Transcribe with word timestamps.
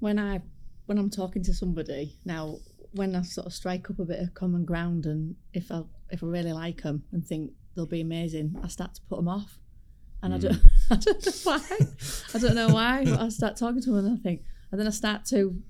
when 0.00 0.18
I 0.18 0.40
when 0.86 0.98
I'm 0.98 1.10
talking 1.10 1.42
to 1.44 1.54
somebody 1.54 2.16
now, 2.24 2.58
when 2.92 3.16
I 3.16 3.22
sort 3.22 3.46
of 3.46 3.52
strike 3.52 3.90
up 3.90 3.98
a 3.98 4.04
bit 4.04 4.20
of 4.20 4.34
common 4.34 4.64
ground, 4.64 5.06
and 5.06 5.34
if 5.52 5.70
I 5.72 5.82
if 6.10 6.22
I 6.22 6.26
really 6.26 6.52
like 6.52 6.82
them 6.82 7.02
and 7.12 7.24
think 7.26 7.50
they'll 7.74 7.86
be 7.86 8.00
amazing, 8.00 8.56
I 8.62 8.68
start 8.68 8.94
to 8.94 9.00
put 9.08 9.16
them 9.16 9.28
off, 9.28 9.58
and 10.22 10.32
I 10.34 10.38
don't 10.38 10.58
I 10.90 10.96
don't 10.96 11.24
know 11.26 11.32
why. 11.44 11.78
I 12.34 12.38
don't 12.38 12.54
know 12.54 12.68
why. 12.72 13.04
But 13.04 13.20
I 13.20 13.28
start 13.28 13.56
talking 13.56 13.82
to 13.82 13.90
them, 13.90 14.06
and 14.06 14.18
I 14.18 14.22
think, 14.22 14.42
and 14.70 14.78
then 14.80 14.86
I 14.86 14.90
start 14.90 15.24
to 15.26 15.60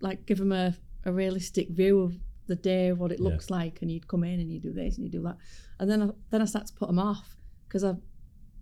like 0.00 0.26
give 0.26 0.38
them 0.38 0.52
a, 0.52 0.74
a 1.04 1.12
realistic 1.12 1.70
view 1.70 2.00
of 2.00 2.14
the 2.46 2.56
day, 2.56 2.92
what 2.92 3.10
it 3.12 3.18
Yeah. 3.20 3.28
looks 3.28 3.48
like, 3.50 3.80
and 3.82 3.90
you'd 3.90 4.06
come 4.08 4.24
in 4.24 4.40
and 4.40 4.50
you 4.52 4.60
do 4.60 4.72
this 4.72 4.96
and 4.96 5.04
you 5.06 5.10
do 5.10 5.22
that, 5.22 5.36
and 5.78 5.90
then 5.90 6.02
I, 6.02 6.08
then 6.30 6.42
I 6.42 6.46
start 6.46 6.66
to 6.66 6.74
put 6.74 6.88
them 6.88 6.98
off 6.98 7.36
because 7.68 7.84
I 7.84 7.90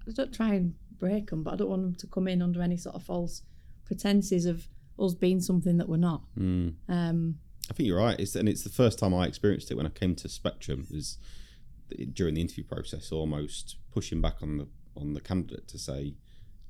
I 0.09 0.11
don't 0.15 0.33
try 0.35 0.55
and 0.55 0.75
break 0.99 1.31
them, 1.31 1.43
but 1.45 1.55
I 1.55 1.57
don't 1.57 1.71
want 1.71 1.83
them 1.83 1.95
to 1.97 2.07
come 2.09 2.27
in 2.29 2.43
under 2.43 2.61
any 2.63 2.77
sort 2.77 2.95
of 2.97 3.03
false 3.05 3.43
pretenses 3.85 4.47
of 4.47 4.67
us 5.03 5.15
being 5.15 5.41
something 5.41 5.77
that 5.79 5.89
we're 5.89 5.97
not. 5.97 6.23
Mm. 6.39 6.75
Um, 6.89 7.39
I 7.71 7.75
think 7.75 7.87
you're 7.87 7.99
right. 7.99 8.19
It's, 8.19 8.35
and 8.35 8.49
it's 8.49 8.65
the 8.65 8.71
first 8.71 8.99
time 8.99 9.15
I 9.15 9.27
experienced 9.27 9.71
it 9.71 9.77
when 9.77 9.87
I 9.87 9.91
came 9.91 10.15
to 10.17 10.29
Spectrum. 10.29 10.87
Is 10.91 11.19
during 12.13 12.35
the 12.35 12.41
interview 12.41 12.65
process, 12.65 13.13
almost 13.13 13.77
pushing 13.93 14.21
back 14.21 14.43
on 14.43 14.59
the 14.59 14.69
on 14.97 15.15
the 15.15 15.21
candidate 15.21 15.69
to 15.69 15.79
say, 15.79 16.15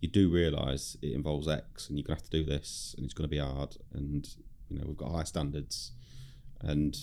you 0.00 0.08
do 0.08 0.30
realise 0.30 0.96
it 1.02 1.12
involves 1.12 1.48
X, 1.48 1.88
and 1.88 1.98
you're 1.98 2.04
gonna 2.04 2.16
have 2.16 2.28
to 2.28 2.30
do 2.30 2.44
this, 2.44 2.94
and 2.96 3.04
it's 3.04 3.14
gonna 3.14 3.28
be 3.28 3.38
hard, 3.38 3.76
and 3.92 4.28
you 4.68 4.78
know 4.78 4.84
we've 4.86 4.96
got 4.96 5.12
high 5.12 5.24
standards. 5.24 5.92
And 6.60 6.96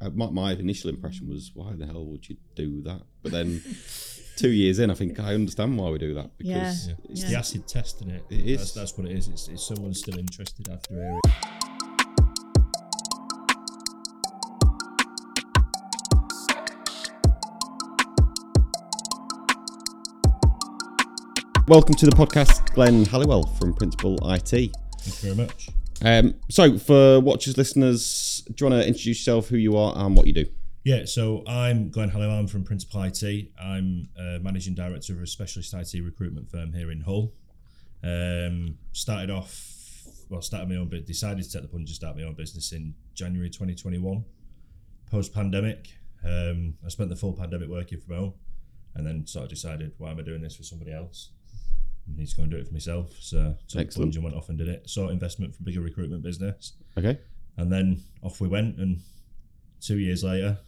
Uh, 0.00 0.10
my, 0.10 0.28
my 0.30 0.52
initial 0.52 0.90
impression 0.90 1.28
was, 1.28 1.50
why 1.54 1.72
the 1.74 1.86
hell 1.86 2.04
would 2.06 2.28
you 2.28 2.36
do 2.54 2.82
that? 2.82 3.02
But 3.22 3.32
then, 3.32 3.62
two 4.36 4.50
years 4.50 4.78
in, 4.78 4.90
I 4.90 4.94
think 4.94 5.18
I 5.20 5.34
understand 5.34 5.78
why 5.78 5.90
we 5.90 5.98
do 5.98 6.14
that 6.14 6.36
because 6.36 6.50
Yeah. 6.88 6.94
Yeah. 6.94 7.10
it's 7.10 7.22
It's 7.22 7.30
the 7.30 7.38
acid 7.38 7.68
test, 7.68 7.96
isn't 8.02 8.10
it? 8.10 8.24
It 8.30 8.46
is. 8.46 8.58
That's, 8.58 8.72
that's 8.72 8.98
what 8.98 9.06
it 9.08 9.16
is. 9.16 9.28
It's, 9.28 9.48
it's 9.48 9.66
someone 9.66 9.94
still 9.94 10.18
interested 10.18 10.68
after 10.68 10.94
hearing. 10.94 11.20
Welcome 21.66 21.94
to 21.96 22.06
the 22.06 22.12
podcast, 22.14 22.74
Glen 22.74 23.06
Halliwell 23.06 23.44
from 23.58 23.72
Principle 23.74 24.16
IT. 24.30 24.48
Thank 24.48 24.72
you 25.06 25.34
very 25.34 25.34
much. 25.34 25.68
Um, 26.02 26.34
so, 26.50 26.78
for 26.78 27.20
watchers, 27.20 27.56
listeners, 27.56 28.42
do 28.46 28.64
you 28.64 28.70
want 28.70 28.82
to 28.82 28.88
introduce 28.88 29.18
yourself, 29.18 29.48
who 29.48 29.56
you 29.56 29.76
are, 29.76 29.94
and 29.96 30.16
what 30.16 30.26
you 30.26 30.32
do? 30.32 30.46
Yeah, 30.84 31.06
so 31.06 31.42
I'm 31.46 31.88
Glen 31.88 32.10
Halliwell. 32.10 32.38
I'm 32.38 32.46
from 32.46 32.62
Principle 32.62 33.02
IT. 33.02 33.22
I'm 33.58 34.08
managing 34.42 34.74
director 34.74 35.14
of 35.14 35.22
a 35.22 35.26
specialist 35.26 35.72
IT 35.72 36.02
recruitment 36.02 36.50
firm 36.50 36.72
here 36.74 36.90
in 36.90 37.00
Hull. 37.00 37.32
Um, 38.02 38.76
started 38.92 39.30
off, 39.30 40.06
well, 40.28 40.42
started 40.42 40.68
my 40.68 40.76
own, 40.76 40.88
but 40.88 41.06
decided 41.06 41.42
to 41.42 41.50
take 41.50 41.62
the 41.62 41.68
plunge 41.68 41.88
and 41.88 41.96
start 41.96 42.16
my 42.16 42.24
own 42.24 42.34
business 42.34 42.72
in 42.72 42.94
January 43.14 43.48
2021, 43.48 44.24
post 45.10 45.32
pandemic. 45.32 45.96
Um, 46.22 46.74
I 46.84 46.88
spent 46.88 47.08
the 47.08 47.16
full 47.16 47.32
pandemic 47.32 47.70
working 47.70 48.00
from 48.00 48.16
home, 48.16 48.34
and 48.94 49.06
then 49.06 49.26
sort 49.26 49.44
of 49.44 49.50
decided, 49.50 49.92
why 49.96 50.10
am 50.10 50.18
I 50.18 50.22
doing 50.22 50.42
this 50.42 50.56
for 50.56 50.64
somebody 50.64 50.92
else? 50.92 51.30
I 52.08 52.16
need 52.18 52.28
to 52.28 52.36
go 52.36 52.42
and 52.42 52.50
do 52.50 52.58
it 52.58 52.66
for 52.66 52.72
myself. 52.74 53.12
So 53.20 53.56
took 53.68 53.88
the 53.90 53.94
plunge 53.94 54.14
and 54.16 54.24
went 54.24 54.36
off 54.36 54.48
and 54.48 54.58
did 54.58 54.68
it. 54.68 54.88
Sought 54.88 55.10
investment 55.10 55.54
from 55.54 55.64
bigger 55.64 55.80
recruitment 55.80 56.22
business, 56.22 56.72
Okay, 56.98 57.18
and 57.56 57.72
then 57.72 58.02
off 58.22 58.40
we 58.40 58.48
went. 58.48 58.78
And 58.78 59.00
two 59.80 59.98
years 59.98 60.22
later, 60.24 60.58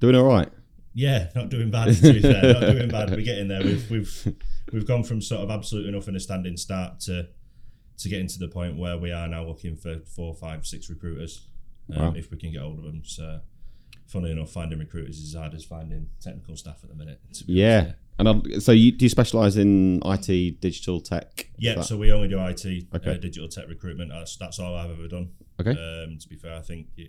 doing 0.00 0.14
all 0.16 0.24
right. 0.24 0.48
yeah, 0.94 1.28
not 1.34 1.48
doing 1.48 1.70
bad. 1.70 1.94
To 1.96 2.12
be 2.12 2.20
fair, 2.22 2.52
not 2.54 2.60
doing 2.72 2.88
bad. 2.88 3.10
We're 3.10 3.22
getting 3.22 3.48
there. 3.48 3.62
We've 3.62 3.90
we've 3.90 4.36
we've 4.72 4.86
gone 4.86 5.02
from 5.02 5.20
sort 5.20 5.42
of 5.42 5.50
absolutely 5.50 5.90
nothing 5.92 6.14
in 6.14 6.16
a 6.16 6.20
standing 6.20 6.56
start 6.56 7.00
to 7.00 7.28
to 7.98 8.08
getting 8.08 8.26
to 8.28 8.38
the 8.38 8.48
point 8.48 8.76
where 8.76 8.96
we 8.98 9.12
are 9.12 9.28
now 9.28 9.44
looking 9.44 9.76
for 9.76 9.98
four, 10.00 10.34
five, 10.34 10.66
six 10.66 10.90
recruiters, 10.90 11.46
um, 11.94 12.06
Wow. 12.06 12.14
if 12.16 12.30
we 12.30 12.36
can 12.36 12.50
get 12.52 12.60
hold 12.60 12.78
of 12.78 12.84
them. 12.84 13.02
So, 13.04 13.40
funny 14.06 14.32
enough, 14.32 14.50
finding 14.50 14.78
recruiters 14.80 15.18
is 15.18 15.34
as 15.34 15.40
hard 15.40 15.54
as 15.54 15.64
finding 15.64 16.08
technical 16.20 16.56
staff 16.56 16.78
at 16.82 16.88
the 16.90 16.96
minute. 16.96 17.20
Yeah, 17.46 17.78
honest, 17.80 17.94
and 18.18 18.28
i 18.28 18.58
so 18.58 18.72
you 18.72 18.92
do 18.92 19.04
you 19.04 19.08
specialise 19.08 19.56
in 19.56 20.00
IT, 20.04 20.60
digital 20.60 21.00
tech? 21.00 21.50
Yeah, 21.58 21.80
so 21.82 21.96
we 21.96 22.12
only 22.12 22.28
do 22.28 22.38
IT, 22.40 22.64
uh, 22.92 22.96
Okay. 22.96 23.18
digital 23.18 23.48
tech 23.48 23.68
recruitment. 23.68 24.10
That's 24.10 24.36
that's 24.36 24.58
all 24.58 24.74
I've 24.76 24.90
ever 24.90 25.08
done. 25.08 25.30
okay, 25.60 25.70
Um, 25.70 26.18
to 26.18 26.28
be 26.28 26.36
fair, 26.36 26.54
I 26.54 26.60
think 26.60 26.88
you, 26.96 27.08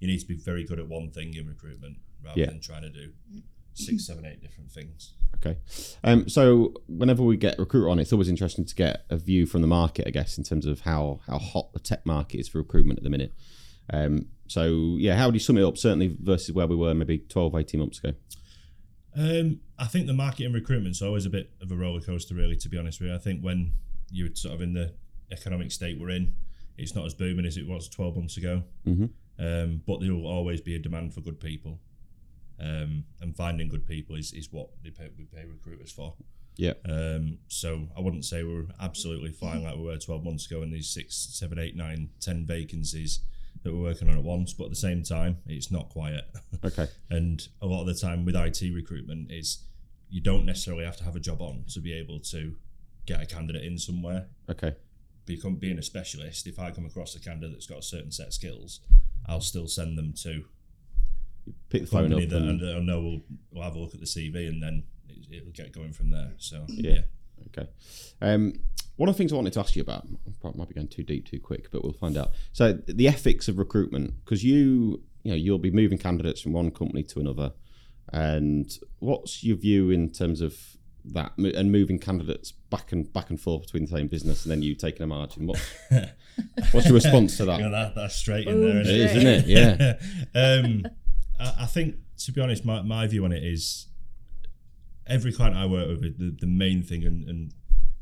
you 0.00 0.08
need 0.08 0.18
to 0.20 0.26
be 0.26 0.34
very 0.34 0.64
good 0.64 0.78
at 0.78 0.88
one 0.88 1.10
thing 1.10 1.34
in 1.34 1.46
recruitment 1.46 1.98
rather 2.24 2.40
Yeah. 2.40 2.46
than 2.46 2.60
trying 2.60 2.82
to 2.82 2.90
do 2.90 3.12
six, 3.74 4.06
seven, 4.06 4.24
eight 4.24 4.40
different 4.40 4.70
things. 4.72 5.12
okay. 5.36 5.58
Um, 6.02 6.28
so 6.30 6.72
whenever 6.88 7.22
we 7.22 7.36
get 7.36 7.58
a 7.58 7.60
recruiter 7.62 7.90
on, 7.90 7.98
it's 7.98 8.12
always 8.12 8.28
interesting 8.30 8.64
to 8.64 8.74
get 8.74 9.04
a 9.10 9.18
view 9.18 9.44
from 9.44 9.60
the 9.60 9.66
market, 9.68 10.06
I 10.06 10.10
guess, 10.10 10.38
in 10.38 10.44
terms 10.44 10.64
of 10.64 10.80
how 10.80 11.20
how 11.26 11.38
hot 11.38 11.72
the 11.74 11.80
tech 11.80 12.06
market 12.06 12.38
is 12.40 12.48
for 12.48 12.58
recruitment 12.58 12.98
at 12.98 13.02
the 13.04 13.10
minute. 13.10 13.34
Um, 13.92 14.26
so 14.48 14.96
yeah, 14.98 15.16
how 15.16 15.26
would 15.26 15.34
you 15.34 15.40
sum 15.40 15.58
it 15.58 15.64
up? 15.64 15.76
Certainly 15.76 16.16
versus 16.20 16.52
where 16.54 16.66
we 16.66 16.74
were 16.76 16.94
maybe 16.94 17.18
12, 17.18 17.54
18 17.54 17.80
months 17.80 17.98
ago. 17.98 18.14
Um, 19.16 19.60
I 19.78 19.86
think 19.86 20.06
the 20.06 20.12
market 20.12 20.44
in 20.44 20.52
recruitment's 20.52 21.00
always 21.00 21.24
a 21.26 21.30
bit 21.30 21.50
of 21.62 21.72
a 21.72 21.76
roller 21.76 22.00
coaster, 22.00 22.34
really. 22.34 22.56
To 22.56 22.68
be 22.68 22.78
honest 22.78 23.00
with 23.00 23.08
you, 23.10 23.14
I 23.14 23.18
think 23.18 23.42
when 23.42 23.72
you're 24.10 24.34
sort 24.34 24.54
of 24.54 24.60
in 24.60 24.74
the 24.74 24.94
economic 25.32 25.72
state 25.72 25.98
we're 25.98 26.10
in, 26.10 26.34
it's 26.76 26.94
not 26.94 27.06
as 27.06 27.14
booming 27.14 27.46
as 27.46 27.56
it 27.56 27.66
was 27.66 27.88
12 27.88 28.16
months 28.16 28.36
ago. 28.36 28.62
Mhm. 28.86 29.10
Um, 29.38 29.82
but 29.86 30.00
there 30.00 30.14
will 30.14 30.26
always 30.26 30.60
be 30.60 30.74
a 30.74 30.78
demand 30.78 31.14
for 31.14 31.20
good 31.22 31.40
people, 31.40 31.80
um, 32.58 33.04
and 33.20 33.34
finding 33.36 33.68
good 33.68 33.86
people 33.86 34.16
is, 34.16 34.32
is 34.32 34.52
what 34.52 34.70
they 34.82 34.90
pay, 34.90 35.08
we 35.16 35.24
pay 35.24 35.44
recruiters 35.44 35.92
for. 35.92 36.14
Yeah, 36.58 36.72
Um, 36.86 37.38
so 37.48 37.90
I 37.94 38.00
wouldn't 38.00 38.24
say 38.24 38.42
we're 38.42 38.64
absolutely 38.80 39.30
fine 39.32 39.62
like 39.62 39.76
we 39.76 39.82
were 39.82 39.98
12 39.98 40.24
months 40.24 40.46
ago 40.46 40.62
in 40.62 40.70
these 40.70 40.88
six, 40.88 41.14
seven, 41.14 41.58
eight, 41.58 41.76
nine, 41.76 42.08
ten 42.18 42.46
vacancies 42.46 43.20
that 43.66 43.74
we're 43.74 43.82
working 43.82 44.08
on 44.08 44.16
at 44.16 44.22
once. 44.24 44.52
But 44.54 44.64
at 44.64 44.70
the 44.70 44.76
same 44.76 45.02
time, 45.02 45.38
it's 45.46 45.70
not 45.70 45.88
quiet. 45.90 46.24
okay, 46.64 46.86
And 47.10 47.46
a 47.60 47.66
lot 47.66 47.80
of 47.82 47.86
the 47.88 47.94
time 47.94 48.24
with 48.24 48.34
IT 48.36 48.62
recruitment 48.72 49.30
is 49.30 49.58
you 50.08 50.20
don't 50.20 50.46
necessarily 50.46 50.84
have 50.84 50.96
to 50.98 51.04
have 51.04 51.16
a 51.16 51.20
job 51.20 51.42
on 51.42 51.64
to 51.74 51.80
be 51.80 51.92
able 51.92 52.20
to 52.20 52.54
get 53.06 53.20
a 53.22 53.26
candidate 53.26 53.64
in 53.64 53.76
somewhere. 53.78 54.26
okay, 54.48 54.74
Become 55.26 55.56
being 55.56 55.78
a 55.78 55.82
specialist, 55.82 56.46
if 56.46 56.58
I 56.60 56.70
come 56.70 56.86
across 56.86 57.14
a 57.16 57.20
candidate 57.20 57.52
that's 57.52 57.66
got 57.66 57.78
a 57.78 57.82
certain 57.82 58.12
set 58.12 58.28
of 58.28 58.34
skills, 58.34 58.80
I'll 59.26 59.40
still 59.40 59.66
send 59.66 59.98
them 59.98 60.12
to 60.22 60.44
pick 61.68 61.82
the 61.82 61.86
phone 61.88 62.12
up. 62.12 62.20
that 62.20 62.32
and- 62.42 62.60
and 62.62 62.76
I 62.76 62.78
know 62.80 63.00
we'll, 63.02 63.20
we'll 63.50 63.62
have 63.64 63.74
a 63.74 63.78
look 63.80 63.94
at 63.94 64.00
the 64.00 64.06
CV 64.06 64.48
and 64.48 64.62
then 64.62 64.84
it, 65.08 65.26
it'll 65.38 65.52
get 65.52 65.72
going 65.72 65.92
from 65.92 66.10
there. 66.10 66.32
So 66.38 66.64
Yeah. 66.68 67.00
Okay. 67.48 67.68
Um, 68.20 68.60
one 68.96 69.08
of 69.08 69.14
the 69.14 69.18
things 69.18 69.32
I 69.32 69.36
wanted 69.36 69.52
to 69.54 69.60
ask 69.60 69.76
you 69.76 69.82
about, 69.82 70.06
I 70.44 70.50
might 70.54 70.68
be 70.68 70.74
going 70.74 70.88
too 70.88 71.02
deep 71.02 71.28
too 71.28 71.38
quick, 71.38 71.70
but 71.70 71.84
we'll 71.84 71.92
find 71.92 72.16
out. 72.16 72.30
So 72.52 72.72
the 72.72 73.08
ethics 73.08 73.46
of 73.48 73.58
recruitment, 73.58 74.14
because 74.24 74.42
you, 74.42 75.02
you 75.22 75.32
know, 75.32 75.34
you'll 75.34 75.58
be 75.58 75.70
moving 75.70 75.98
candidates 75.98 76.40
from 76.40 76.52
one 76.52 76.70
company 76.70 77.02
to 77.04 77.20
another, 77.20 77.52
and 78.12 78.70
what's 78.98 79.44
your 79.44 79.56
view 79.56 79.90
in 79.90 80.12
terms 80.12 80.40
of 80.40 80.56
that 81.12 81.32
and 81.36 81.70
moving 81.70 81.98
candidates 81.98 82.52
back 82.52 82.90
and 82.90 83.12
back 83.12 83.30
and 83.30 83.40
forth 83.40 83.62
between 83.62 83.84
the 83.84 83.90
same 83.90 84.08
business 84.08 84.44
and 84.44 84.50
then 84.50 84.62
you 84.62 84.74
taking 84.74 85.02
a 85.02 85.06
margin? 85.06 85.46
What, 85.46 85.60
what's 86.72 86.86
your 86.86 86.94
response 86.94 87.36
to 87.36 87.44
You 87.44 87.48
know, 87.48 87.70
that? 87.70 87.70
that, 87.70 87.94
that's 87.94 88.16
straight 88.16 88.48
in 88.48 88.54
Boom, 88.54 88.64
there. 88.64 88.80
It 88.80 88.86
Isn't 88.86 89.26
is, 89.26 89.44
isn't 89.44 89.50
it? 89.50 89.98
Yeah. 90.34 90.34
um, 90.40 90.86
I, 91.38 91.64
I 91.64 91.66
think, 91.66 91.96
to 92.24 92.32
be 92.32 92.40
honest, 92.40 92.64
my, 92.64 92.82
my 92.82 93.06
view 93.06 93.24
on 93.24 93.32
it 93.32 93.44
is 93.44 93.88
every 95.06 95.32
client 95.32 95.56
I 95.56 95.66
work 95.66 95.88
with, 95.88 96.18
the, 96.18 96.34
the 96.40 96.46
main 96.46 96.82
thing, 96.82 97.04
and, 97.04 97.28
and 97.28 97.52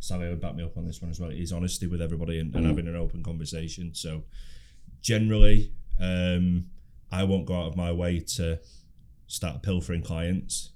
Sally 0.05 0.29
would 0.29 0.41
back 0.41 0.55
me 0.55 0.63
up 0.63 0.77
on 0.77 0.85
this 0.87 1.01
one 1.01 1.11
as 1.11 1.19
well, 1.19 1.31
is 1.31 1.53
honesty 1.53 1.87
with 1.87 2.03
everybody 2.03 2.39
and, 2.39 2.55
and 2.55 2.67
having 2.67 2.87
an 2.87 2.97
open 2.97 3.23
conversation. 3.23 3.95
So, 3.95 4.25
generally, 5.01 5.73
um, 6.01 6.67
I 7.11 7.25
won't 7.25 7.47
go 7.47 7.55
out 7.55 7.69
of 7.69 7.77
my 7.77 7.93
way 7.93 8.21
to 8.37 8.59
start 9.27 9.63
pilfering 9.63 10.03
clients. 10.03 10.73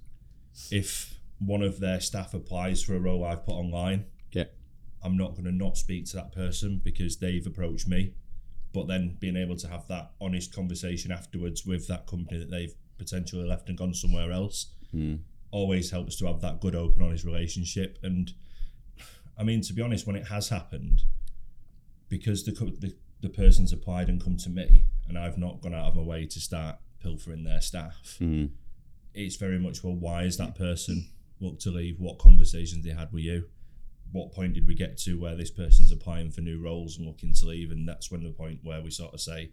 If 0.71 1.19
one 1.39 1.63
of 1.63 1.79
their 1.81 2.01
staff 2.01 2.35
applies 2.35 2.83
for 2.83 2.95
a 2.95 2.99
role 3.01 3.25
I've 3.25 3.45
put 3.45 3.53
online, 3.55 4.07
Yeah. 4.33 4.45
I'm 5.03 5.17
not 5.17 5.33
going 5.33 5.45
to 5.45 5.53
not 5.53 5.77
speak 5.77 6.07
to 6.07 6.17
that 6.17 6.33
person 6.33 6.81
because 6.83 7.19
they've 7.19 7.47
approached 7.47 7.87
me. 7.87 8.15
But 8.73 8.87
then 8.89 9.17
being 9.21 9.37
able 9.37 9.57
to 9.57 9.69
have 9.69 9.87
that 9.89 10.13
honest 10.21 10.53
conversation 10.55 11.11
afterwards 11.13 11.65
with 11.65 11.87
that 11.89 12.07
company 12.07 12.39
that 12.39 12.51
they've 12.51 12.75
potentially 12.99 13.45
left 13.47 13.69
and 13.69 13.77
gone 13.79 13.95
somewhere 13.95 14.33
else 14.33 14.73
Mm. 14.95 15.19
always 15.51 15.91
helps 15.91 16.17
to 16.17 16.27
have 16.27 16.41
that 16.41 16.61
good, 16.61 16.75
open, 16.75 17.03
honest 17.03 17.25
relationship. 17.25 17.99
And 18.03 18.33
I 19.39 19.45
mean, 19.45 19.61
to 19.63 19.73
be 19.73 19.83
honest, 19.83 20.07
when 20.07 20.17
it 20.17 20.27
has 20.29 20.49
happened, 20.49 21.03
because 22.09 22.45
the, 22.45 22.53
the 22.53 22.95
the 23.21 23.29
person's 23.29 23.73
applied 23.73 24.09
and 24.09 24.23
come 24.23 24.37
to 24.39 24.51
me, 24.51 24.85
and 25.09 25.19
I've 25.19 25.39
not 25.39 25.61
gone 25.61 25.75
out 25.75 25.87
of 25.87 25.97
my 25.97 26.03
way 26.03 26.27
to 26.27 26.41
start 26.41 26.77
pilfering 27.03 27.45
their 27.45 27.61
staff, 27.61 28.17
Mm. 28.21 28.51
it's 29.15 29.37
very 29.37 29.59
much 29.59 29.83
well, 29.83 29.95
why 29.97 30.23
is 30.23 30.37
that 30.37 30.55
person 30.55 31.09
looked 31.41 31.63
to 31.63 31.71
leave? 31.71 31.99
What 31.99 32.19
conversations 32.19 32.85
they 32.85 32.91
had 32.93 33.13
with 33.13 33.25
you? 33.25 33.45
What 34.13 34.33
point 34.33 34.55
did 34.55 34.67
we 34.67 34.75
get 34.75 34.97
to 34.99 35.19
where 35.19 35.35
this 35.37 35.51
person's 35.51 35.93
applying 35.93 36.31
for 36.31 36.41
new 36.41 36.61
roles 36.63 36.97
and 36.97 37.07
looking 37.07 37.35
to 37.35 37.47
leave? 37.47 37.71
And 37.73 37.87
that's 37.89 38.11
when 38.11 38.23
the 38.23 38.31
point 38.31 38.61
where 38.63 38.81
we 38.81 38.91
sort 38.91 39.13
of 39.15 39.21
say, 39.21 39.51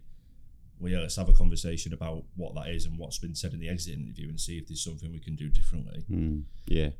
well, 0.78 0.92
yeah, 0.92 1.00
let's 1.00 1.16
have 1.16 1.28
a 1.28 1.32
conversation 1.32 1.92
about 1.92 2.24
what 2.36 2.54
that 2.54 2.68
is 2.68 2.86
and 2.86 2.96
what's 2.98 3.18
been 3.18 3.34
said 3.34 3.52
in 3.52 3.60
the 3.60 3.68
exit 3.68 3.94
interview 3.98 4.28
and 4.28 4.40
see 4.40 4.58
if 4.58 4.66
there's 4.68 4.82
something 4.82 5.12
we 5.12 5.18
can 5.18 5.34
do 5.36 5.48
differently. 5.48 6.04
Mm. 6.10 6.44
Yeah. 6.66 6.90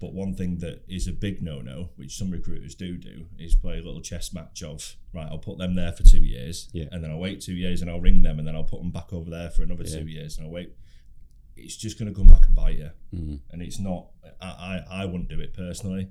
But 0.00 0.12
one 0.14 0.32
thing 0.34 0.58
that 0.58 0.84
is 0.88 1.08
a 1.08 1.12
big 1.12 1.42
no-no, 1.42 1.90
which 1.96 2.16
some 2.16 2.30
recruiters 2.30 2.74
do 2.76 2.96
do, 2.96 3.26
is 3.36 3.56
play 3.56 3.78
a 3.78 3.82
little 3.82 4.00
chess 4.00 4.32
match 4.32 4.62
of 4.62 4.94
right. 5.12 5.26
I'll 5.28 5.38
put 5.38 5.58
them 5.58 5.74
there 5.74 5.90
for 5.92 6.04
two 6.04 6.22
years, 6.24 6.68
Yeah. 6.72 6.84
and 6.92 7.02
then 7.02 7.10
I'll 7.10 7.18
wait 7.18 7.40
two 7.40 7.54
years, 7.54 7.82
and 7.82 7.90
I'll 7.90 8.00
ring 8.00 8.22
them, 8.22 8.38
and 8.38 8.46
then 8.46 8.54
I'll 8.54 8.62
put 8.62 8.80
them 8.80 8.92
back 8.92 9.12
over 9.12 9.28
there 9.28 9.50
for 9.50 9.62
another 9.64 9.82
Yeah. 9.84 9.98
two 10.00 10.06
years, 10.06 10.36
and 10.38 10.46
I'll 10.46 10.52
wait. 10.52 10.72
It's 11.56 11.76
just 11.76 11.98
going 11.98 12.12
to 12.12 12.16
come 12.16 12.28
back 12.28 12.46
and 12.46 12.54
bite 12.54 12.78
you, 12.78 12.90
Mm. 13.12 13.40
and 13.50 13.60
it's 13.62 13.80
not. 13.80 14.10
I, 14.40 14.84
I 14.88 15.02
I 15.02 15.04
wouldn't 15.06 15.28
do 15.28 15.40
it 15.40 15.52
personally, 15.52 16.08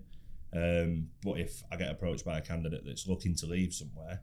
um, 0.52 1.10
but 1.24 1.40
if 1.40 1.64
I 1.72 1.78
get 1.78 1.90
approached 1.90 2.26
by 2.26 2.38
a 2.38 2.42
candidate 2.42 2.84
that's 2.86 3.08
looking 3.08 3.36
to 3.36 3.46
leave 3.46 3.74
somewhere, 3.74 4.22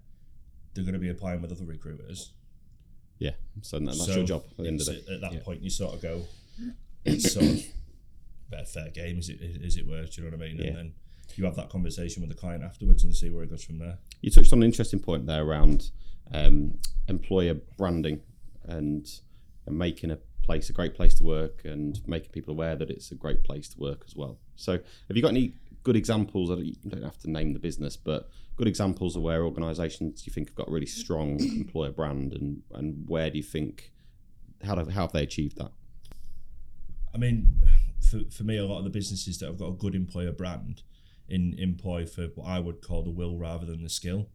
they're 0.75 0.85
going 0.85 0.93
to 0.93 1.01
be 1.01 1.09
applying 1.09 1.41
with 1.41 1.53
other 1.53 1.65
recruiters. 1.65 2.33
Yeah. 3.19 3.31
So 3.63 3.79
that's 3.79 4.05
So 4.05 4.17
your 4.17 4.25
job 4.27 4.45
at 4.51 4.57
the 4.59 4.69
end 4.69 4.81
of 4.81 4.87
the 4.87 4.93
day. 4.95 5.15
At 5.15 5.21
that 5.23 5.33
Yeah. 5.33 5.41
point, 5.43 5.63
you 5.63 5.71
sort 5.71 5.95
of 5.95 6.03
go, 6.03 6.27
it's 7.07 7.33
sort 7.33 7.47
of 7.47 7.65
a 8.63 8.67
fair 8.67 8.91
game, 8.91 9.19
as 9.19 9.29
it, 9.29 9.41
as 9.65 9.77
it 9.77 9.87
were. 9.87 10.05
Do 10.05 10.23
you 10.23 10.31
know 10.31 10.37
what 10.37 10.45
I 10.45 10.49
mean? 10.49 10.57
Yeah. 10.59 10.67
And 10.69 10.77
then 10.77 10.93
you 11.37 11.45
have 11.45 11.57
that 11.57 11.69
conversation 11.71 12.21
with 12.23 12.31
the 12.31 12.37
client 12.37 12.63
afterwards 12.63 13.05
and 13.05 13.15
see 13.15 13.31
where 13.31 13.43
it 13.45 13.51
goes 13.51 13.65
from 13.65 13.79
there. 13.79 13.99
You 14.21 14.31
touched 14.31 14.53
on 14.53 14.61
an 14.61 14.65
interesting 14.65 15.01
point 15.01 15.27
there 15.27 15.43
around 15.45 15.91
um, 16.33 16.79
employer 17.09 17.55
branding 17.77 18.21
and, 18.65 19.07
and 19.67 19.79
making 19.79 20.11
a 20.11 20.19
place 20.43 20.69
a 20.69 20.73
great 20.75 20.95
place 20.95 21.15
to 21.15 21.25
work 21.25 21.63
and 21.65 22.01
making 22.07 22.31
people 22.31 22.53
aware 22.53 22.77
that 22.77 22.91
it's 22.91 23.11
a 23.11 23.15
great 23.15 23.43
place 23.45 23.69
to 23.71 23.79
work 23.79 24.05
as 24.07 24.15
well. 24.15 24.39
So, 24.57 24.73
have 24.73 25.17
you 25.17 25.23
got 25.23 25.31
any 25.31 25.55
good 25.83 25.97
examples? 25.97 26.51
I 26.51 26.57
don't- 26.57 26.65
You 26.67 26.75
don't 26.89 27.03
have 27.03 27.19
to 27.21 27.31
name 27.31 27.53
the 27.55 27.59
business, 27.59 27.97
but 27.97 28.29
good 28.57 28.69
examples 28.69 29.17
of 29.17 29.23
where 29.23 29.45
organisations 29.45 30.27
you 30.27 30.33
think 30.33 30.49
have 30.49 30.55
got 30.55 30.69
a 30.69 30.71
really 30.71 30.87
strong 30.87 31.41
employer 31.59 31.91
brand, 31.91 32.33
and 32.35 32.63
and 32.75 33.09
where 33.09 33.31
do 33.31 33.39
you 33.39 33.43
think 33.43 33.91
how 34.63 34.77
have, 34.77 34.89
how 34.91 35.03
have 35.03 35.13
they 35.13 35.23
achieved 35.23 35.57
that? 35.57 35.73
I 37.15 37.19
mean, 37.19 37.49
for, 38.11 38.21
for 38.31 38.45
me, 38.45 38.57
a 38.59 38.65
lot 38.65 38.79
of 38.79 38.85
the 38.85 38.91
businesses 38.91 39.39
that 39.39 39.47
have 39.47 39.59
got 39.59 39.69
a 39.69 39.73
good 39.73 39.95
employer 39.95 40.33
brand 40.33 40.83
in 41.29 41.55
employ 41.59 42.07
for 42.07 42.27
what 42.35 42.47
I 42.47 42.61
would 42.61 42.83
call 42.83 43.03
the 43.03 43.11
will 43.11 43.39
rather 43.39 43.67
than 43.67 43.83
the 43.83 43.89
skill. 43.89 44.29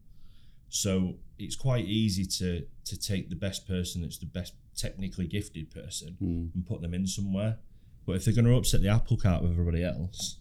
So 0.69 1.15
it's 1.37 1.55
quite 1.55 1.85
easy 1.85 2.25
to 2.25 2.65
to 2.85 2.99
take 2.99 3.29
the 3.29 3.35
best 3.35 3.67
person 3.67 4.01
that's 4.01 4.17
the 4.17 4.25
best 4.25 4.53
technically 4.75 5.27
gifted 5.27 5.71
person 5.71 6.15
hmm. 6.19 6.47
and 6.53 6.65
put 6.65 6.81
them 6.81 6.93
in 6.93 7.07
somewhere. 7.07 7.57
But 8.05 8.15
if 8.15 8.25
they're 8.25 8.33
going 8.33 8.45
to 8.45 8.55
upset 8.55 8.81
the 8.81 8.89
apple 8.89 9.17
cart 9.17 9.43
with 9.43 9.51
everybody 9.51 9.83
else, 9.83 10.39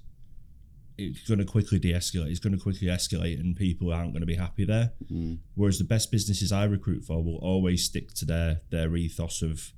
it's 0.96 1.26
going 1.28 1.38
to 1.38 1.44
quickly 1.44 1.78
de-escalate. 1.78 2.30
It's 2.30 2.40
going 2.40 2.56
to 2.56 2.62
quickly 2.62 2.88
escalate, 2.88 3.38
and 3.38 3.54
people 3.54 3.92
aren't 3.92 4.12
going 4.12 4.20
to 4.20 4.26
be 4.26 4.36
happy 4.36 4.64
there. 4.64 4.92
Hmm. 5.08 5.34
Whereas 5.54 5.78
the 5.78 5.84
best 5.84 6.10
businesses 6.10 6.52
I 6.52 6.64
recruit 6.64 7.04
for 7.04 7.22
will 7.22 7.36
always 7.36 7.84
stick 7.84 8.12
to 8.14 8.24
their 8.24 8.60
their 8.70 8.94
ethos 8.96 9.42
of 9.42 9.72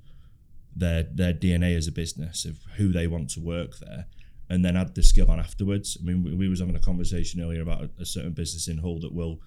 their 0.75 1.03
their 1.03 1.33
DNA 1.33 1.75
as 1.77 1.87
a 1.87 1.91
business 1.91 2.45
of 2.45 2.59
who 2.77 2.91
they 2.91 3.07
want 3.07 3.29
to 3.31 3.39
work 3.39 3.77
there, 3.79 4.05
and 4.49 4.63
then 4.63 4.75
add 4.75 4.95
the 4.95 5.03
skill 5.03 5.29
on 5.29 5.39
afterwards. 5.39 5.97
I 6.01 6.05
mean, 6.05 6.23
we, 6.23 6.33
we 6.33 6.47
was 6.47 6.59
having 6.59 6.75
a 6.75 6.79
conversation 6.79 7.41
earlier 7.41 7.61
about 7.61 7.83
a, 7.83 7.89
a 8.01 8.05
certain 8.05 8.33
business 8.33 8.67
in 8.67 8.79
Hull 8.79 8.99
that 8.99 9.13
will 9.13 9.39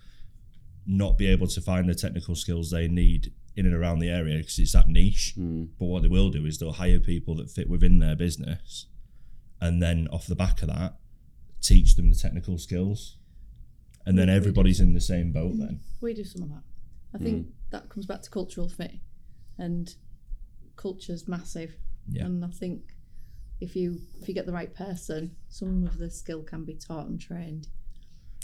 not 0.87 1.17
be 1.17 1.26
able 1.26 1.47
to 1.47 1.61
find 1.61 1.88
the 1.88 1.94
technical 1.94 2.35
skills 2.35 2.71
they 2.71 2.88
need 2.88 3.32
in 3.56 3.67
and 3.67 3.75
around 3.75 4.00
the 4.00 4.11
area 4.11 4.38
because 4.38 4.59
it's 4.59 4.73
that 4.73 4.88
niche. 4.88 5.32
Hmm. 5.35 5.65
But 5.79 5.87
what 5.87 6.03
they 6.03 6.09
will 6.09 6.31
do 6.31 6.44
is 6.44 6.59
they'll 6.59 6.73
hire 6.73 7.00
people 7.00 7.35
that 7.37 7.50
fit 7.50 7.69
within 7.69 7.99
their 7.99 8.17
business, 8.17 8.87
and 9.61 9.82
then 9.82 10.09
off 10.12 10.26
the 10.26 10.37
back 10.37 10.62
of 10.62 10.69
that, 10.69 10.94
teach 11.61 11.97
them 11.97 12.11
the 12.11 12.17
technical 12.17 12.59
skills, 12.59 13.17
and 14.05 14.19
then 14.19 14.29
We- 14.29 14.32
we 14.32 14.37
everybody's 14.37 14.81
in 14.81 14.93
the 14.93 15.00
same 15.00 15.32
boat. 15.32 15.56
Then 15.56 15.81
We 16.00 16.15
do 16.15 16.25
some 16.25 16.43
of 16.43 16.49
that. 16.50 16.62
I 17.15 17.19
hmm. 17.19 17.25
think 17.25 17.47
that 17.71 17.88
comes 17.88 18.06
back 18.06 18.23
to 18.23 18.31
cultural 18.31 18.69
fit, 18.69 19.00
and 19.56 19.94
culture's 20.76 21.26
massive. 21.29 21.76
Yeah. 22.09 22.25
And 22.26 22.44
I 22.44 22.49
think 22.49 22.94
if 23.61 23.75
you 23.76 23.99
if 24.21 24.29
you 24.29 24.35
get 24.35 24.47
the 24.47 24.53
right 24.53 24.75
person, 24.75 25.35
some 25.49 25.85
of 25.87 25.99
the 25.99 26.11
skill 26.11 26.43
can 26.43 26.65
be 26.65 26.75
taught 26.75 27.06
and 27.06 27.21
trained. 27.21 27.69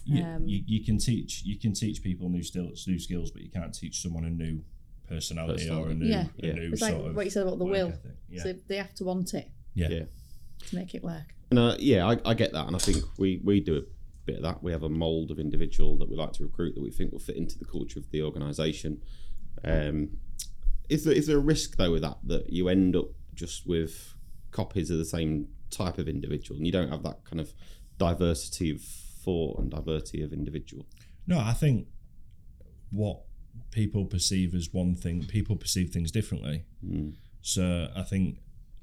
you, 0.05 0.23
Um, 0.23 0.47
you, 0.47 0.62
you 0.67 0.85
can 0.85 0.99
teach 0.99 1.43
you 1.44 1.59
can 1.59 1.73
teach 1.75 2.03
people 2.03 2.29
new 2.31 2.43
skills 2.43 2.87
new 2.87 2.99
skills, 2.99 3.31
but 3.31 3.43
you 3.43 3.50
can't 3.50 3.75
teach 3.75 4.00
someone 4.03 4.25
a 4.25 4.31
new 4.31 4.62
personality, 5.09 5.69
or 5.69 5.91
a 5.91 5.94
new, 5.94 6.06
Yeah. 6.06 6.27
a 6.43 6.47
Yeah. 6.47 6.53
new 6.53 6.71
It's 6.73 6.81
sort 6.81 6.93
like 6.93 7.06
of 7.06 7.17
what 7.17 7.25
you 7.25 7.31
said 7.31 7.43
about 7.47 7.59
the 7.59 7.65
will. 7.65 7.93
Yeah. 8.29 8.43
So 8.44 8.53
they 8.69 8.77
have 8.77 8.94
to 8.94 9.05
want 9.05 9.35
it 9.35 9.50
yeah. 9.75 9.88
Yeah. 9.91 10.05
to 10.69 10.77
make 10.77 10.94
it 10.94 11.03
work. 11.03 11.35
And 11.50 11.59
uh, 11.59 11.77
yeah, 11.81 12.06
I, 12.06 12.31
I 12.31 12.35
get 12.35 12.53
that, 12.53 12.67
and 12.69 12.77
I 12.77 12.79
think 12.79 13.03
we 13.19 13.41
we 13.43 13.61
do 13.61 13.77
a 13.77 13.82
bit 14.25 14.37
of 14.37 14.43
that. 14.43 14.62
We 14.62 14.71
have 14.71 14.85
a 14.85 14.88
mold 14.88 15.32
of 15.32 15.38
individual 15.41 15.99
that 15.99 16.09
we 16.09 16.17
like 16.17 16.32
to 16.35 16.44
recruit 16.44 16.75
that 16.77 16.81
we 16.82 16.93
think 16.93 17.11
will 17.11 17.19
fit 17.19 17.37
into 17.37 17.59
the 17.59 17.65
culture 17.65 17.99
of 17.99 18.09
the 18.12 18.23
organisation. 18.23 19.03
Um, 19.65 20.11
is 20.90 21.04
there 21.04 21.14
is 21.14 21.26
there 21.26 21.38
a 21.38 21.40
risk 21.40 21.76
though 21.76 21.92
with 21.92 22.02
that 22.02 22.19
that 22.25 22.52
you 22.52 22.69
end 22.69 22.96
up 22.96 23.06
just 23.34 23.66
with 23.66 24.14
copies 24.50 24.90
of 24.90 24.98
the 24.98 25.04
same 25.04 25.48
type 25.70 25.98
of 25.98 26.08
individual, 26.08 26.56
and 26.58 26.66
you 26.66 26.72
don't 26.72 26.90
have 26.90 27.02
that 27.04 27.25
kind 27.25 27.40
of 27.40 27.52
diversity 27.98 28.70
of 28.70 28.82
thought 28.82 29.58
and 29.58 29.70
diversity 29.70 30.22
of 30.22 30.32
individual? 30.32 30.87
No, 31.26 31.38
I 31.38 31.52
think 31.52 31.87
what 32.90 33.20
people 33.70 34.04
perceive 34.04 34.54
as 34.54 34.69
one 34.72 34.94
thing, 34.94 35.25
people 35.25 35.56
perceive 35.56 35.90
things 35.90 36.10
differently. 36.10 36.64
Mm. 36.84 37.14
So 37.43 37.88
I 37.94 38.02
think 38.02 38.38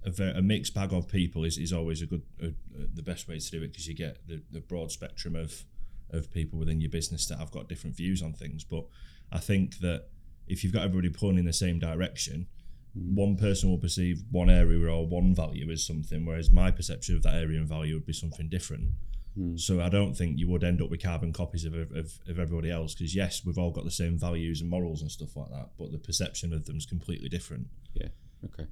a, 0.06 0.38
a 0.38 0.42
mixed 0.42 0.74
bag 0.74 0.94
of 0.94 1.08
people 1.08 1.44
is, 1.44 1.58
is 1.58 1.74
always 1.74 2.02
a 2.02 2.06
good, 2.06 2.24
a, 2.42 2.48
a, 2.48 2.88
the 2.94 3.04
best 3.04 3.28
way 3.28 3.40
to 3.40 3.52
do 3.52 3.64
it 3.64 3.72
because 3.72 3.88
you 3.88 3.96
get 3.96 4.26
the, 4.28 4.42
the 4.52 4.62
broad 4.62 4.92
spectrum 4.92 5.36
of 5.36 5.66
of 6.10 6.32
people 6.32 6.58
within 6.58 6.80
your 6.80 6.90
business 6.90 7.26
that 7.28 7.38
have 7.38 7.52
got 7.52 7.68
different 7.68 7.96
views 7.96 8.22
on 8.22 8.32
things. 8.32 8.64
But 8.64 8.86
I 9.30 9.40
think 9.40 9.80
that 9.80 10.06
if 10.48 10.64
you've 10.64 10.74
got 10.74 10.84
everybody 10.84 11.10
pulling 11.10 11.38
in 11.38 11.46
the 11.46 11.54
same 11.54 11.80
direction, 11.80 12.48
hmm. 12.94 13.16
one 13.16 13.38
person 13.38 13.70
will 13.70 13.78
perceive 13.78 14.24
one 14.32 14.50
area 14.50 14.92
or 14.92 15.08
one 15.08 15.36
value 15.36 15.70
as 15.72 15.86
something, 15.86 16.26
whereas 16.26 16.52
my 16.52 16.72
perception 16.72 17.16
of 17.16 17.24
that 17.24 17.36
area 17.36 17.60
and 17.60 17.68
value 17.68 17.96
would 17.96 18.06
be 18.06 18.14
something 18.14 18.50
different. 18.50 18.90
Hmm. 19.36 19.58
So 19.58 19.82
I 19.82 19.90
don't 19.90 20.16
think 20.16 20.40
you 20.40 20.50
would 20.50 20.64
end 20.64 20.82
up 20.82 20.90
with 20.90 21.04
carbon 21.04 21.32
copies 21.32 21.66
of, 21.66 21.74
of, 21.74 22.20
of 22.28 22.40
everybody 22.40 22.72
else 22.72 22.96
because 22.96 23.16
yes, 23.16 23.44
we've 23.46 23.58
all 23.58 23.72
got 23.72 23.84
the 23.84 23.92
same 23.92 24.18
values 24.18 24.62
and 24.62 24.70
morals 24.70 25.02
and 25.02 25.12
stuff 25.12 25.36
like 25.36 25.50
that, 25.52 25.70
but 25.78 25.92
the 25.92 26.00
perception 26.00 26.54
of 26.54 26.66
them 26.66 26.78
is 26.78 26.86
completely 26.86 27.30
different. 27.30 27.68
Yeah. 27.94 28.10
Okay. 28.46 28.68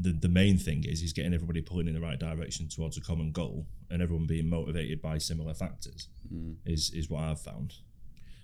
The, 0.00 0.12
the 0.12 0.28
main 0.28 0.56
thing 0.56 0.84
is 0.84 1.02
is 1.02 1.12
getting 1.12 1.34
everybody 1.34 1.60
pulling 1.60 1.88
in 1.88 1.94
the 1.94 2.00
right 2.00 2.18
direction 2.18 2.68
towards 2.68 2.96
a 2.96 3.00
common 3.00 3.32
goal 3.32 3.66
and 3.90 4.00
everyone 4.00 4.26
being 4.26 4.48
motivated 4.48 5.02
by 5.02 5.18
similar 5.18 5.52
factors 5.52 6.08
hmm. 6.28 6.52
is 6.64 6.90
is 6.94 7.10
what 7.10 7.22
I've 7.22 7.40
found. 7.40 7.74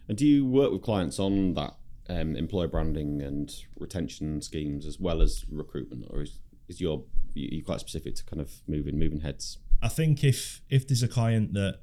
And 0.08 0.16
do 0.16 0.26
you 0.26 0.44
work 0.44 0.70
with 0.70 0.82
clients 0.82 1.18
on 1.18 1.54
that 1.54 1.74
um, 2.08 2.36
employer 2.36 2.68
branding 2.68 3.22
and 3.22 3.52
retention 3.78 4.40
schemes 4.42 4.86
as 4.86 4.98
well 5.00 5.22
as 5.22 5.44
recruitment, 5.50 6.06
or 6.10 6.22
is, 6.22 6.40
is 6.68 6.80
your 6.80 7.04
you 7.34 7.62
quite 7.62 7.80
specific 7.80 8.14
to 8.16 8.24
kind 8.24 8.40
of 8.40 8.50
moving 8.66 8.98
moving 8.98 9.20
heads? 9.20 9.58
I 9.82 9.88
think 9.88 10.24
if 10.24 10.62
if 10.70 10.86
there's 10.88 11.02
a 11.02 11.08
client 11.08 11.52
that 11.54 11.80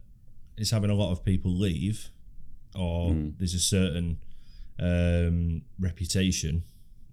is 0.57 0.71
having 0.71 0.89
a 0.89 0.95
lot 0.95 1.11
of 1.11 1.23
people 1.23 1.51
leave, 1.51 2.09
or 2.75 3.15
there's 3.37 3.53
a 3.53 3.59
certain 3.59 4.19
um, 4.79 5.61
reputation 5.79 6.63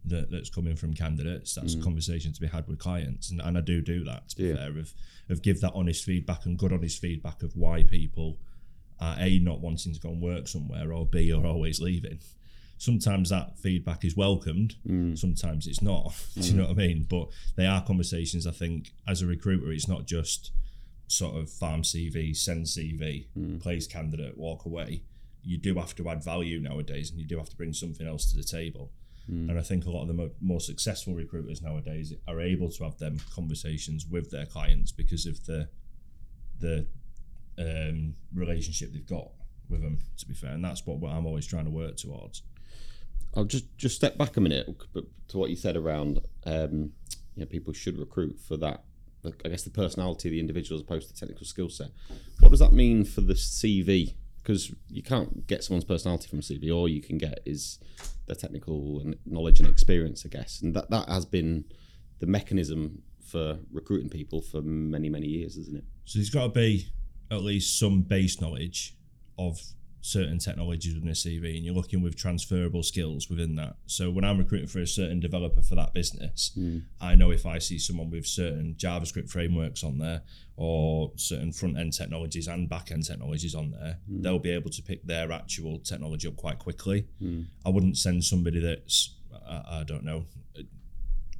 that, 0.05 0.31
that's 0.31 0.49
coming 0.51 0.77
from 0.77 0.95
candidates, 0.95 1.55
that's 1.55 1.75
a 1.75 1.81
conversation 1.81 2.33
to 2.33 2.41
be 2.41 2.47
had 2.47 2.67
with 2.67 2.79
clients, 2.79 3.31
and, 3.31 3.41
and 3.43 3.59
I 3.59 3.61
do 3.61 3.81
do 3.83 4.05
that. 4.05 4.29
To 4.31 4.37
be 4.37 4.45
Yeah. 4.45 4.57
fair, 4.57 4.79
of 4.79 4.95
of 5.29 5.43
give 5.43 5.61
that 5.61 5.73
honest 5.75 6.05
feedback 6.05 6.47
and 6.47 6.59
good 6.59 6.73
honest 6.73 7.01
feedback 7.01 7.43
of 7.43 7.55
why 7.55 7.83
people 7.83 8.39
are 8.99 9.17
a 9.19 9.39
not 9.39 9.61
wanting 9.61 9.95
to 9.95 10.01
go 10.01 10.11
and 10.11 10.21
work 10.21 10.49
somewhere, 10.49 10.93
or 10.93 11.07
b 11.07 11.33
are 11.33 11.47
always 11.47 11.81
leaving. 11.81 12.21
Sometimes 12.81 13.29
that 13.29 13.59
feedback 13.59 14.07
is 14.07 14.17
welcomed, 14.17 14.77
mm. 14.89 15.17
sometimes 15.17 15.67
it's 15.67 15.83
not. 15.83 16.15
Do 16.35 16.41
you 16.41 16.55
know 16.55 16.63
what 16.63 16.71
I 16.71 16.87
mean? 16.87 17.07
But 17.07 17.29
they 17.55 17.67
are 17.67 17.85
conversations. 17.85 18.47
I 18.47 18.53
think 18.53 18.93
as 19.07 19.21
a 19.21 19.27
recruiter, 19.27 19.71
it's 19.71 19.87
not 19.87 20.07
just 20.07 20.51
sort 21.09 21.37
of 21.37 21.51
farm 21.51 21.83
CV, 21.83 22.35
send 22.35 22.65
CV, 22.65 23.27
mm. 23.39 23.61
place 23.61 23.87
candidate, 23.87 24.39
walk 24.39 24.65
away. 24.65 25.03
You 25.43 25.59
do 25.59 25.75
have 25.75 25.95
to 25.97 26.09
add 26.09 26.25
value 26.25 26.59
nowadays, 26.59 27.11
and 27.11 27.21
you 27.21 27.27
do 27.27 27.37
have 27.37 27.51
to 27.51 27.57
bring 27.57 27.75
something 27.75 28.07
else 28.07 28.31
to 28.31 28.37
the 28.39 28.45
table. 28.45 28.91
Mm. 29.31 29.51
And 29.51 29.59
I 29.59 29.63
think 29.63 29.85
a 29.85 29.91
lot 29.91 30.01
of 30.01 30.09
the 30.09 30.15
mo- 30.15 30.31
more 30.41 30.61
successful 30.63 31.13
recruiters 31.13 31.61
nowadays 31.61 32.15
are 32.27 32.41
able 32.41 32.71
to 32.71 32.85
have 32.85 32.97
them 32.97 33.21
conversations 33.35 34.07
with 34.07 34.31
their 34.31 34.47
clients 34.47 34.91
because 34.91 35.27
of 35.27 35.45
the 35.45 35.69
the 36.59 36.87
um, 37.59 38.15
relationship 38.35 38.95
they've 38.95 39.07
got 39.07 39.33
with 39.69 39.83
them. 39.83 39.99
To 40.17 40.27
be 40.27 40.33
fair, 40.33 40.53
and 40.53 40.65
that's 40.65 40.87
what 40.87 41.07
I'm 41.11 41.27
always 41.27 41.47
trying 41.47 41.67
to 41.67 41.71
work 41.71 41.99
towards. 41.99 42.43
I'll 43.35 43.45
just 43.45 43.77
just 43.77 43.97
step 43.97 44.19
back 44.19 44.37
a 44.37 44.41
minute 44.41 44.69
to 45.29 45.39
what 45.39 45.51
you 45.51 45.57
said 45.57 45.77
around 45.77 46.21
um, 46.45 46.93
you 47.35 47.41
know 47.41 47.47
people 47.47 47.73
should 47.73 47.99
recruit 47.99 48.39
for 48.39 48.57
that. 48.59 48.85
I 49.25 49.49
guess 49.49 49.65
the 49.65 49.71
personality 49.71 50.29
of 50.29 50.33
the 50.33 50.41
individual 50.41 50.79
as 50.79 50.83
opposed 50.83 51.09
to 51.09 51.15
the 51.15 51.21
technical 51.21 51.45
skill 51.45 51.69
set. 51.69 51.89
What 52.41 52.51
does 52.51 52.61
that 52.61 52.73
mean 52.73 53.05
for 53.05 53.21
the 53.21 53.35
CV? 53.35 54.15
Because 54.39 54.75
you 54.89 55.03
can't 55.03 55.47
get 55.47 55.63
someone's 55.63 55.85
personality 55.85 56.27
from 56.27 56.39
a 56.39 56.43
CV. 56.43 56.75
All 56.75 56.89
you 56.89 57.03
can 57.03 57.19
get 57.19 57.41
is 57.45 57.79
their 58.27 58.35
technical 58.35 59.01
and 59.01 59.17
knowledge 59.27 59.61
and 59.61 59.69
experience, 59.69 60.25
I 60.25 60.31
guess. 60.31 60.63
And 60.63 60.75
that 60.75 60.89
that 60.91 61.09
has 61.09 61.27
been 61.27 61.65
the 62.19 62.27
mechanism 62.27 63.03
for 63.23 63.59
recruiting 63.71 64.09
people 64.09 64.41
for 64.41 64.63
many 64.63 65.11
many 65.11 65.27
years, 65.27 65.57
isn't 65.57 65.77
it? 65.77 65.85
So 66.07 66.19
there's 66.19 66.31
got 66.31 66.45
to 66.45 66.49
be 66.49 66.89
at 67.31 67.43
least 67.43 67.79
some 67.79 68.03
base 68.03 68.41
knowledge 68.41 68.97
of 69.39 69.61
certain 70.01 70.39
technologies 70.39 70.95
within 70.95 71.11
a 71.11 71.13
CV 71.13 71.57
and 71.57 71.65
you're 71.65 71.75
looking 71.75 72.03
with 72.03 72.17
transferable 72.17 72.83
skills 72.83 73.29
within 73.29 73.57
that. 73.57 73.77
So 73.87 74.11
when 74.11 74.25
I'm 74.25 74.39
recruiting 74.39 74.69
for 74.69 74.81
a 74.81 74.87
certain 74.87 75.21
developer 75.21 75.63
for 75.63 75.75
that 75.75 75.93
business, 75.93 76.53
hmm. 76.55 76.79
I 77.01 77.15
know 77.15 77.31
if 77.31 77.47
I 77.47 77.59
see 77.59 77.79
someone 77.79 78.11
with 78.11 78.27
certain 78.27 78.75
JavaScript 78.79 79.31
frameworks 79.31 79.85
on 79.85 79.99
there 79.99 80.23
or 80.57 81.13
certain 81.17 81.53
front 81.53 81.79
end 81.79 81.93
technologies 81.93 82.49
and 82.49 82.69
back 82.69 82.91
end 82.91 83.07
technologies 83.07 83.55
on 83.55 83.73
there, 83.73 83.99
hmm. 84.09 84.23
they'll 84.23 84.39
be 84.39 84.51
able 84.51 84.71
to 84.71 84.83
pick 84.83 85.05
their 85.05 85.33
actual 85.33 85.79
technology 85.81 86.29
up 86.29 86.37
quite 86.37 86.59
quickly. 86.59 87.07
Hmm. 87.19 87.43
I 87.65 87.69
wouldn't 87.69 87.99
send 87.99 88.25
somebody 88.25 88.61
that's 88.61 89.15
I, 89.47 89.81
I 89.81 89.85
don't 89.85 90.05
know 90.05 90.25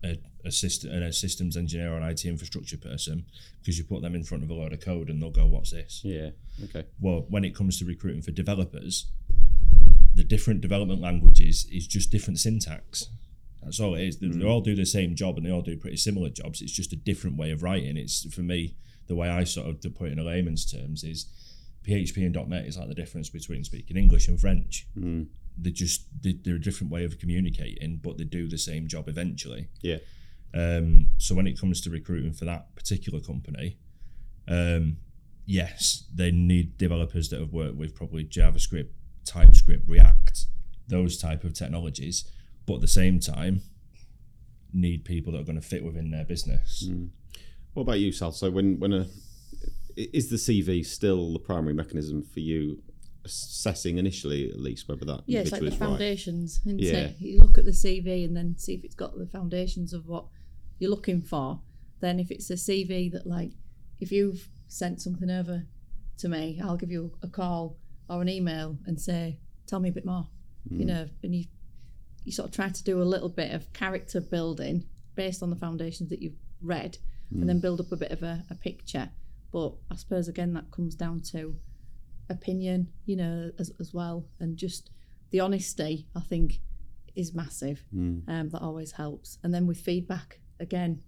a, 0.05 0.19
a, 0.45 0.51
system, 0.51 0.91
a 0.91 1.13
systems 1.13 1.57
engineer 1.57 1.93
or 1.93 1.97
an 1.99 2.09
IT 2.09 2.25
infrastructure 2.25 2.77
person 2.77 3.25
because 3.61 3.79
you 3.79 3.85
put 3.85 4.03
them 4.03 4.15
in 4.15 4.25
front 4.25 4.43
of 4.43 4.51
a 4.51 4.55
load 4.55 4.73
of 4.73 4.81
code 4.81 5.09
and 5.09 5.21
they'll 5.21 5.31
go, 5.31 5.47
"What's 5.47 5.71
this?" 5.71 6.01
Yeah. 6.05 6.31
Okay. 6.65 6.87
Well, 7.01 7.27
when 7.29 7.45
it 7.45 7.55
comes 7.55 7.79
to 7.79 7.85
recruiting 7.85 8.23
for 8.23 8.31
developers, 8.31 9.11
the 10.15 10.25
different 10.25 10.61
development 10.61 11.01
languages 11.01 11.67
is 11.71 11.87
just 11.87 12.11
different 12.11 12.39
syntax. 12.39 13.07
That's 13.63 13.81
all 13.81 13.95
it 13.95 14.03
is. 14.03 14.19
They, 14.19 14.29
they 14.29 14.45
mm. 14.45 14.51
all 14.51 14.63
do 14.63 14.75
the 14.75 14.87
same 14.87 15.15
job 15.15 15.37
and 15.37 15.47
they 15.47 15.51
all 15.51 15.63
do 15.63 15.77
pretty 15.77 15.99
similar 15.99 16.31
jobs. 16.31 16.63
It's 16.63 16.73
just 16.73 16.93
a 16.93 16.97
different 16.97 17.37
way 17.37 17.51
of 17.51 17.63
writing. 17.63 17.97
It's 17.97 18.33
for 18.33 18.41
me 18.41 18.77
the 19.07 19.15
way 19.15 19.29
I 19.29 19.45
sort 19.45 19.69
of 19.69 19.81
to 19.81 19.91
put 19.91 20.09
it 20.09 20.13
in 20.13 20.19
a 20.19 20.23
layman's 20.23 20.71
terms 20.71 21.05
is 21.05 21.27
PHP 21.87 22.25
and 22.25 22.49
.NET 22.49 22.67
is 22.67 22.79
like 22.79 22.89
the 22.89 22.95
difference 22.95 23.29
between 23.29 23.65
speaking 23.65 23.97
English 23.97 24.29
and 24.29 24.41
French. 24.41 24.87
Mm. 24.99 25.27
They 25.59 25.71
just 25.71 26.07
they, 26.23 26.33
they're 26.33 26.57
a 26.57 26.61
different 26.61 26.93
way 26.93 27.05
of 27.05 27.19
communicating, 27.19 28.01
but 28.03 28.19
they 28.19 28.25
do 28.25 28.49
the 28.49 28.59
same 28.59 28.89
job 28.89 29.09
eventually. 29.09 29.69
Yeah. 29.83 29.99
Um, 30.53 31.09
so 31.19 31.35
when 31.35 31.47
it 31.47 31.59
comes 31.59 31.81
to 31.83 31.91
recruiting 31.91 32.33
for 32.33 32.45
that 32.45 32.75
particular 32.75 33.21
company, 33.21 33.79
um, 34.49 34.97
yes, 35.47 36.05
they 36.15 36.31
need 36.31 36.77
developers 36.77 37.29
that 37.29 37.41
have 37.41 37.53
worked 37.53 37.77
with 37.77 37.95
probably 37.95 38.25
JavaScript, 38.25 38.89
TypeScript, 39.25 39.89
React, 39.89 40.47
those 40.89 41.17
type 41.19 41.45
of 41.45 41.55
technologies, 41.55 42.25
but 42.67 42.77
at 42.77 42.81
the 42.81 42.89
same 42.89 43.21
time, 43.21 43.63
need 44.73 45.05
people 45.05 45.33
that 45.33 45.41
are 45.41 45.45
going 45.45 45.61
to 45.61 45.67
fit 45.67 45.85
within 45.85 46.11
their 46.11 46.25
business. 46.25 46.85
What 47.75 47.83
about 47.83 48.01
you, 48.01 48.13
Sal? 48.13 48.33
So 48.33 48.51
when 48.51 48.79
when 48.81 48.93
a 48.93 49.07
is 49.97 50.31
the 50.31 50.37
CV 50.37 50.85
still 50.85 51.33
the 51.33 51.39
primary 51.39 51.75
mechanism 51.75 52.23
for 52.23 52.41
you 52.41 52.83
assessing 53.25 53.99
initially 53.99 54.51
at 54.51 54.61
least 54.61 54.89
whether 54.89 55.05
that 55.05 55.23
Yeah, 55.27 55.41
it's 55.41 55.53
like 55.53 55.61
the 55.61 55.71
right? 55.71 55.79
foundations. 55.79 56.61
Isn't 56.65 56.79
Yeah. 56.79 57.09
it? 57.09 57.21
You 57.21 57.43
look 57.43 57.59
at 57.59 57.65
the 57.65 57.73
CV 57.73 58.25
and 58.25 58.37
then 58.37 58.57
see 58.57 58.75
if 58.75 58.85
it's 58.85 58.95
got 58.95 59.17
the 59.19 59.27
foundations 59.27 59.93
of 59.93 60.07
what 60.07 60.27
you're 60.79 60.91
looking 60.91 61.23
for. 61.23 61.61
Then, 62.01 62.19
if 62.19 62.31
it's 62.31 62.51
a 62.51 62.57
CV 62.57 63.11
that, 63.11 63.27
like, 63.27 63.53
if 64.01 64.11
you've 64.11 64.49
sent 64.69 65.03
something 65.03 65.31
over 65.31 65.67
to 66.19 66.29
me, 66.29 66.59
I'll 66.63 66.79
give 66.79 66.91
you 66.91 67.13
a 67.23 67.29
call 67.29 67.77
or 68.09 68.23
an 68.23 68.29
email 68.29 68.79
and 68.87 68.99
say, 69.01 69.39
"Tell 69.67 69.81
me 69.81 69.91
a 69.91 69.93
bit 69.93 70.07
more." 70.07 70.29
You 70.71 70.79
hmm. 70.79 70.87
know, 70.87 71.09
and 71.23 71.35
you 71.35 71.45
you 72.25 72.33
sort 72.33 72.49
of 72.49 72.55
try 72.55 72.69
to 72.69 72.85
do 72.85 73.01
a 73.01 73.05
little 73.05 73.29
bit 73.29 73.53
of 73.53 73.73
character 73.73 74.21
building 74.21 74.85
based 75.15 75.43
on 75.43 75.51
the 75.51 75.57
foundations 75.57 76.11
that 76.11 76.23
you've 76.23 76.39
read, 76.63 76.99
and 77.31 77.49
then 77.49 77.57
hmm. 77.57 77.63
build 77.63 77.81
up 77.81 77.93
a 77.93 77.97
bit 77.97 78.11
of 78.11 78.23
a, 78.23 78.45
a 78.51 78.55
picture. 78.55 79.11
But 79.53 79.75
I 79.91 79.97
suppose 79.97 80.29
again 80.29 80.55
that 80.55 80.71
comes 80.71 80.95
down 80.95 81.21
to 81.33 81.57
opinion, 82.31 82.89
you 83.05 83.17
know, 83.17 83.51
as, 83.59 83.71
as 83.81 83.93
well, 83.93 84.25
and 84.39 84.57
just 84.57 84.91
the 85.31 85.41
honesty. 85.41 86.07
I 86.17 86.21
think 86.21 86.61
is 87.17 87.35
massive. 87.35 87.85
Um, 87.93 88.49
that 88.51 88.63
always 88.63 88.93
helps. 88.93 89.39
And 89.43 89.53
then 89.53 89.67
with 89.67 89.79
feedback, 89.79 90.39
again, 90.61 91.03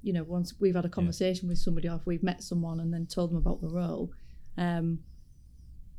you 0.00 0.12
know, 0.12 0.22
once 0.22 0.54
we've 0.60 0.76
had 0.76 0.84
a 0.84 0.88
conversation 0.88 1.48
with 1.48 1.58
somebody, 1.58 1.88
or 1.88 1.96
if 1.96 2.06
we've 2.06 2.22
met 2.22 2.42
someone 2.42 2.78
and 2.80 2.94
then 2.94 3.04
told 3.06 3.30
them 3.30 3.36
about 3.38 3.60
the 3.60 3.68
role, 3.68 4.12
um, 4.56 5.00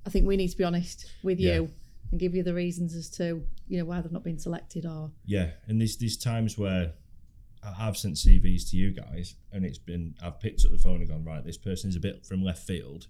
I 0.06 0.10
think 0.10 0.26
we 0.26 0.38
need 0.38 0.48
to 0.48 0.58
be 0.58 0.64
honest 0.64 1.12
with 1.22 1.40
Yeah. 1.40 1.56
you 1.56 1.70
and 2.12 2.20
give 2.20 2.34
you 2.34 2.42
the 2.44 2.54
reasons 2.54 2.96
as 2.96 3.10
to 3.12 3.44
you 3.68 3.78
know 3.78 3.86
why 3.86 4.02
they've 4.02 4.12
not 4.12 4.24
been 4.24 4.40
selected 4.40 4.86
or 4.86 5.12
Yeah, 5.26 5.52
and 5.68 5.80
there's 5.80 5.98
there's 5.98 6.18
times 6.18 6.58
where 6.58 6.94
I've 7.62 7.98
sent 7.98 8.16
CVs 8.16 8.70
to 8.72 8.78
you 8.78 8.92
guys, 8.94 9.36
and 9.52 9.66
it's 9.66 9.78
been 9.78 10.16
I've 10.24 10.40
picked 10.40 10.64
up 10.66 10.72
the 10.72 10.78
phone 10.80 11.02
and 11.02 11.10
gone 11.10 11.26
right. 11.26 11.44
This 11.44 11.58
person 11.58 11.90
is 11.90 11.98
a 11.98 12.00
bit 12.00 12.26
from 12.26 12.42
left 12.42 12.66
field, 12.66 13.08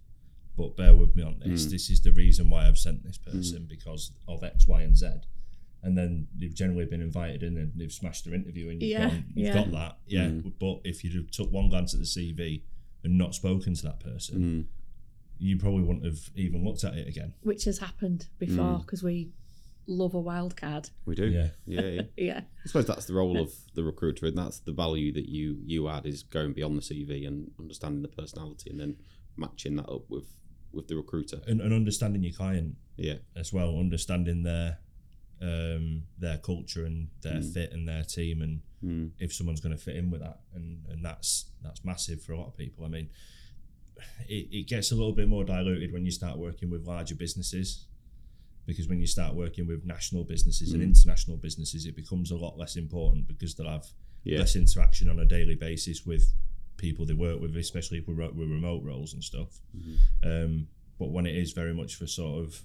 but 0.60 0.76
bear 0.76 0.94
with 0.94 1.16
me 1.16 1.24
on 1.24 1.38
this. 1.40 1.66
Mm. 1.66 1.72
This 1.72 1.90
is 1.90 2.02
the 2.02 2.12
reason 2.12 2.50
why 2.50 2.68
I've 2.68 2.78
sent 2.78 3.02
this 3.06 3.18
mm. 3.18 3.32
person 3.32 3.66
because 3.68 4.12
of 4.28 4.44
X, 4.44 4.68
Y, 4.68 4.82
and 4.82 4.96
Z. 4.96 5.08
And 5.82 5.98
then 5.98 6.28
they've 6.38 6.54
generally 6.54 6.84
been 6.84 7.02
invited 7.02 7.44
in 7.44 7.58
and 7.58 7.72
they've 7.78 7.92
smashed 7.92 8.26
their 8.26 8.34
interview, 8.34 8.70
and 8.70 8.82
you've, 8.82 8.92
Yeah, 8.92 9.08
gone, 9.10 9.26
you've 9.34 9.48
yeah. 9.48 9.54
got 9.54 9.72
that, 9.72 9.98
yeah. 10.06 10.26
Mm. 10.26 10.52
But 10.60 10.82
if 10.84 11.06
you'd 11.06 11.32
took 11.32 11.50
one 11.50 11.70
glance 11.70 11.94
at 11.94 12.02
the 12.02 12.06
CV 12.06 12.64
and 13.06 13.18
not 13.18 13.34
spoken 13.34 13.74
to 13.74 13.84
that 13.84 14.02
person, 14.02 14.68
you 15.38 15.58
probably 15.58 15.84
wouldn't 15.84 16.04
have 16.04 16.20
even 16.36 16.66
looked 16.66 16.84
at 16.84 16.96
it 16.96 17.08
again. 17.08 17.34
which 17.44 17.64
has 17.64 17.80
happened 17.80 18.28
before 18.38 18.80
because 18.80 19.02
we 19.02 19.30
love 19.88 20.14
a 20.14 20.20
wild 20.20 20.58
card. 20.58 20.90
We 21.06 21.16
do. 21.16 21.28
Yeah. 21.28 21.48
Yeah. 21.66 21.82
yeah. 21.82 22.02
Yeah, 22.18 22.42
I 22.66 22.68
suppose 22.68 22.86
that's 22.86 23.06
the 23.06 23.14
role 23.14 23.40
of 23.40 23.54
the 23.76 23.84
recruiter, 23.84 24.26
and 24.26 24.38
that's 24.38 24.60
the 24.60 24.74
value 24.74 25.14
that 25.14 25.30
you 25.30 25.60
you 25.66 25.88
add 25.88 26.06
is 26.06 26.24
going 26.24 26.52
beyond 26.52 26.76
the 26.78 26.82
CV 26.82 27.26
and 27.26 27.52
understanding 27.58 28.02
the 28.02 28.10
personality, 28.10 28.70
and 28.70 28.80
then 28.82 28.98
matching 29.38 29.78
that 29.78 29.90
up 29.90 30.10
with 30.10 30.26
with 30.72 30.88
the 30.88 30.96
recruiter. 30.96 31.42
And, 31.48 31.62
and 31.62 31.74
understanding 31.74 32.24
your 32.24 32.34
client 32.34 32.76
Yeah. 32.98 33.16
as 33.36 33.52
well, 33.54 33.78
understanding 33.80 34.44
their 34.44 34.80
um, 35.42 36.04
their 36.18 36.38
culture 36.38 36.86
and 36.86 37.08
their 37.22 37.40
mm. 37.40 37.54
fit 37.54 37.72
and 37.72 37.88
their 37.88 38.04
team, 38.04 38.42
and 38.42 38.62
mm. 38.84 39.12
if 39.20 39.34
someone's 39.34 39.62
going 39.62 39.76
to 39.76 39.82
fit 39.82 39.96
in 39.96 40.12
with 40.12 40.20
that, 40.20 40.42
and 40.54 40.86
and 40.90 41.04
that's 41.04 41.46
that's 41.64 41.86
massive 41.86 42.22
for 42.22 42.34
a 42.34 42.38
lot 42.38 42.48
of 42.48 42.58
people. 42.58 42.84
I 42.84 42.90
mean, 42.90 43.10
it, 44.28 44.48
it 44.52 44.68
gets 44.68 44.92
a 44.92 44.96
little 44.96 45.14
bit 45.14 45.30
more 45.30 45.46
diluted 45.46 45.94
when 45.94 46.04
you 46.04 46.12
start 46.12 46.38
working 46.38 46.70
with 46.70 46.86
larger 46.86 47.16
businesses. 47.16 47.86
Because 48.66 48.88
when 48.88 49.00
you 49.00 49.08
start 49.08 49.34
working 49.34 49.66
with 49.66 49.84
national 49.84 50.24
businesses 50.26 50.74
and 50.74 50.82
mm. 50.84 50.86
international 50.86 51.38
businesses, 51.38 51.88
it 51.88 51.96
becomes 51.96 52.30
a 52.30 52.36
lot 52.36 52.56
less 52.56 52.76
important 52.76 53.28
because 53.28 53.56
they'll 53.56 53.68
have 53.68 53.88
Yeah. 54.24 54.40
less 54.40 54.56
interaction 54.56 55.10
on 55.10 55.20
a 55.20 55.26
daily 55.26 55.56
basis 55.56 56.06
with 56.06 56.32
people 56.80 57.06
they 57.06 57.14
work 57.14 57.40
with, 57.40 57.56
especially 57.58 58.00
if 58.00 58.08
we're 58.08 58.16
with 58.16 58.50
remote 58.50 58.84
roles 58.84 59.14
and 59.14 59.24
stuff. 59.24 59.60
Um, 60.24 60.68
but 60.98 61.12
when 61.12 61.26
it 61.26 61.36
is 61.36 61.52
very 61.54 61.74
much 61.74 61.96
for 61.96 62.08
sort 62.08 62.44
of 62.44 62.62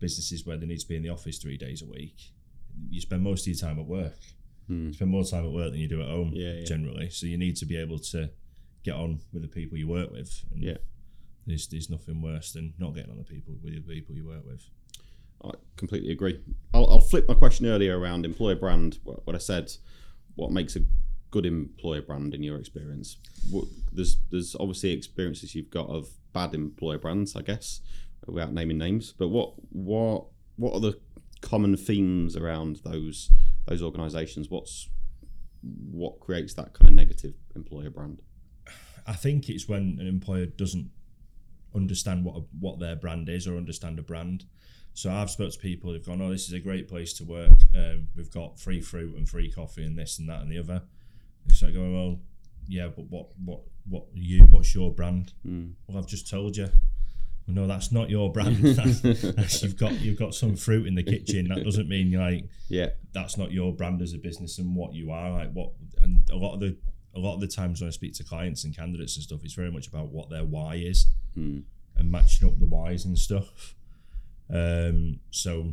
businesses 0.00 0.44
where 0.44 0.56
they 0.56 0.66
need 0.66 0.80
to 0.80 0.88
be 0.88 0.96
in 0.96 1.02
the 1.02 1.08
office 1.10 1.38
three 1.38 1.56
days 1.56 1.82
a 1.82 1.86
week, 1.86 2.16
you 2.90 3.00
spend 3.00 3.22
most 3.22 3.42
of 3.42 3.46
your 3.48 3.56
time 3.56 3.78
at 3.78 3.86
work. 3.86 4.16
You 4.68 4.92
spend 4.94 5.10
more 5.10 5.24
time 5.24 5.44
at 5.44 5.52
work 5.52 5.70
than 5.72 5.80
you 5.80 5.88
do 5.88 6.00
at 6.00 6.08
home, 6.08 6.32
Yeah, 6.34 6.52
yeah. 6.54 6.64
generally. 6.64 7.10
So 7.10 7.26
you 7.26 7.36
need 7.36 7.56
to 7.56 7.66
be 7.66 7.76
able 7.76 7.98
to 7.98 8.30
get 8.84 8.94
on 8.94 9.20
with 9.32 9.42
the 9.42 9.48
people 9.48 9.76
you 9.76 9.86
work 9.86 10.10
with. 10.10 10.44
And 10.52 10.62
Yeah. 10.62 10.78
there's, 11.46 11.66
there's 11.68 11.90
nothing 11.90 12.22
worse 12.22 12.52
than 12.52 12.72
not 12.78 12.94
getting 12.94 13.10
on 13.10 13.18
the 13.18 13.24
people 13.24 13.54
with 13.62 13.74
the 13.74 13.80
people 13.80 14.14
you 14.14 14.26
work 14.26 14.46
with. 14.46 14.64
I 15.44 15.50
completely 15.76 16.10
agree. 16.12 16.40
I'll, 16.72 16.88
I'll 16.88 17.00
flip 17.00 17.28
my 17.28 17.34
question 17.34 17.66
earlier 17.66 17.98
around 17.98 18.24
employer 18.24 18.54
brand. 18.54 18.98
What, 19.04 19.26
what 19.26 19.36
I 19.36 19.40
said, 19.40 19.70
what 20.36 20.52
makes 20.52 20.74
a 20.76 20.80
good 21.32 21.46
employer 21.46 22.02
brand 22.02 22.34
in 22.34 22.44
your 22.44 22.58
experience? 22.58 23.16
What, 23.50 23.64
there's 23.90 24.18
there's 24.30 24.54
obviously 24.60 24.92
experiences 24.92 25.56
you've 25.56 25.70
got 25.70 25.88
of 25.88 26.08
bad 26.32 26.54
employer 26.54 26.98
brands, 26.98 27.34
I 27.34 27.42
guess, 27.42 27.80
without 28.26 28.52
naming 28.52 28.78
names. 28.78 29.12
But 29.18 29.28
what 29.28 29.54
what 29.70 30.26
what 30.56 30.74
are 30.74 30.80
the 30.80 31.00
common 31.40 31.76
themes 31.76 32.36
around 32.36 32.76
those 32.84 33.32
those 33.66 33.82
organisations? 33.82 34.48
What's 34.48 34.88
what 35.90 36.20
creates 36.20 36.54
that 36.54 36.74
kind 36.74 36.88
of 36.88 36.94
negative 36.94 37.34
employer 37.56 37.90
brand? 37.90 38.20
I 39.06 39.14
think 39.14 39.48
it's 39.48 39.68
when 39.68 39.98
an 40.00 40.06
employer 40.06 40.46
doesn't 40.46 40.90
understand 41.74 42.24
what 42.24 42.36
a, 42.36 42.40
what 42.60 42.78
their 42.78 42.94
brand 42.94 43.28
is 43.28 43.48
or 43.48 43.56
understand 43.56 43.98
a 43.98 44.02
brand. 44.02 44.44
So 44.94 45.10
I've 45.10 45.30
spoke 45.30 45.52
to 45.52 45.58
people 45.58 45.92
who've 45.92 46.04
gone, 46.04 46.20
"Oh, 46.20 46.30
this 46.30 46.46
is 46.46 46.52
a 46.52 46.60
great 46.60 46.86
place 46.86 47.14
to 47.14 47.24
work. 47.24 47.58
Um, 47.74 48.08
we've 48.14 48.30
got 48.30 48.60
free 48.60 48.82
fruit 48.82 49.16
and 49.16 49.26
free 49.26 49.50
coffee 49.50 49.86
and 49.86 49.98
this 49.98 50.18
and 50.18 50.28
that 50.28 50.42
and 50.42 50.52
the 50.52 50.58
other." 50.58 50.82
So 51.48 51.68
I 51.68 51.70
go, 51.70 51.80
"Well, 51.92 52.20
yeah, 52.66 52.88
but 52.88 53.06
what 53.10 53.28
what 53.44 53.60
what 53.88 54.04
you? 54.14 54.44
What's 54.44 54.74
your 54.74 54.92
brand?" 54.92 55.32
Well, 55.86 55.98
I've 55.98 56.06
just 56.06 56.28
told 56.28 56.56
you. 56.56 56.68
Well, 57.46 57.56
no, 57.56 57.66
that's 57.66 57.90
not 57.90 58.08
your 58.08 58.30
brand. 58.32 58.56
That's, 58.64 59.00
that's- 59.00 59.62
you've 59.64 59.76
got 59.76 59.92
you've 60.00 60.18
got 60.18 60.32
some 60.34 60.54
fruit 60.56 60.86
in 60.86 60.94
the 60.94 61.02
kitchen. 61.02 61.48
That 61.48 61.64
doesn't 61.64 61.88
mean 61.88 62.12
like 62.12 62.44
Yeah, 62.68 62.90
that's 63.12 63.36
not 63.36 63.50
your 63.50 63.72
brand 63.72 64.00
as 64.00 64.12
a 64.14 64.18
business 64.18 64.58
and 64.58 64.76
what 64.76 64.94
you 64.94 65.10
are 65.10 65.30
like 65.32 65.52
what 65.52 65.72
and 66.00 66.20
a 66.30 66.36
lot 66.36 66.54
of 66.54 66.60
the 66.60 66.76
a 67.14 67.18
lot 67.18 67.34
of 67.34 67.40
the 67.40 67.48
times 67.48 67.80
when 67.80 67.88
I 67.88 67.90
speak 67.90 68.14
to 68.14 68.24
clients 68.24 68.62
and 68.64 68.74
candidates 68.76 69.16
and 69.16 69.24
stuff 69.24 69.40
it's 69.42 69.54
very 69.54 69.70
much 69.72 69.88
about 69.88 70.08
what 70.08 70.30
their 70.30 70.44
why 70.44 70.76
is 70.76 71.06
and 71.96 72.10
matching 72.10 72.46
up 72.48 72.58
the 72.60 72.64
whys 72.66 73.04
and 73.04 73.18
stuff 73.18 73.74
um 74.48 75.18
so 75.30 75.72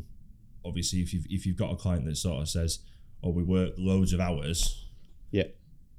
obviously 0.66 1.00
if 1.02 1.14
you've 1.14 1.26
if 1.30 1.46
you've 1.46 1.56
got 1.58 1.72
a 1.72 1.76
client 1.76 2.06
that 2.06 2.18
sort 2.18 2.42
of 2.42 2.50
says 2.50 2.80
oh 3.24 3.30
we 3.30 3.44
work 3.44 3.74
loads 3.78 4.12
of 4.14 4.20
hours 4.20 4.86
yeah, 5.32 5.44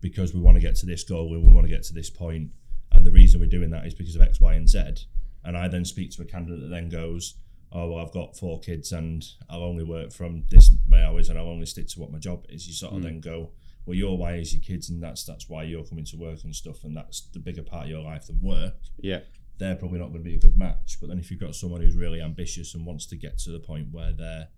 because 0.00 0.34
we 0.34 0.40
want 0.40 0.56
to 0.56 0.60
get 0.60 0.76
to 0.76 0.86
this 0.86 1.04
goal 1.04 1.34
and 1.34 1.46
we 1.46 1.52
want 1.52 1.66
to 1.66 1.72
get 1.72 1.82
to 1.84 1.92
this 1.92 2.10
point 2.10 2.50
and 2.92 3.06
the 3.06 3.10
reason 3.10 3.40
we're 3.40 3.46
doing 3.46 3.70
that 3.70 3.86
is 3.86 3.94
because 3.94 4.16
of 4.16 4.22
X, 4.22 4.40
Y, 4.40 4.54
and 4.54 4.68
Z. 4.68 5.06
And 5.44 5.56
I 5.56 5.68
then 5.68 5.84
speak 5.84 6.10
to 6.12 6.22
a 6.22 6.24
candidate 6.24 6.60
that 6.60 6.68
then 6.68 6.88
goes, 6.88 7.34
Oh 7.72 7.86
well 7.86 8.04
I've 8.04 8.12
got 8.12 8.36
four 8.36 8.58
kids 8.60 8.90
and 8.92 9.24
I'll 9.48 9.62
only 9.62 9.84
work 9.84 10.12
from 10.12 10.44
this 10.50 10.74
my 10.88 11.04
hours 11.04 11.28
and 11.28 11.38
I'll 11.38 11.46
only 11.48 11.66
stick 11.66 11.88
to 11.90 12.00
what 12.00 12.10
my 12.10 12.18
job 12.18 12.44
is. 12.48 12.66
You 12.66 12.74
sort 12.74 12.92
of 12.92 12.98
hmm. 12.98 13.04
then 13.04 13.20
go, 13.20 13.52
Well 13.86 13.96
your 13.96 14.18
why 14.18 14.34
is 14.34 14.52
your 14.52 14.62
kids 14.62 14.90
and 14.90 15.02
that's 15.02 15.24
that's 15.24 15.48
why 15.48 15.62
you're 15.62 15.84
coming 15.84 16.04
to 16.06 16.16
work 16.16 16.42
and 16.42 16.54
stuff 16.54 16.82
and 16.82 16.96
that's 16.96 17.20
the 17.32 17.38
bigger 17.38 17.62
part 17.62 17.84
of 17.84 17.90
your 17.90 18.02
life 18.02 18.26
than 18.26 18.40
work 18.40 18.74
yeah, 18.98 19.20
they're 19.58 19.76
probably 19.76 19.98
not 19.98 20.08
going 20.08 20.24
to 20.24 20.28
be 20.28 20.34
a 20.34 20.40
good 20.40 20.58
match. 20.58 20.98
But 21.00 21.10
then 21.10 21.18
if 21.18 21.30
you've 21.30 21.40
got 21.40 21.54
someone 21.54 21.80
who's 21.80 21.94
really 21.94 22.20
ambitious 22.20 22.74
and 22.74 22.84
wants 22.84 23.06
to 23.06 23.16
get 23.16 23.38
to 23.40 23.50
the 23.50 23.60
point 23.60 23.88
where 23.92 24.12
they're 24.12 24.48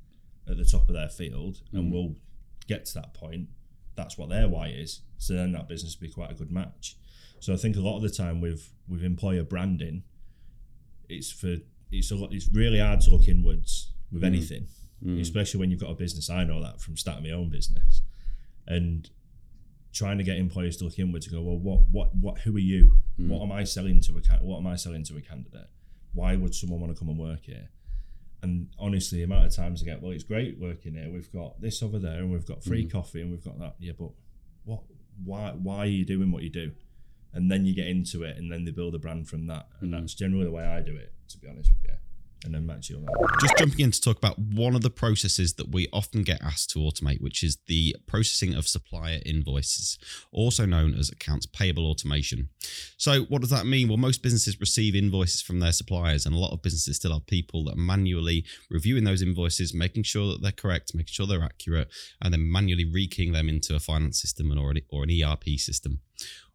at 0.48 0.56
the 0.56 0.64
top 0.64 0.88
of 0.88 0.94
their 0.94 1.08
field 1.08 1.60
and 1.72 1.88
hmm. 1.88 1.90
will 1.90 2.16
get 2.66 2.86
to 2.86 2.94
that 2.94 3.12
point, 3.12 3.48
that's 3.94 4.16
what 4.16 4.28
their 4.28 4.48
why 4.48 4.68
is. 4.68 5.00
So 5.18 5.34
then 5.34 5.52
that 5.52 5.68
business 5.68 5.96
will 5.96 6.06
be 6.08 6.12
quite 6.12 6.30
a 6.30 6.34
good 6.34 6.50
match. 6.50 6.96
So 7.40 7.52
I 7.52 7.56
think 7.56 7.76
a 7.76 7.80
lot 7.80 7.96
of 7.96 8.02
the 8.02 8.10
time 8.10 8.40
with 8.40 8.70
with 8.88 9.02
employer 9.02 9.42
branding, 9.42 10.04
it's 11.08 11.30
for 11.30 11.56
it's 11.90 12.10
a 12.10 12.16
lot. 12.16 12.32
It's 12.32 12.48
really 12.52 12.78
hard 12.78 13.00
to 13.02 13.10
look 13.10 13.28
inwards 13.28 13.92
with 14.12 14.22
mm. 14.22 14.26
anything, 14.26 14.66
mm. 15.04 15.20
especially 15.20 15.60
when 15.60 15.70
you've 15.70 15.80
got 15.80 15.90
a 15.90 15.94
business. 15.94 16.30
I 16.30 16.44
know 16.44 16.62
that 16.62 16.80
from 16.80 16.96
starting 16.96 17.24
my 17.24 17.30
own 17.30 17.50
business, 17.50 18.02
and 18.66 19.10
trying 19.92 20.18
to 20.18 20.24
get 20.24 20.38
employers 20.38 20.76
to 20.78 20.84
look 20.84 20.98
inward 20.98 21.22
to 21.22 21.30
go, 21.30 21.42
well, 21.42 21.58
what, 21.58 21.80
what, 21.90 22.14
what, 22.14 22.38
who 22.40 22.56
are 22.56 22.60
you? 22.60 22.96
Mm. 23.20 23.28
What 23.28 23.42
am 23.42 23.52
I 23.52 23.64
selling 23.64 24.00
to 24.02 24.12
a, 24.12 24.36
what 24.42 24.58
am 24.58 24.66
I 24.66 24.76
selling 24.76 25.04
to 25.04 25.16
a 25.18 25.20
candidate? 25.20 25.68
Why 26.14 26.34
would 26.36 26.54
someone 26.54 26.80
want 26.80 26.94
to 26.94 26.98
come 26.98 27.08
and 27.08 27.18
work 27.18 27.40
here? 27.42 27.68
And 28.42 28.68
honestly, 28.78 29.18
the 29.18 29.24
amount 29.24 29.46
of 29.46 29.54
times 29.54 29.82
I 29.82 29.86
get, 29.86 30.02
well, 30.02 30.12
it's 30.12 30.24
great 30.24 30.58
working 30.58 30.94
here. 30.94 31.08
We've 31.12 31.32
got 31.32 31.60
this 31.60 31.82
over 31.82 31.98
there, 31.98 32.18
and 32.18 32.32
we've 32.32 32.46
got 32.46 32.64
free 32.64 32.84
mm-hmm. 32.84 32.96
coffee, 32.96 33.20
and 33.20 33.30
we've 33.30 33.44
got 33.44 33.58
that. 33.60 33.76
Yeah, 33.78 33.92
but 33.98 34.10
what? 34.64 34.82
Why? 35.24 35.50
Why 35.50 35.78
are 35.78 35.86
you 35.86 36.04
doing 36.04 36.32
what 36.32 36.42
you 36.42 36.50
do? 36.50 36.72
And 37.32 37.50
then 37.50 37.64
you 37.64 37.74
get 37.74 37.86
into 37.86 38.24
it, 38.24 38.36
and 38.36 38.50
then 38.50 38.64
they 38.64 38.72
build 38.72 38.94
a 38.94 38.98
brand 38.98 39.28
from 39.28 39.46
that. 39.46 39.68
And 39.80 39.92
mm-hmm. 39.92 40.00
that's 40.00 40.14
generally 40.14 40.44
the 40.44 40.50
way 40.50 40.64
I 40.64 40.80
do 40.80 40.96
it, 40.96 41.12
to 41.28 41.38
be 41.38 41.48
honest 41.48 41.70
with 41.70 41.90
you. 41.90 41.96
And 42.44 42.54
then 42.54 42.66
Matt, 42.66 42.88
you'll. 42.88 43.06
Just 43.40 43.56
jumping 43.56 43.80
in 43.80 43.90
to 43.92 44.00
talk 44.00 44.18
about 44.18 44.38
one 44.38 44.74
of 44.74 44.82
the 44.82 44.90
processes 44.90 45.54
that 45.54 45.70
we 45.70 45.88
often 45.92 46.22
get 46.22 46.42
asked 46.42 46.70
to 46.70 46.80
automate, 46.80 47.20
which 47.20 47.42
is 47.42 47.58
the 47.66 47.94
processing 48.06 48.54
of 48.54 48.66
supplier 48.66 49.20
invoices, 49.24 49.98
also 50.32 50.66
known 50.66 50.94
as 50.94 51.08
accounts 51.08 51.46
payable 51.46 51.86
automation. 51.86 52.48
So, 52.96 53.22
what 53.24 53.40
does 53.40 53.50
that 53.50 53.66
mean? 53.66 53.88
Well, 53.88 53.96
most 53.96 54.22
businesses 54.22 54.58
receive 54.60 54.96
invoices 54.96 55.40
from 55.40 55.60
their 55.60 55.72
suppliers, 55.72 56.26
and 56.26 56.34
a 56.34 56.38
lot 56.38 56.52
of 56.52 56.62
businesses 56.62 56.96
still 56.96 57.12
have 57.12 57.26
people 57.26 57.64
that 57.64 57.74
are 57.74 57.76
manually 57.76 58.44
reviewing 58.70 59.04
those 59.04 59.22
invoices, 59.22 59.72
making 59.72 60.02
sure 60.02 60.32
that 60.32 60.42
they're 60.42 60.52
correct, 60.52 60.94
making 60.94 61.12
sure 61.12 61.26
they're 61.26 61.44
accurate, 61.44 61.88
and 62.20 62.32
then 62.32 62.50
manually 62.50 62.84
rekeying 62.84 63.32
them 63.32 63.48
into 63.48 63.76
a 63.76 63.80
finance 63.80 64.20
system 64.20 64.50
and 64.50 64.58
or 64.58 65.04
an 65.04 65.22
ERP 65.22 65.58
system. 65.58 66.00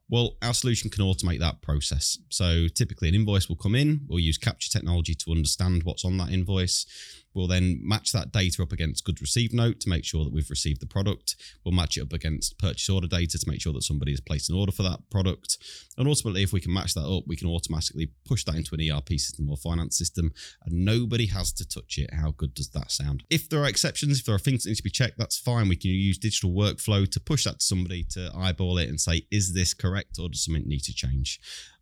Well, 0.10 0.38
our 0.42 0.54
solution 0.54 0.90
can 0.90 1.04
automate 1.04 1.40
that 1.40 1.62
process. 1.62 2.18
So 2.30 2.68
typically, 2.70 3.10
an 3.10 3.16
invoice 3.16 3.50
will 3.50 3.58
come 3.58 3.76
in. 3.76 4.02
We'll 4.08 4.20
use 4.20 4.38
capture 4.38 4.70
technology 4.70 5.14
to 5.16 5.32
understand 5.32 5.84
what's 5.84 6.06
on 6.06 6.18
that 6.18 6.32
invoice. 6.32 6.86
We'll 7.34 7.48
then 7.48 7.80
match 7.84 8.12
that 8.14 8.32
data 8.32 8.64
up 8.64 8.72
against 8.72 9.04
goods 9.04 9.22
received 9.22 9.54
note 9.54 9.80
to 9.82 9.90
make 9.90 10.06
sure 10.06 10.24
that 10.24 10.34
we've 10.34 10.50
received 10.50 10.82
the 10.82 10.88
product. 10.88 11.36
We'll 11.64 11.76
match 11.76 11.98
it 11.98 12.02
up 12.02 12.14
against 12.14 12.58
purchase 12.58 12.90
order 12.90 13.08
data 13.08 13.38
to 13.38 13.50
make 13.50 13.62
sure 13.62 13.74
that 13.74 13.84
somebody 13.84 14.12
has 14.12 14.22
placed 14.22 14.50
an 14.50 14.56
order 14.56 14.72
for 14.72 14.84
that 14.84 15.00
product. 15.12 15.58
And 15.98 16.08
ultimately, 16.08 16.44
if 16.44 16.52
we 16.52 16.62
can 16.62 16.74
match 16.74 16.94
that 16.96 17.06
up, 17.06 17.26
we 17.28 17.36
can 17.36 17.48
automatically 17.48 18.10
push 18.26 18.44
that 18.46 18.56
into 18.56 18.76
an 18.76 18.82
ERP 18.82 19.10
system 19.10 19.50
or 19.50 19.58
finance 19.58 19.98
system, 19.98 20.32
and 20.66 20.86
nobody 20.86 21.28
has 21.28 21.52
to 21.54 21.68
touch 21.68 21.98
it. 21.98 22.14
How 22.14 22.32
good 22.32 22.54
does 22.54 22.70
that 22.70 22.92
sound? 22.92 23.24
If 23.30 23.50
there 23.50 23.62
are 23.62 23.68
exceptions, 23.68 24.20
if 24.20 24.26
there 24.26 24.36
are 24.36 24.40
things 24.40 24.64
that 24.64 24.70
need 24.70 24.78
to 24.78 24.84
be 24.84 24.90
checked, 24.90 25.18
that's 25.18 25.38
fine. 25.38 25.70
We 25.70 25.76
can 25.76 25.92
use 25.92 26.18
digital 26.18 26.52
workflow 26.52 27.10
to 27.10 27.20
push 27.20 27.44
that 27.44 27.60
to 27.60 27.66
somebody 27.66 28.04
to 28.12 28.32
eyeball 28.36 28.78
it 28.78 28.90
and 28.90 29.00
say, 29.00 29.28
is 29.32 29.54
this 29.54 29.74
correct 29.74 30.18
or 30.20 30.30
does 30.30 30.44
something 30.44 30.68
need 30.68 30.84
to 30.84 30.94
change? 30.94 31.40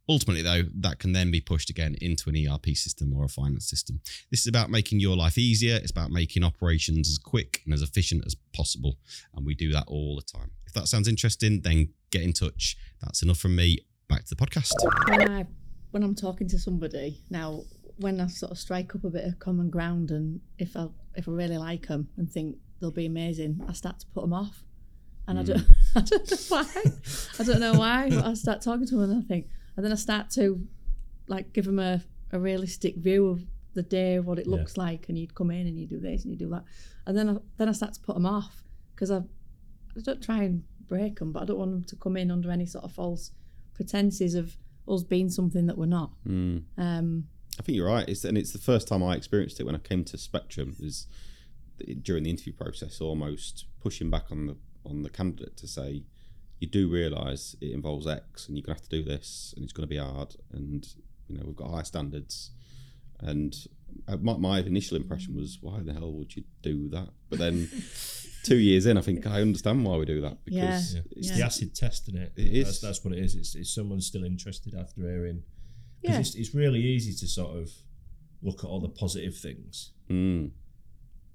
Ultimately, 0.07 0.43
though, 0.43 0.63
that 0.75 0.99
can 0.99 1.13
then 1.13 1.31
be 1.31 1.41
pushed 1.41 1.69
again 1.69 1.95
into 1.99 2.29
an 2.29 2.35
ERP 2.35 2.67
system 2.75 3.11
or 3.13 3.25
a 3.25 3.27
finance 3.27 3.67
system. 3.67 4.01
This 4.29 4.41
is 4.41 4.47
about 4.47 4.69
making 4.69 4.99
your 4.99 5.15
life 5.15 5.37
easier. 5.37 5.75
It's 5.75 5.91
about 5.91 6.11
making 6.11 6.43
operations 6.43 7.09
as 7.09 7.17
quick 7.17 7.61
and 7.65 7.73
as 7.73 7.81
efficient 7.81 8.23
as 8.25 8.35
possible. 8.53 8.97
And 9.33 9.45
we 9.45 9.55
do 9.55 9.71
that 9.71 9.85
all 9.87 10.15
the 10.15 10.39
time. 10.39 10.51
If 10.67 10.73
that 10.73 10.87
sounds 10.87 11.07
interesting, 11.07 11.61
then 11.61 11.89
get 12.11 12.21
in 12.21 12.33
touch. 12.33 12.77
That's 13.01 13.23
enough 13.23 13.39
from 13.39 13.55
me. 13.55 13.79
Back 14.07 14.25
to 14.25 14.35
the 14.35 14.45
podcast. 14.45 14.73
when 15.09 15.31
I 15.31 15.45
when 15.89 16.03
I'm 16.03 16.13
talking 16.13 16.47
to 16.49 16.59
somebody 16.59 17.21
now, 17.29 17.63
when 17.97 18.19
I 18.19 18.27
sort 18.27 18.51
of 18.51 18.59
strike 18.59 18.93
up 18.93 19.03
a 19.03 19.09
bit 19.09 19.25
of 19.25 19.39
common 19.39 19.69
ground, 19.69 20.11
and 20.11 20.41
if 20.59 20.75
I 20.77 20.87
if 21.15 21.27
I 21.27 21.31
really 21.31 21.57
like 21.57 21.87
them 21.87 22.09
and 22.17 22.31
think 22.31 22.57
they'll 22.79 22.91
be 22.91 23.07
amazing, 23.07 23.61
I 23.67 23.73
start 23.73 23.99
to 24.01 24.05
put 24.13 24.21
them 24.21 24.33
off, 24.33 24.63
and 25.27 25.39
I 25.39 25.43
don't 25.43 25.59
hmm. 25.61 25.71
I 25.95 26.01
don't 26.01 26.29
know 26.29 26.37
why 26.49 26.65
I 27.39 27.43
don't 27.43 27.59
know 27.59 27.73
why, 27.73 28.09
but 28.09 28.25
I 28.25 28.33
start 28.35 28.61
talking 28.61 28.85
to 28.87 28.95
them 28.95 29.11
and 29.11 29.23
I 29.23 29.27
think, 29.27 29.47
and 29.75 29.83
then 29.85 29.91
I 29.91 29.95
start 29.95 30.29
to 30.31 30.65
like 31.27 31.53
give 31.53 31.65
them 31.65 31.79
a, 31.79 32.01
a 32.31 32.39
realistic 32.39 32.95
view 32.97 33.27
of 33.27 33.41
the 33.73 33.83
day, 33.83 34.19
what 34.19 34.39
it 34.39 34.45
Yeah. 34.47 34.55
looks 34.55 34.77
like, 34.77 35.09
and 35.09 35.17
you'd 35.17 35.35
come 35.35 35.51
in 35.51 35.67
and 35.67 35.77
you 35.79 35.85
do 35.87 35.99
this 35.99 36.23
and 36.23 36.31
you 36.31 36.37
do 36.37 36.49
that, 36.49 36.63
and 37.05 37.17
then 37.17 37.29
I, 37.29 37.37
then 37.57 37.69
I 37.69 37.71
start 37.73 37.93
to 37.93 37.99
put 38.01 38.15
them 38.15 38.25
off 38.25 38.63
because 38.93 39.11
I 39.11 39.17
I 39.97 40.01
don't 40.01 40.21
try 40.21 40.43
and 40.43 40.63
break 40.87 41.19
them, 41.19 41.31
but 41.31 41.43
I 41.43 41.45
don't 41.45 41.57
want 41.57 41.71
them 41.71 41.83
to 41.85 41.95
come 41.95 42.15
in 42.17 42.29
under 42.31 42.51
any 42.51 42.65
sort 42.65 42.83
of 42.83 42.91
false 42.91 43.31
pretenses 43.73 44.35
of 44.35 44.55
us 44.87 45.03
being 45.03 45.29
something 45.29 45.65
that 45.67 45.77
we're 45.77 45.85
not. 45.87 46.11
Mm. 46.27 46.63
Um, 46.77 47.27
I 47.59 47.63
think 47.63 47.75
you're 47.77 47.87
right. 47.87 48.07
It's, 48.07 48.23
and 48.25 48.37
it's 48.37 48.51
the 48.51 48.59
first 48.59 48.87
time 48.87 49.01
I 49.01 49.15
experienced 49.15 49.59
it 49.59 49.65
when 49.65 49.73
I 49.75 49.79
came 49.79 50.03
to 50.05 50.17
Spectrum. 50.17 50.75
Is 50.79 51.07
during 52.01 52.23
the 52.23 52.29
interview 52.29 52.53
process, 52.53 53.01
almost 53.01 53.65
pushing 53.81 54.09
back 54.09 54.25
on 54.31 54.47
the 54.47 54.57
on 54.85 55.01
the 55.01 55.09
candidate 55.09 55.57
to 55.57 55.67
say, 55.67 56.03
you 56.59 56.67
do 56.67 56.89
realise 56.89 57.55
it 57.61 57.71
involves 57.71 58.07
X, 58.07 58.47
and 58.47 58.57
you're 58.57 58.63
gonna 58.65 58.77
have 58.77 58.87
to 58.89 58.97
do 58.97 59.03
this, 59.03 59.53
and 59.55 59.63
it's 59.63 59.73
going 59.73 59.87
to 59.87 59.93
be 59.93 59.97
hard, 59.97 60.35
and 60.51 60.87
you 61.27 61.37
know 61.37 61.43
we've 61.45 61.55
got 61.55 61.69
high 61.71 61.83
standards. 61.83 62.51
And 63.19 63.55
uh, 64.07 64.17
my, 64.17 64.35
my 64.37 64.59
initial 64.59 64.97
impression 64.97 65.35
was, 65.35 65.57
why 65.61 65.79
the 65.81 65.93
hell 65.93 66.11
would 66.11 66.35
you 66.35 66.43
do 66.61 66.89
that? 66.89 67.09
But 67.29 67.39
then 67.39 67.69
two 68.43 68.57
years 68.57 68.85
in, 68.85 68.97
I 68.97 69.01
think 69.01 69.25
I 69.25 69.41
understand 69.41 69.85
why 69.85 69.95
we 69.97 70.05
do 70.05 70.19
that 70.21 70.43
because 70.43 70.95
Yeah. 70.95 71.01
it's 71.11 71.29
It's 71.29 71.37
the 71.37 71.45
acid 71.45 71.75
test, 71.75 72.09
isn't 72.09 72.21
it? 72.21 72.33
It 72.35 72.53
is. 72.57 72.65
That's, 72.65 72.79
that's 72.81 73.05
what 73.05 73.13
it 73.13 73.23
is. 73.23 73.35
It's, 73.35 73.55
it's 73.55 73.73
someone 73.73 74.01
still 74.01 74.25
interested 74.25 74.75
after 74.75 75.01
hearing. 75.01 75.43
Because 76.01 76.15
Yeah. 76.15 76.19
it's, 76.19 76.35
it's 76.35 76.53
really 76.53 76.81
easy 76.81 77.13
to 77.13 77.27
sort 77.27 77.57
of 77.57 77.71
look 78.41 78.63
at 78.65 78.67
all 78.67 78.81
the 78.81 78.89
positive 78.89 79.35
things. 79.37 79.91
mm, 80.09 80.51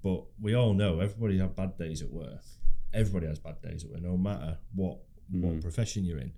But 0.03 0.25
we 0.41 0.55
all 0.55 0.75
know 0.75 1.01
everybody 1.01 1.39
have 1.39 1.57
bad 1.57 1.79
days 1.79 2.03
at 2.03 2.11
work. 2.13 2.45
Everybody 2.93 3.27
has 3.27 3.39
bad 3.39 3.63
days 3.63 3.85
at 3.85 3.91
work, 3.91 4.03
no 4.03 4.17
matter 4.19 4.59
what 4.75 4.99
what 5.31 5.55
mm. 5.55 5.63
profession 5.63 6.05
you're 6.05 6.19
in. 6.19 6.33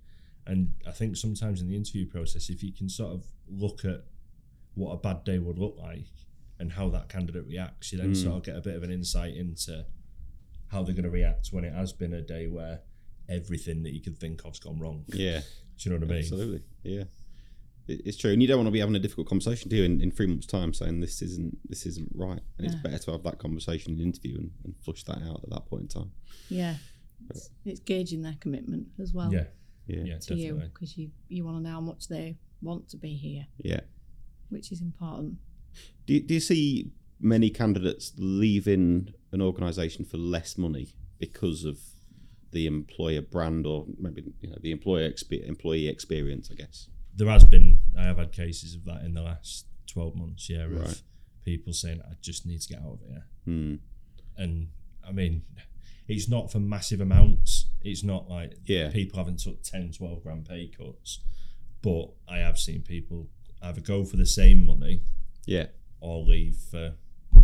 And 0.45 0.73
I 0.87 0.91
think 0.91 1.15
sometimes 1.15 1.61
in 1.61 1.67
the 1.67 1.75
interview 1.75 2.05
process, 2.05 2.49
if 2.49 2.63
you 2.63 2.73
can 2.73 2.89
sort 2.89 3.13
of 3.13 3.25
look 3.47 3.85
at 3.85 4.03
what 4.75 4.91
a 4.91 4.97
bad 4.97 5.23
day 5.23 5.39
would 5.39 5.57
look 5.57 5.77
like 5.79 6.07
and 6.59 6.73
how 6.73 6.89
that 6.89 7.09
candidate 7.09 7.45
reacts, 7.47 7.91
you 7.91 7.97
then 7.97 8.13
mm. 8.13 8.23
sort 8.23 8.37
of 8.37 8.43
get 8.43 8.55
a 8.55 8.61
bit 8.61 8.75
of 8.75 8.83
an 8.83 8.91
insight 8.91 9.35
into 9.35 9.85
how 10.71 10.83
they're 10.83 10.95
going 10.95 11.03
to 11.03 11.09
react 11.09 11.49
when 11.51 11.63
it 11.63 11.73
has 11.73 11.93
been 11.93 12.13
a 12.13 12.21
day 12.21 12.47
where 12.47 12.81
everything 13.29 13.83
that 13.83 13.93
you 13.93 14.01
could 14.01 14.17
think 14.17 14.45
of's 14.45 14.59
gone 14.59 14.79
wrong. 14.79 15.05
yeah. 15.07 15.41
Do 15.77 15.89
you 15.89 15.95
know 15.95 16.05
what 16.05 16.11
I 16.11 16.13
mean? 16.13 16.23
Absolutely, 16.23 16.63
yeah. 16.83 17.03
It's 17.87 18.15
true, 18.15 18.31
and 18.31 18.41
you 18.41 18.47
don't 18.47 18.57
want 18.57 18.67
to 18.67 18.71
be 18.71 18.79
having 18.79 18.95
a 18.95 18.99
difficult 18.99 19.27
conversation, 19.27 19.69
do 19.69 19.75
you? 19.75 19.83
In, 19.83 19.99
in 19.99 20.11
three 20.11 20.27
months' 20.27 20.45
time, 20.45 20.73
saying 20.73 21.01
this 21.01 21.21
isn't 21.21 21.57
this 21.67 21.85
isn't 21.85 22.09
right, 22.15 22.39
and 22.57 22.65
it's 22.67 22.75
better 22.75 22.97
to 22.97 23.11
have 23.11 23.23
that 23.23 23.39
conversation 23.39 23.93
in 23.93 23.99
an 23.99 24.05
interview 24.05 24.37
and, 24.37 24.51
and 24.63 24.75
flush 24.85 25.03
that 25.03 25.21
out 25.23 25.41
at 25.43 25.49
that 25.49 25.65
point 25.65 25.81
in 25.81 25.87
time. 25.89 26.11
yeah, 26.47 26.75
it's 27.65 27.79
gauging 27.79 28.21
their 28.21 28.35
commitment 28.39 28.87
as 29.01 29.13
well 29.13 29.31
Yeah, 29.33 29.45
Yeah, 29.87 30.03
yeah, 30.05 30.17
to 30.19 30.35
you 30.35 30.61
because 30.73 30.97
you 30.97 31.11
you 31.29 31.45
want 31.45 31.57
to 31.57 31.63
know 31.63 31.69
how 31.71 31.81
much 31.81 32.07
they 32.07 32.37
want 32.61 32.89
to 32.89 32.97
be 32.97 33.15
here, 33.15 33.45
yeah. 33.63 33.81
which 34.49 34.71
is 34.71 34.81
important. 34.81 35.35
Do 36.05 36.13
you, 36.13 36.21
do 36.21 36.33
you 36.35 36.39
see 36.39 36.91
many 37.19 37.49
candidates 37.49 38.13
leaving 38.17 39.13
an 39.31 39.41
organisation 39.41 40.05
for 40.05 40.17
less 40.17 40.57
money 40.57 40.87
because 41.19 41.63
of 41.65 41.79
the 42.51 42.67
employer 42.67 43.21
brand, 43.21 43.65
or 43.65 43.85
maybe 43.99 44.23
you 44.41 44.49
know 44.49 44.57
the 44.61 44.71
employer 44.71 45.09
expe- 45.09 45.47
employee 45.47 45.87
experience? 45.87 46.49
I 46.51 46.55
guess. 46.55 46.87
There 47.15 47.27
has 47.29 47.43
been, 47.43 47.79
I 47.97 48.03
have 48.03 48.17
had 48.17 48.31
cases 48.31 48.73
of 48.75 48.85
that 48.85 49.03
in 49.03 49.13
the 49.13 49.21
last 49.21 49.65
12 49.87 50.15
months, 50.15 50.49
yeah, 50.49 50.63
of 50.65 50.71
Right. 50.79 51.01
people 51.45 51.71
saying, 51.71 52.01
I 52.09 52.13
just 52.21 52.43
need 52.45 52.59
to 52.61 52.67
get 52.69 52.79
out 52.81 52.93
of 52.93 52.99
here. 53.07 53.25
Hmm. 53.45 53.75
and 54.35 54.69
I 55.07 55.11
mean, 55.11 55.43
it's 56.07 56.27
not 56.27 56.51
for 56.51 56.59
massive 56.59 56.99
amounts. 57.01 57.67
It's 57.81 58.03
not 58.03 58.29
like 58.29 58.57
Yeah. 58.65 58.89
people 58.91 59.17
haven't 59.17 59.39
took 59.39 59.61
10, 59.63 59.91
12 59.91 60.23
grand 60.23 60.45
pay 60.45 60.67
cuts, 60.67 61.19
but 61.81 62.13
I 62.27 62.39
have 62.39 62.57
seen 62.59 62.81
people 62.81 63.29
either 63.61 63.81
go 63.81 64.03
for 64.05 64.17
the 64.17 64.25
same 64.25 64.63
money 64.63 65.01
Yeah. 65.45 65.67
or 65.99 66.23
leave 66.23 66.55
for 66.57 66.95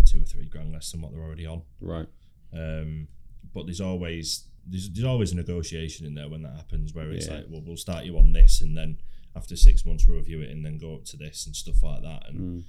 two 0.06 0.22
or 0.22 0.26
three 0.26 0.45
grand 0.48 0.72
less 0.72 0.91
than 0.91 1.02
what 1.02 1.12
they're 1.13 1.24
already 1.24 1.45
on. 1.45 1.62
Right. 1.80 2.08
Um, 2.54 3.08
but 3.54 3.65
there's 3.65 3.82
always 3.82 4.45
there's, 4.67 4.89
there's 4.91 5.06
always 5.06 5.32
a 5.32 5.36
negotiation 5.36 6.06
in 6.06 6.13
there 6.13 6.30
when 6.30 6.43
that 6.43 6.56
happens, 6.56 6.93
where 6.93 7.12
it's 7.12 7.26
Yeah. 7.26 7.36
like, 7.38 7.45
well, 7.50 7.62
we'll 7.65 7.78
start 7.78 8.06
you 8.06 8.19
on 8.19 8.34
this, 8.34 8.62
and 8.62 8.78
then 8.78 9.00
after 9.36 9.56
six 9.56 9.84
months 9.84 10.06
we'll 10.06 10.17
review 10.17 10.41
it, 10.41 10.52
and 10.52 10.63
then 10.63 10.78
go 10.78 10.93
up 10.95 11.06
to 11.06 11.17
this 11.17 11.48
and 11.48 11.56
stuff 11.56 11.82
like 11.82 12.04
that. 12.04 12.30
And 12.30 12.39
Mm. 12.39 12.63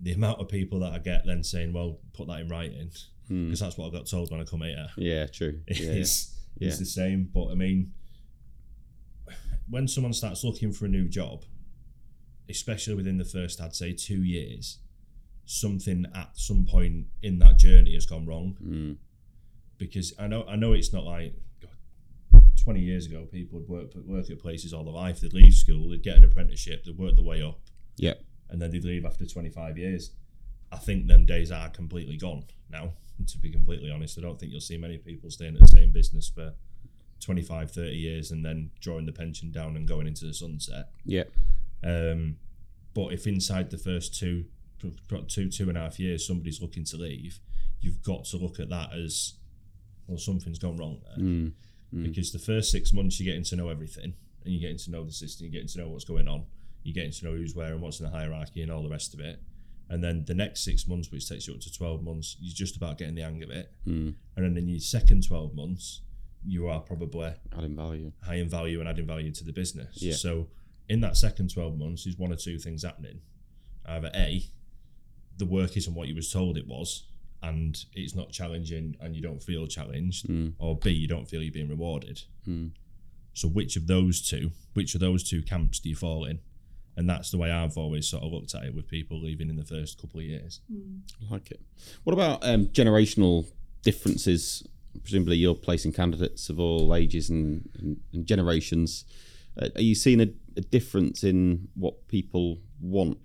the 0.00 0.12
amount 0.12 0.40
of 0.40 0.48
people 0.48 0.80
that 0.80 0.92
I 0.92 0.98
get 0.98 1.24
then 1.26 1.44
saying, 1.44 1.72
well, 1.72 2.00
put 2.12 2.26
that 2.26 2.40
in 2.40 2.48
writing. 2.48 2.90
Because 3.28 3.60
that's 3.60 3.76
what 3.78 3.88
I 3.88 3.90
got 3.96 4.06
told 4.06 4.30
when 4.30 4.40
I 4.40 4.44
come 4.44 4.62
here. 4.62 4.86
Yeah. 4.96 5.26
True. 5.26 5.60
Yeah. 5.68 5.76
yeah. 5.82 5.90
It's, 5.92 6.34
it's 6.60 6.74
Yeah. 6.76 6.78
the 6.78 6.84
same. 6.86 7.28
But 7.32 7.48
I 7.50 7.54
mean, 7.54 7.92
when 9.68 9.88
someone 9.88 10.12
starts 10.12 10.44
looking 10.44 10.72
for 10.72 10.84
a 10.84 10.88
new 10.88 11.08
job, 11.08 11.44
especially 12.48 12.94
within 12.94 13.16
the 13.18 13.24
first, 13.24 13.60
I'd 13.60 13.74
say, 13.74 13.92
two 13.92 14.22
years, 14.22 14.78
something 15.46 16.06
at 16.14 16.30
some 16.34 16.66
point 16.66 17.06
in 17.22 17.38
that 17.38 17.58
journey 17.58 17.94
has 17.94 18.06
gone 18.06 18.26
wrong. 18.26 18.56
Mm. 18.62 18.96
Because 19.78 20.12
I 20.18 20.26
know, 20.26 20.44
I 20.48 20.56
know 20.56 20.72
it's 20.72 20.92
not 20.92 21.04
like 21.04 21.34
God, 21.60 21.70
twenty 22.62 22.80
years 22.80 23.06
ago, 23.06 23.26
people 23.30 23.58
would 23.60 23.68
work 23.68 23.94
work 24.06 24.30
at 24.30 24.38
places 24.38 24.72
all 24.72 24.84
their 24.84 24.92
life. 24.94 25.20
They'd 25.20 25.32
leave 25.32 25.54
school, 25.54 25.88
they'd 25.88 26.02
get 26.02 26.16
an 26.16 26.24
apprenticeship, 26.24 26.84
they'd 26.84 26.96
work 26.98 27.16
their 27.16 27.24
way 27.24 27.42
up, 27.42 27.58
Yeah. 27.96 28.14
and 28.50 28.60
then 28.62 28.70
they'd 28.70 28.84
leave 28.84 29.04
after 29.04 29.26
25 29.26 29.76
years. 29.78 30.10
I 30.70 30.76
think 30.76 31.06
them 31.06 31.24
days 31.24 31.50
are 31.50 31.68
completely 31.70 32.16
gone 32.16 32.44
now. 32.70 32.92
To 33.26 33.38
be 33.38 33.50
completely 33.50 33.90
honest, 33.90 34.18
I 34.18 34.22
don't 34.22 34.38
think 34.38 34.52
you'll 34.52 34.60
see 34.60 34.76
many 34.76 34.98
people 34.98 35.30
staying 35.30 35.54
at 35.54 35.60
the 35.60 35.68
same 35.68 35.92
business 35.92 36.28
for 36.28 36.52
25, 37.20 37.70
30 37.70 37.90
years 37.96 38.30
and 38.32 38.44
then 38.44 38.70
drawing 38.80 39.06
the 39.06 39.12
pension 39.12 39.50
down 39.50 39.76
and 39.76 39.86
going 39.88 40.06
into 40.06 40.26
the 40.26 40.34
sunset. 40.34 40.90
Yeah. 41.04 41.24
Um, 41.82 42.36
but 42.92 43.12
if 43.12 43.26
inside 43.26 43.70
the 43.70 43.78
first 43.78 44.18
two, 44.18 44.44
two, 45.28 45.48
two 45.50 45.68
and 45.68 45.78
a 45.78 45.80
half 45.82 45.98
years, 45.98 46.26
somebody's 46.26 46.60
looking 46.60 46.84
to 46.84 46.96
leave, 46.96 47.38
you've 47.80 48.02
got 48.02 48.24
to 48.26 48.36
look 48.36 48.58
at 48.60 48.68
that 48.70 48.92
as 48.92 49.34
well. 50.06 50.18
Something's 50.18 50.58
gone 50.58 50.76
wrong 50.76 51.00
there 51.16 51.24
Mm. 51.24 51.52
because 52.02 52.32
the 52.32 52.38
first 52.40 52.70
six 52.72 52.92
months 52.92 53.20
you're 53.20 53.30
getting 53.32 53.44
to 53.44 53.56
know 53.56 53.68
everything 53.68 54.14
and 54.44 54.52
you're 54.52 54.60
getting 54.60 54.78
to 54.78 54.90
know 54.90 55.04
the 55.04 55.12
system, 55.12 55.46
you're 55.46 55.52
getting 55.52 55.68
to 55.68 55.78
know 55.78 55.88
what's 55.88 56.04
going 56.04 56.26
on, 56.28 56.44
you're 56.82 56.94
getting 56.94 57.12
to 57.12 57.24
know 57.24 57.30
who's 57.32 57.54
where 57.54 57.72
and 57.72 57.80
what's 57.80 58.00
in 58.00 58.06
the 58.06 58.10
hierarchy 58.16 58.62
and 58.62 58.70
all 58.72 58.82
the 58.82 58.88
rest 58.90 59.14
of 59.14 59.20
it. 59.20 59.40
And 59.90 60.02
then 60.02 60.24
the 60.24 60.34
next 60.34 60.64
six 60.64 60.86
months, 60.88 61.10
which 61.12 61.28
takes 61.28 61.46
you 61.46 61.54
up 61.54 61.60
to 61.60 61.72
12 61.72 62.02
months, 62.02 62.36
you're 62.40 62.54
just 62.54 62.76
about 62.76 62.96
getting 62.98 63.14
the 63.14 63.22
hang 63.22 63.42
of 63.42 63.50
it. 63.50 63.70
Mm. 63.86 64.14
And 64.36 64.44
then 64.44 64.56
in 64.56 64.68
your 64.68 64.80
second 64.80 65.26
12 65.26 65.54
months, 65.54 66.00
you 66.46 66.68
are 66.68 66.80
probably 66.80 67.32
Adding 67.56 67.76
value. 67.76 68.12
high 68.22 68.36
in 68.36 68.48
value 68.48 68.80
and 68.80 68.88
adding 68.88 69.06
value 69.06 69.30
to 69.32 69.44
the 69.44 69.52
business. 69.52 70.02
Yeah. 70.02 70.14
So 70.14 70.48
in 70.88 71.00
that 71.00 71.16
second 71.16 71.52
12 71.52 71.78
months, 71.78 72.06
is 72.06 72.16
one 72.18 72.32
or 72.32 72.36
two 72.36 72.58
things 72.58 72.82
happening. 72.82 73.20
Either 73.86 74.10
A, 74.14 74.44
the 75.36 75.46
work 75.46 75.76
isn't 75.76 75.94
what 75.94 76.08
you 76.08 76.14
was 76.14 76.32
told 76.32 76.56
it 76.56 76.66
was, 76.66 77.04
and 77.42 77.84
it's 77.92 78.14
not 78.14 78.30
challenging 78.30 78.96
and 79.00 79.14
you 79.14 79.20
don't 79.22 79.42
feel 79.42 79.66
challenged, 79.66 80.26
Mm. 80.28 80.54
or 80.58 80.78
B, 80.78 80.90
you 80.90 81.06
don't 81.08 81.28
feel 81.28 81.42
you're 81.42 81.52
being 81.52 81.68
rewarded. 81.68 82.22
Mm. 82.48 82.70
So 83.34 83.48
which 83.48 83.76
of 83.76 83.86
those 83.86 84.22
two, 84.26 84.52
which 84.74 84.94
of 84.94 85.00
those 85.00 85.22
two 85.24 85.42
camps 85.42 85.78
do 85.80 85.88
you 85.90 85.96
fall 85.96 86.24
in? 86.24 86.40
And 86.96 87.08
that's 87.08 87.30
the 87.30 87.38
way 87.38 87.50
I've 87.50 87.76
always 87.76 88.08
sort 88.08 88.22
of 88.22 88.32
looked 88.32 88.54
at 88.54 88.64
it 88.64 88.74
with 88.74 88.86
people 88.88 89.20
leaving 89.20 89.48
in 89.48 89.56
the 89.56 89.64
first 89.64 90.00
couple 90.00 90.20
of 90.20 90.26
years. 90.26 90.60
I 91.20 91.32
like 91.32 91.50
it. 91.50 91.60
What 92.04 92.12
about 92.12 92.46
um, 92.46 92.66
generational 92.66 93.46
differences? 93.82 94.66
Presumably, 95.02 95.36
you're 95.36 95.56
placing 95.56 95.92
candidates 95.92 96.48
of 96.50 96.60
all 96.60 96.94
ages 96.94 97.30
and, 97.30 97.68
and, 97.78 98.00
and 98.12 98.24
generations. 98.26 99.04
Uh, 99.60 99.68
are 99.74 99.82
you 99.82 99.94
seeing 99.94 100.20
a, 100.20 100.28
a 100.56 100.60
difference 100.60 101.24
in 101.24 101.68
what 101.74 102.06
people 102.06 102.58
want? 102.80 103.18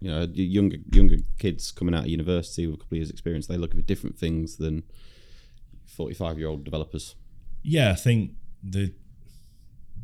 You 0.00 0.10
know, 0.10 0.28
younger 0.32 0.76
younger 0.92 1.16
kids 1.40 1.72
coming 1.72 1.92
out 1.92 2.04
of 2.04 2.08
university 2.08 2.66
with 2.66 2.76
a 2.76 2.78
couple 2.78 2.94
of 2.94 2.98
years' 2.98 3.10
experience, 3.10 3.48
they 3.48 3.56
look 3.56 3.74
at 3.74 3.84
different 3.86 4.16
things 4.16 4.56
than 4.56 4.84
forty-five-year-old 5.86 6.62
developers. 6.62 7.16
Yeah, 7.62 7.90
I 7.90 7.96
think 7.96 8.32
the 8.62 8.94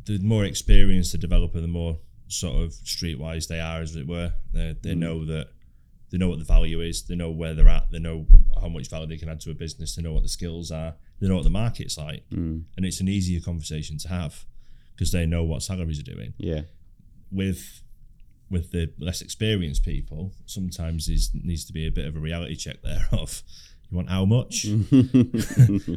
the 0.05 0.19
more 0.19 0.43
experienced 0.43 1.13
the 1.13 1.17
developer, 1.17 1.61
the 1.61 1.69
more 1.69 1.99
sort 2.27 2.61
of 2.63 2.71
streetwise 2.71 3.47
they 3.47 3.59
are, 3.59 3.81
as 3.81 3.95
it 3.95 4.07
were. 4.07 4.33
They 4.53 4.75
they 4.81 4.95
know 4.95 5.25
that 5.25 5.47
they 6.11 6.17
know 6.17 6.29
what 6.29 6.39
the 6.39 6.45
value 6.45 6.81
is. 6.81 7.03
They 7.03 7.15
know 7.15 7.31
where 7.31 7.53
they're 7.53 7.67
at. 7.67 7.91
They 7.91 7.99
know 7.99 8.25
how 8.61 8.67
much 8.69 8.89
value 8.89 9.07
they 9.07 9.17
can 9.17 9.29
add 9.29 9.41
to 9.41 9.51
a 9.51 9.55
business. 9.55 9.95
They 9.95 10.01
know 10.01 10.13
what 10.13 10.23
the 10.23 10.29
skills 10.29 10.71
are. 10.71 10.95
They 11.19 11.27
know 11.27 11.35
what 11.35 11.43
the 11.43 11.49
market's 11.49 11.97
like, 11.97 12.23
Mm. 12.31 12.63
and 12.77 12.85
it's 12.85 12.99
an 12.99 13.07
easier 13.07 13.39
conversation 13.41 13.97
to 13.99 14.07
have 14.09 14.45
because 14.95 15.11
they 15.11 15.25
know 15.25 15.43
what 15.43 15.61
salaries 15.63 15.99
are 15.99 16.03
doing. 16.15 16.33
Yeah, 16.37 16.61
with 17.31 17.81
with 18.49 18.71
the 18.71 18.91
less 18.99 19.21
experienced 19.21 19.83
people, 19.83 20.31
sometimes 20.45 21.07
there 21.07 21.17
needs 21.43 21.65
to 21.65 21.73
be 21.73 21.87
a 21.87 21.91
bit 21.91 22.05
of 22.05 22.15
a 22.15 22.19
reality 22.19 22.55
check 22.55 22.81
there 22.83 23.07
of 23.11 23.41
you 23.89 23.95
want 23.97 24.09
how 24.09 24.25
much. 24.25 24.65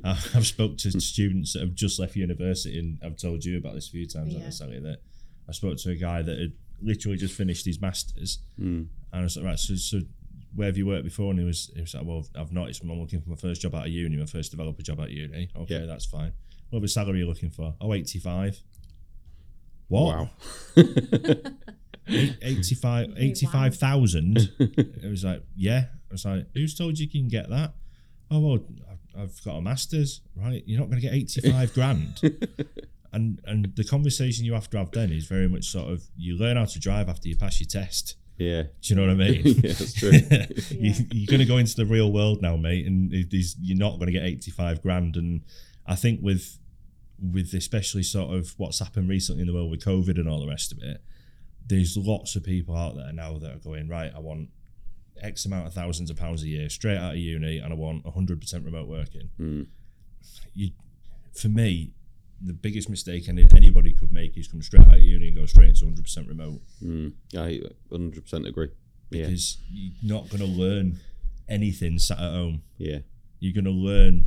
I've 0.05 0.31
I've 0.37 0.47
spoke 0.47 0.79
to 0.79 1.01
students 1.01 1.53
that 1.55 1.61
have 1.61 1.75
just 1.75 1.99
left 1.99 2.17
university, 2.17 2.79
and 2.79 2.99
I've 3.03 3.17
told 3.17 3.45
you 3.45 3.59
about 3.59 3.75
this 3.75 3.89
a 3.89 3.91
few 3.91 4.07
times 4.07 4.35
on 4.35 4.41
Yeah. 4.41 4.47
the 4.47 4.53
Sally 4.53 4.79
that 4.81 5.01
I 5.49 5.53
spoke 5.53 5.79
to 5.79 5.91
a 5.91 5.95
guy 5.97 6.23
that 6.23 6.39
had 6.39 6.53
literally 6.83 7.17
just 7.17 7.35
finished 7.35 7.65
his 7.67 7.81
masters, 7.81 8.41
Mm. 8.61 8.87
and 9.13 9.21
I 9.21 9.23
was 9.23 9.37
like, 9.37 9.47
right, 9.47 9.59
so, 9.59 9.75
so 9.77 10.01
where 10.55 10.67
have 10.67 10.77
you 10.77 10.87
worked 10.87 11.05
before? 11.05 11.31
And 11.31 11.39
he 11.39 11.45
was, 11.45 11.71
he 11.75 11.81
was 11.81 11.95
like, 11.95 12.05
well, 12.07 12.27
I've 12.37 12.53
not. 12.53 12.69
It's- 12.69 12.81
I'm 12.81 12.91
looking 13.01 13.21
for 13.21 13.31
my 13.31 13.37
first 13.37 13.61
job 13.63 13.75
out 13.75 13.87
of 13.87 13.93
uni, 13.93 14.17
my 14.17 14.27
first 14.27 14.51
developer 14.51 14.83
job 14.83 15.01
out 15.01 15.07
of 15.07 15.13
uni. 15.13 15.49
Okay, 15.57 15.81
Yeah. 15.81 15.87
that's 15.87 16.07
fine. 16.07 16.33
What 16.71 16.83
the 16.83 16.89
salary 16.89 17.17
are 17.17 17.23
you 17.23 17.27
looking 17.29 17.51
for? 17.51 17.75
Oh, 17.81 17.93
85. 17.95 18.61
What? 19.89 20.17
Wow. 20.17 20.31
Eight- 22.11 22.37
85 22.41 23.09
Wow. 23.09 23.15
85,000. 23.19 24.37
it 24.59 25.11
was 25.11 25.25
like, 25.25 25.43
yeah. 25.57 25.85
I 26.11 26.13
was 26.13 26.25
like, 26.25 26.47
who's 26.55 26.75
told 26.75 26.99
you 26.99 27.09
can 27.09 27.29
get 27.29 27.49
that? 27.51 27.75
Oh, 28.31 28.41
well, 28.41 28.55
I've- 28.91 29.23
I've 29.23 29.45
got 29.45 29.57
a 29.57 29.61
master's, 29.63 30.21
right? 30.37 30.63
You're 30.67 30.79
not 30.81 30.89
going 30.91 31.01
to 31.01 31.07
get 31.07 31.15
85 31.15 31.75
grand. 31.75 32.21
And 33.13 33.41
and 33.45 33.73
the 33.77 33.85
conversation 33.85 34.45
you 34.45 34.55
have 34.55 34.69
to 34.71 34.79
have 34.79 34.91
then 34.91 35.13
is 35.13 35.27
very 35.27 35.49
much 35.49 35.67
sort 35.67 35.91
of 35.91 36.03
you 36.17 36.37
learn 36.37 36.57
how 36.57 36.67
to 36.67 36.79
drive 36.79 37.09
after 37.09 37.29
you 37.29 37.37
pass 37.37 37.61
your 37.61 37.69
test. 37.69 38.17
yeah, 38.37 38.63
Do 38.63 38.71
you 38.83 38.97
know 38.97 39.03
what 39.03 39.11
I 39.11 39.15
mean? 39.15 39.43
yeah, 39.45 39.73
that's 39.73 39.95
true. 39.95 40.11
you, 40.71 40.95
you're 41.11 41.27
going 41.27 41.41
to 41.41 41.47
go 41.47 41.57
into 41.57 41.75
the 41.75 41.87
real 41.87 42.13
world 42.13 42.43
now, 42.43 42.57
mate, 42.57 42.87
and 42.87 43.13
it 43.13 43.33
is, 43.33 43.57
you're 43.61 43.79
not 43.79 43.99
going 43.99 44.07
to 44.07 44.13
get 44.13 44.25
85 44.25 44.83
grand. 44.83 45.17
And 45.17 45.43
I 45.87 45.95
think 45.95 46.21
with 46.23 46.59
with 47.21 47.53
especially 47.55 48.05
sort 48.05 48.33
of 48.33 48.55
what's 48.59 48.79
happened 48.79 49.09
recently 49.09 49.41
in 49.41 49.49
the 49.49 49.55
world 49.55 49.71
with 49.71 49.85
COVID 49.85 50.19
and 50.21 50.29
all 50.29 50.41
the 50.41 50.47
rest 50.47 50.71
of 50.71 50.79
it, 50.83 51.03
there's 51.67 51.97
lots 51.97 52.37
of 52.37 52.45
people 52.45 52.77
out 52.77 52.97
there 52.97 53.13
now 53.13 53.39
that 53.39 53.55
are 53.55 53.59
going 53.59 53.89
right. 53.89 54.13
I 54.15 54.21
want 54.21 54.51
X 55.23 55.45
amount 55.45 55.67
of 55.67 55.75
thousands 55.75 56.11
of 56.11 56.17
pounds 56.17 56.43
a 56.43 56.49
year 56.49 56.69
straight 56.69 56.97
out 56.97 57.13
of 57.13 57.19
uni, 57.19 57.59
and 57.59 57.73
I 57.73 57.77
want 57.77 58.05
100% 58.05 58.65
remote 58.65 58.89
working. 58.89 59.31
Mm. 59.41 59.67
You, 60.55 60.71
for 61.35 61.49
me, 61.49 61.93
the 62.45 62.53
biggest 62.53 62.89
mistake 62.89 63.29
any, 63.29 63.45
anybody 63.57 63.93
could 63.93 64.13
make 64.13 64.37
is 64.39 64.47
come 64.49 64.63
straight 64.63 64.87
out 64.87 64.95
of 64.95 65.01
uni 65.03 65.29
and 65.29 65.37
go 65.37 65.47
straight 65.47 65.71
into 65.71 65.85
100% 65.87 66.29
remote 66.29 66.61
Mm. 66.83 67.13
I 67.37 67.61
100% 67.91 68.47
agree. 68.47 68.69
Yeah, 69.11 69.23
because 69.27 69.59
you're 69.71 69.93
not 70.03 70.29
going 70.29 70.41
to 70.41 70.47
learn 70.47 71.01
anything 71.49 71.99
sat 71.99 72.19
at 72.19 72.33
home. 72.33 72.63
yeah, 72.77 72.99
You're 73.41 73.55
going 73.55 73.65
to 73.65 73.71
learn 73.71 74.27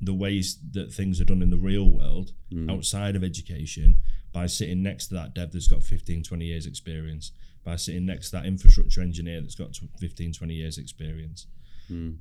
the 0.00 0.14
ways 0.14 0.58
that 0.72 0.92
things 0.92 1.20
are 1.20 1.24
done 1.24 1.42
in 1.42 1.50
the 1.50 1.58
real 1.58 1.90
world 1.90 2.32
Mm. 2.52 2.70
outside 2.70 3.16
of 3.16 3.22
education 3.24 3.96
by 4.32 4.46
sitting 4.46 4.82
next 4.82 5.08
to 5.08 5.14
that 5.14 5.34
dev 5.34 5.52
that's 5.52 5.68
got 5.68 5.82
15, 5.82 6.22
20 6.24 6.44
years 6.44 6.66
experience, 6.66 7.30
by 7.64 7.76
sitting 7.76 8.04
next 8.06 8.30
to 8.30 8.36
that 8.36 8.46
infrastructure 8.46 9.00
engineer 9.00 9.40
that's 9.40 9.54
got 9.54 9.72
tw- 9.74 9.88
15, 10.00 10.32
20 10.32 10.54
years 10.54 10.76
experience. 10.78 11.46
Mm. 11.90 12.18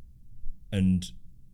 And 0.72 1.06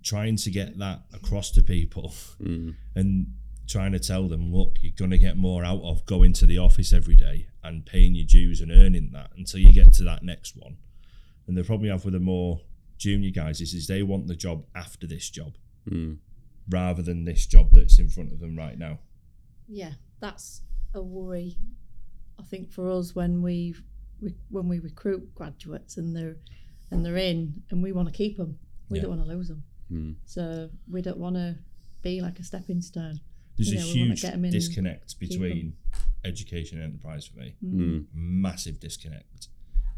trying 0.04 0.36
to 0.38 0.50
get 0.52 0.78
that 0.80 1.04
across 1.14 1.52
to 1.52 1.62
people 1.62 2.14
Mm. 2.42 2.76
and 2.96 3.34
trying 3.70 3.92
to 3.94 4.00
tell 4.00 4.28
them, 4.28 4.52
look, 4.54 4.78
you're 4.82 4.92
going 4.98 5.12
to 5.12 5.18
get 5.18 5.38
more 5.38 5.64
out 5.64 5.82
of 5.84 6.06
going 6.06 6.34
to 6.34 6.46
the 6.46 6.58
office 6.58 6.92
every 6.92 7.16
day 7.16 7.48
and 7.64 7.86
paying 7.86 8.16
your 8.16 8.26
dues 8.26 8.60
and 8.62 8.72
earning 8.72 9.12
that 9.14 9.30
until 9.38 9.60
you 9.62 9.72
get 9.72 9.94
to 9.94 10.04
that 10.04 10.24
next 10.24 10.56
one. 10.58 10.78
And 11.48 11.56
the 11.56 11.64
problem 11.64 11.86
you 11.86 11.92
have 11.92 12.04
with 12.04 12.14
the 12.16 12.20
more 12.20 12.62
junior 12.98 13.30
guys 13.32 13.62
is, 13.62 13.74
is 13.74 13.88
they 13.88 14.04
want 14.04 14.28
the 14.28 14.36
job 14.36 14.66
after 14.76 15.08
this 15.08 15.30
job 15.30 15.54
Mm. 15.90 16.18
rather 16.70 17.02
than 17.02 17.24
this 17.24 17.46
job 17.48 17.70
that's 17.72 17.98
in 18.00 18.10
front 18.10 18.34
of 18.34 18.40
them 18.40 18.56
right 18.58 18.78
now. 18.78 19.00
Yeah, 19.68 19.94
that's 20.20 20.62
a 20.94 21.02
worry. 21.02 21.56
I 22.38 22.44
think 22.44 22.72
for 22.72 22.92
us 22.92 23.16
when 23.16 23.42
we 23.42 23.76
when 24.50 24.68
we 24.68 24.80
recruit 24.80 25.34
graduates 25.36 25.98
and 25.98 26.16
they're 26.16 26.36
and 26.92 27.06
they're 27.06 27.18
in 27.18 27.64
and 27.72 27.82
we 27.82 27.92
want 27.94 28.08
to 28.10 28.14
keep 28.14 28.38
them, 28.38 28.60
we 28.90 28.98
Yeah. 28.98 29.04
don't 29.04 29.18
want 29.18 29.24
to 29.30 29.36
lose 29.36 29.48
them. 29.48 29.64
Mm. 29.92 30.16
So 30.26 30.70
we 30.92 31.02
don't 31.02 31.18
want 31.18 31.36
to 31.38 31.58
be 32.02 32.22
like 32.22 32.40
a 32.40 32.44
stepping 32.44 32.82
stone. 32.82 33.20
There's 33.60 33.72
You 33.74 33.78
a 33.78 33.82
know, 33.82 33.88
we 33.88 34.10
huge 34.10 34.22
get 34.22 34.34
'em 34.34 34.40
in 34.40 34.46
and 34.46 34.52
disconnect 34.54 35.20
keep 35.20 35.30
between 35.30 35.74
education 36.24 36.80
and 36.82 36.94
enterprise 36.94 37.26
for 37.28 37.40
me. 37.40 37.56
Mm. 37.64 38.06
Massive 38.14 38.80
disconnect. 38.80 39.50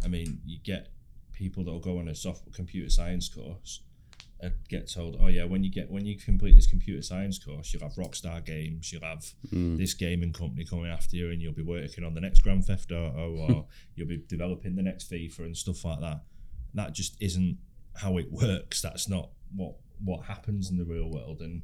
I 0.04 0.08
mean, 0.08 0.42
you 0.46 0.58
get 0.64 0.92
people 1.32 1.64
that'll 1.64 1.80
go 1.80 2.00
on 2.00 2.08
a 2.08 2.16
soft 2.16 2.52
computer 2.54 2.90
science 2.90 3.30
course 3.30 3.82
and 4.40 4.54
get 4.68 4.88
told, 4.90 5.16
"Oh 5.20 5.28
yeah, 5.28 5.44
when 5.44 5.64
you 5.64 5.70
get 5.70 5.92
when 5.92 6.06
you 6.06 6.18
complete 6.18 6.54
this 6.56 6.66
computer 6.66 7.02
science 7.04 7.38
course, 7.38 7.72
you'll 7.72 7.84
have 7.84 7.94
Rockstar 7.94 8.44
Games, 8.44 8.92
you'll 8.92 9.04
have 9.04 9.24
Mm. 9.52 9.78
this 9.78 9.94
gaming 9.94 10.34
company 10.34 10.66
coming 10.66 10.88
after 10.88 11.16
you, 11.16 11.30
and 11.30 11.40
you'll 11.42 11.54
be 11.54 11.62
working 11.62 12.04
on 12.04 12.16
the 12.16 12.22
next 12.22 12.40
Grand 12.42 12.66
Theft 12.66 12.92
Auto, 12.92 13.36
or 13.54 13.68
you'll 13.96 14.08
be 14.08 14.18
developing 14.28 14.76
the 14.76 14.82
next 14.82 15.10
FIFA 15.12 15.40
and 15.46 15.56
stuff 15.58 15.86
like 15.86 16.00
that." 16.00 16.24
That 16.74 16.94
just 16.96 17.16
isn't 17.22 17.60
how 17.96 18.18
it 18.18 18.32
works. 18.32 18.82
That's 18.82 19.08
not 19.08 19.30
what 19.56 19.76
what 20.04 20.26
happens 20.26 20.72
in 20.72 20.78
the 20.78 20.86
real 20.86 21.10
world, 21.12 21.42
and 21.42 21.62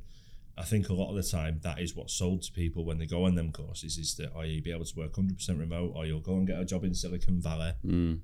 I 0.58 0.64
think 0.64 0.90
a 0.90 0.94
lot 0.94 1.10
of 1.10 1.16
the 1.16 1.30
time 1.30 1.60
that 1.64 1.80
is 1.80 1.96
what's 1.96 2.14
sold 2.14 2.42
to 2.44 2.52
people 2.52 2.84
when 2.84 2.98
they 2.98 3.06
go 3.06 3.26
on 3.26 3.36
them 3.36 3.52
courses 3.52 3.98
is 3.98 4.16
that 4.16 4.32
oh 4.36 4.42
you'll 4.42 4.64
be 4.64 4.72
able 4.72 4.86
to 4.86 4.96
work 4.98 5.14
100% 5.14 5.60
remote 5.60 5.94
or 5.96 6.06
you'll 6.06 6.20
go 6.20 6.34
and 6.34 6.48
get 6.48 6.60
a 6.60 6.66
job 6.66 6.84
in 6.84 6.94
Silicon 6.94 7.40
Valley. 7.42 7.74
Mm. 7.86 8.20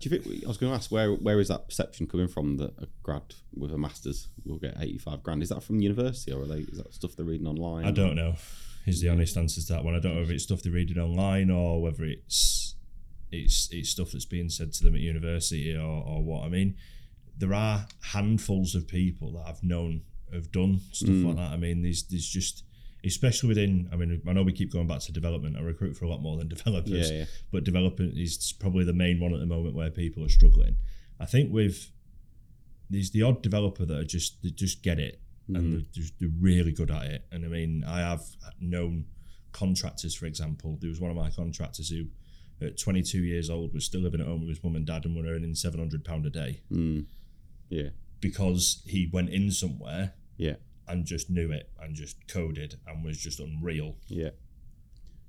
Do 0.00 0.08
you 0.08 0.18
think? 0.18 0.44
I 0.44 0.48
was 0.48 0.56
going 0.56 0.72
to 0.72 0.76
ask 0.76 0.90
where 0.90 1.12
where 1.12 1.38
is 1.38 1.48
that 1.48 1.68
perception 1.68 2.06
coming 2.06 2.28
from 2.28 2.56
that 2.56 2.72
a 2.78 2.88
grad 3.02 3.34
with 3.54 3.72
a 3.72 3.78
masters 3.78 4.28
will 4.44 4.58
get 4.58 4.76
eighty 4.80 4.98
five 4.98 5.22
grand? 5.22 5.42
Is 5.42 5.50
that 5.50 5.62
from 5.62 5.80
university 5.80 6.32
or 6.32 6.42
are 6.42 6.46
they? 6.46 6.60
Is 6.60 6.78
that 6.78 6.94
stuff 6.94 7.14
they're 7.16 7.26
reading 7.26 7.46
online? 7.46 7.84
I 7.84 7.90
don't 7.90 8.16
know 8.16 8.34
is 8.86 9.00
the 9.00 9.08
honest 9.08 9.36
answer 9.36 9.60
to 9.60 9.72
that 9.74 9.84
one. 9.84 9.94
I 9.94 10.00
don't 10.00 10.14
know 10.14 10.22
if 10.22 10.30
it's 10.30 10.44
stuff 10.44 10.62
they're 10.62 10.72
reading 10.72 10.98
online 10.98 11.50
or 11.50 11.82
whether 11.82 12.04
it's 12.04 12.74
it's 13.30 13.68
it's 13.70 13.90
stuff 13.90 14.12
that's 14.12 14.24
being 14.24 14.48
said 14.48 14.72
to 14.72 14.84
them 14.84 14.94
at 14.94 15.00
university 15.00 15.74
or, 15.74 16.04
or 16.04 16.22
what. 16.22 16.44
I 16.44 16.48
mean, 16.48 16.76
there 17.36 17.54
are 17.54 17.86
handfuls 18.12 18.74
of 18.74 18.88
people 18.88 19.32
that 19.32 19.44
I've 19.46 19.62
known 19.62 20.02
have 20.32 20.50
done 20.52 20.80
stuff 20.92 21.10
Mm. 21.10 21.26
like 21.26 21.36
that. 21.36 21.52
I 21.52 21.56
mean, 21.56 21.82
there's 21.82 22.02
there's 22.04 22.28
just 22.28 22.64
especially 23.04 23.48
within. 23.48 23.88
I 23.92 23.96
mean, 23.96 24.20
I 24.26 24.32
know 24.32 24.42
we 24.42 24.52
keep 24.52 24.70
going 24.72 24.86
back 24.86 25.00
to 25.00 25.12
development. 25.12 25.56
I 25.56 25.60
recruit 25.60 25.96
for 25.96 26.04
a 26.04 26.08
lot 26.08 26.20
more 26.20 26.36
than 26.36 26.48
developers, 26.56 27.10
Yeah, 27.10 27.18
yeah. 27.18 27.24
but 27.50 27.64
development 27.64 28.16
is 28.18 28.52
probably 28.58 28.84
the 28.84 28.92
main 28.92 29.20
one 29.20 29.32
at 29.34 29.40
the 29.40 29.46
moment 29.46 29.74
where 29.74 29.90
people 29.90 30.24
are 30.24 30.28
struggling. 30.28 30.76
I 31.18 31.26
think 31.26 31.52
with 31.52 31.90
there's 32.88 33.10
the 33.12 33.22
odd 33.22 33.42
developer 33.42 33.84
that 33.84 33.96
are 33.96 34.04
just 34.04 34.42
they 34.42 34.50
just 34.50 34.82
get 34.82 34.98
it 34.98 35.20
Mm. 35.48 35.56
and 35.56 35.72
they're, 35.94 36.04
they're 36.20 36.36
really 36.40 36.70
good 36.72 36.90
at 36.92 37.06
it. 37.06 37.24
And 37.32 37.44
I 37.44 37.48
mean, 37.48 37.82
I 37.84 38.00
have 38.00 38.22
known 38.60 39.06
contractors, 39.50 40.14
for 40.14 40.26
example. 40.26 40.78
There 40.80 40.88
was 40.90 41.00
one 41.00 41.10
of 41.10 41.16
my 41.16 41.30
contractors 41.30 41.88
who, 41.88 42.04
at 42.64 42.78
22 42.78 43.24
years 43.24 43.50
old, 43.50 43.74
was 43.74 43.84
still 43.84 44.00
living 44.02 44.20
at 44.20 44.28
home 44.28 44.40
with 44.40 44.48
his 44.50 44.62
mum 44.62 44.76
and 44.76 44.86
dad 44.86 45.04
and 45.06 45.16
were 45.16 45.26
earning 45.26 45.56
700 45.56 46.04
pound 46.04 46.24
a 46.26 46.30
day 46.30 46.60
Mm. 46.70 47.06
Yeah. 47.68 47.88
because 48.20 48.82
he 48.86 49.08
went 49.12 49.30
in 49.30 49.50
somewhere 49.50 50.12
Yeah. 50.40 50.56
and 50.88 51.04
just 51.04 51.30
knew 51.30 51.52
it 51.52 51.70
and 51.80 51.94
just 51.94 52.16
coded 52.26 52.76
and 52.86 53.04
was 53.04 53.18
just 53.18 53.38
unreal. 53.40 53.96
Yeah. 54.08 54.30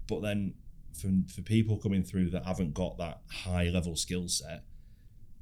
But 0.07 0.21
then 0.21 0.53
for, 0.99 1.09
for 1.33 1.41
people 1.41 1.77
coming 1.77 2.03
through 2.03 2.29
that 2.31 2.45
haven't 2.45 2.73
got 2.73 2.97
that 2.97 3.21
high 3.29 3.69
level 3.69 3.95
skill 3.95 4.27
set, 4.27 4.63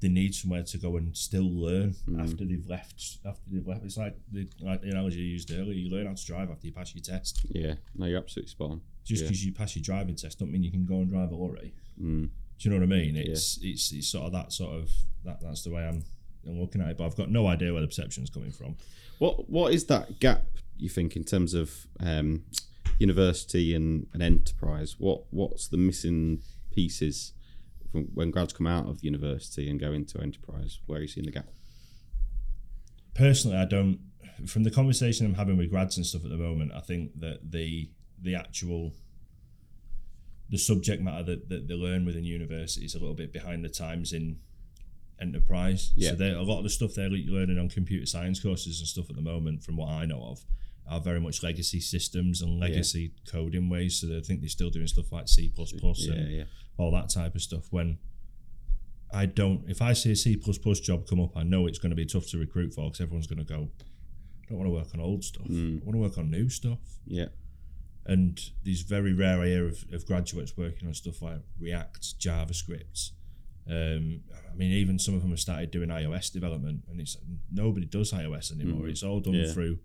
they 0.01 0.07
need 0.09 0.33
somewhere 0.33 0.63
to 0.63 0.77
go 0.77 0.95
and 0.97 1.15
still 1.15 1.49
learn 1.49 1.95
Mm. 2.07 2.21
after 2.23 2.45
they've 2.45 2.65
left. 2.67 3.17
After 3.25 3.41
they've 3.51 3.67
left, 3.67 3.83
it's 3.85 3.97
like 3.97 4.15
the 4.31 4.47
like 4.61 4.81
the 4.81 4.89
analogy 4.89 5.17
you 5.19 5.25
used 5.25 5.51
earlier. 5.51 5.73
You 5.73 5.89
learn 5.89 6.07
how 6.07 6.13
to 6.13 6.25
drive 6.25 6.49
after 6.49 6.67
you 6.67 6.73
pass 6.73 6.93
your 6.95 7.01
test. 7.03 7.45
Yeah. 7.49 7.75
No, 7.95 8.05
you're 8.05 8.19
absolutely 8.19 8.49
spot 8.49 8.71
on. 8.71 8.81
Just 9.03 9.23
Yeah. 9.23 9.27
because 9.29 9.45
you 9.45 9.51
pass 9.53 9.75
your 9.75 9.83
driving 9.83 10.15
test, 10.15 10.39
don't 10.39 10.51
mean 10.51 10.63
you 10.63 10.71
can 10.71 10.85
go 10.85 10.95
and 10.95 11.09
drive 11.09 11.31
a 11.31 11.35
lorry. 11.35 11.73
Mm. 12.01 12.29
Do 12.29 12.29
you 12.59 12.69
know 12.69 12.77
what 12.77 12.83
I 12.83 12.97
mean? 13.01 13.15
It's 13.17 13.59
it's 13.61 13.91
it's 13.91 14.07
sort 14.07 14.25
of 14.27 14.31
that 14.33 14.51
sort 14.53 14.75
of 14.75 14.89
that 15.25 15.41
that's 15.41 15.63
the 15.63 15.71
way 15.71 15.85
I'm, 15.85 16.03
I'm 16.47 16.59
looking 16.61 16.81
at 16.81 16.89
it. 16.91 16.97
But 16.97 17.05
I've 17.05 17.15
got 17.17 17.29
no 17.29 17.47
idea 17.47 17.71
where 17.73 17.81
the 17.81 17.87
perception's 17.87 18.29
coming 18.29 18.51
from. 18.51 18.75
What 19.19 19.49
What 19.49 19.73
is 19.73 19.85
that 19.85 20.19
gap 20.19 20.45
you 20.77 20.89
think 20.89 21.15
in 21.15 21.23
terms 21.23 21.53
of 21.53 21.87
um, 21.99 22.43
university 22.97 23.75
and, 23.75 24.07
and 24.13 24.23
enterprise? 24.23 24.95
What 24.97 25.25
What's 25.29 25.67
the 25.67 25.77
missing 25.77 26.41
pieces 26.71 27.33
when 27.91 28.31
grads 28.31 28.53
come 28.53 28.67
out 28.67 28.87
of 28.87 29.03
university 29.03 29.69
and 29.69 29.79
go 29.79 29.91
into 29.91 30.19
enterprise? 30.19 30.79
Where 30.85 30.99
are 30.99 31.01
you 31.01 31.07
seeing 31.07 31.25
the 31.25 31.31
gap? 31.31 31.47
personally, 33.19 33.57
I 33.57 33.65
don't. 33.65 33.99
From 34.47 34.63
the 34.63 34.71
conversation 34.71 35.25
I'm 35.25 35.33
having 35.33 35.57
with 35.57 35.69
grads 35.69 35.97
and 35.97 36.05
stuff 36.05 36.23
at 36.23 36.31
the 36.31 36.37
moment, 36.37 36.71
I 36.73 36.79
think 36.79 37.19
that 37.19 37.51
the 37.51 37.89
the 38.21 38.35
actual 38.35 38.93
the 40.49 40.57
subject 40.57 41.03
matter 41.03 41.23
that, 41.23 41.49
that 41.49 41.67
they 41.67 41.75
learn 41.75 42.05
within 42.05 42.23
university 42.23 42.85
is 42.85 42.95
a 42.95 42.99
little 42.99 43.13
bit 43.13 43.31
behind 43.31 43.63
the 43.63 43.69
times 43.69 44.13
in 44.13 44.39
enterprise. 45.21 45.91
Yeah. 45.95 46.11
So 46.11 46.15
they, 46.15 46.29
a 46.31 46.41
lot 46.41 46.57
of 46.57 46.63
the 46.63 46.69
stuff 46.69 46.93
they're 46.95 47.09
learning 47.09 47.57
on 47.59 47.69
computer 47.69 48.05
science 48.05 48.39
courses 48.39 48.79
and 48.79 48.87
stuff 48.87 49.09
at 49.09 49.15
the 49.15 49.21
moment, 49.21 49.63
from 49.63 49.77
what 49.77 49.89
I 49.89 50.05
know 50.05 50.21
of, 50.23 50.45
are 50.87 50.99
very 50.99 51.19
much 51.19 51.43
legacy 51.43 51.79
systems 51.79 52.41
and 52.41 52.59
legacy 52.59 53.13
coding 53.31 53.69
ways. 53.69 53.99
So 53.99 54.07
they 54.07 54.21
think 54.21 54.41
they're 54.41 54.49
still 54.49 54.69
doing 54.69 54.87
stuff 54.87 55.11
like 55.11 55.27
C 55.27 55.51
plus 55.53 55.71
plus 55.71 55.99
Yeah, 56.05 56.13
and 56.13 56.31
yeah, 56.31 56.43
all 56.77 56.91
that 56.91 57.09
type 57.09 57.35
of 57.35 57.41
stuff. 57.41 57.65
When 57.69 57.97
I 59.13 59.25
don't, 59.25 59.63
if 59.67 59.81
I 59.81 59.93
see 59.93 60.11
a 60.11 60.15
C 60.15 60.35
plus 60.35 60.57
plus 60.57 60.79
job 60.79 61.07
come 61.07 61.19
up, 61.19 61.35
I 61.35 61.43
know 61.43 61.67
it's 61.67 61.79
going 61.79 61.89
to 61.91 61.95
be 61.95 62.05
tough 62.05 62.27
to 62.29 62.37
recruit 62.37 62.73
for 62.73 62.85
because 62.85 63.01
everyone's 63.01 63.27
going 63.27 63.45
to 63.45 63.53
go. 63.53 63.69
I 64.43 64.49
don't 64.49 64.57
want 64.57 64.67
to 64.67 64.73
work 64.73 64.87
on 64.93 64.99
old 64.99 65.23
stuff. 65.23 65.47
Mm. 65.47 65.81
I 65.81 65.85
want 65.85 65.93
to 65.95 66.01
work 66.01 66.17
on 66.17 66.31
new 66.31 66.49
stuff. 66.49 66.79
yeah, 67.05 67.25
And 68.05 68.39
these 68.63 68.81
very 68.81 69.13
rare 69.13 69.41
I 69.41 69.45
hear 69.47 69.67
of, 69.67 69.85
of 69.93 70.05
graduates 70.07 70.57
working 70.57 70.87
on 70.87 70.93
stuff 70.95 71.21
like 71.21 71.41
React, 71.59 72.19
JavaScript. 72.19 73.11
Um, 73.69 74.21
I 74.51 74.55
mean, 74.55 74.71
even 74.71 74.97
some 74.99 75.13
of 75.15 75.21
them 75.21 75.29
have 75.29 75.39
started 75.39 75.71
doing 75.71 75.89
iOS 75.89 76.31
development, 76.31 76.83
and 76.89 76.99
it's 76.99 77.17
nobody 77.51 77.85
does 77.85 78.11
iOS 78.11 78.51
anymore. 78.51 78.87
Mm. 78.87 78.89
It's 78.89 79.03
all 79.03 79.19
done 79.19 79.35
Yeah. 79.35 79.51
through 79.53 79.79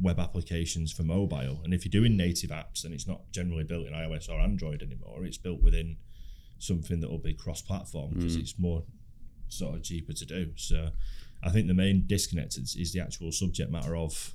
web 0.00 0.18
applications 0.18 0.90
for 0.92 1.02
mobile. 1.02 1.60
And 1.64 1.72
if 1.74 1.84
you're 1.84 1.90
doing 1.90 2.16
native 2.16 2.50
apps, 2.50 2.82
then 2.82 2.92
it's 2.92 3.06
not 3.06 3.30
generally 3.30 3.64
built 3.64 3.86
in 3.86 3.92
iOS 3.92 4.28
or 4.28 4.40
Android 4.40 4.82
anymore. 4.82 5.24
It's 5.24 5.36
built 5.38 5.62
within 5.62 5.96
something 6.58 7.00
that 7.00 7.10
will 7.10 7.18
be 7.18 7.34
cross-platform 7.34 8.14
because 8.14 8.36
Mm. 8.36 8.40
it's 8.40 8.58
more 8.58 8.84
sort 9.48 9.76
of 9.76 9.82
cheaper 9.82 10.12
to 10.14 10.24
do. 10.24 10.52
So, 10.56 10.90
I 11.42 11.50
think 11.50 11.66
the 11.66 11.74
main 11.74 12.06
disconnect 12.06 12.56
is, 12.56 12.74
is 12.76 12.92
the 12.92 13.00
actual 13.00 13.32
subject 13.32 13.70
matter 13.70 13.96
of 13.96 14.34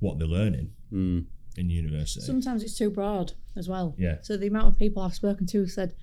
what 0.00 0.18
they're 0.18 0.26
learning 0.26 0.72
mm. 0.92 1.24
in 1.56 1.70
university. 1.70 2.24
Sometimes 2.24 2.62
it's 2.62 2.76
too 2.76 2.90
broad 2.90 3.34
as 3.54 3.68
well. 3.68 3.94
Yeah. 3.98 4.16
So 4.22 4.36
the 4.36 4.46
amount 4.46 4.68
of 4.68 4.78
people 4.78 5.02
I've 5.02 5.14
spoken 5.14 5.46
to 5.48 5.60
have 5.60 5.70
said, 5.70 5.94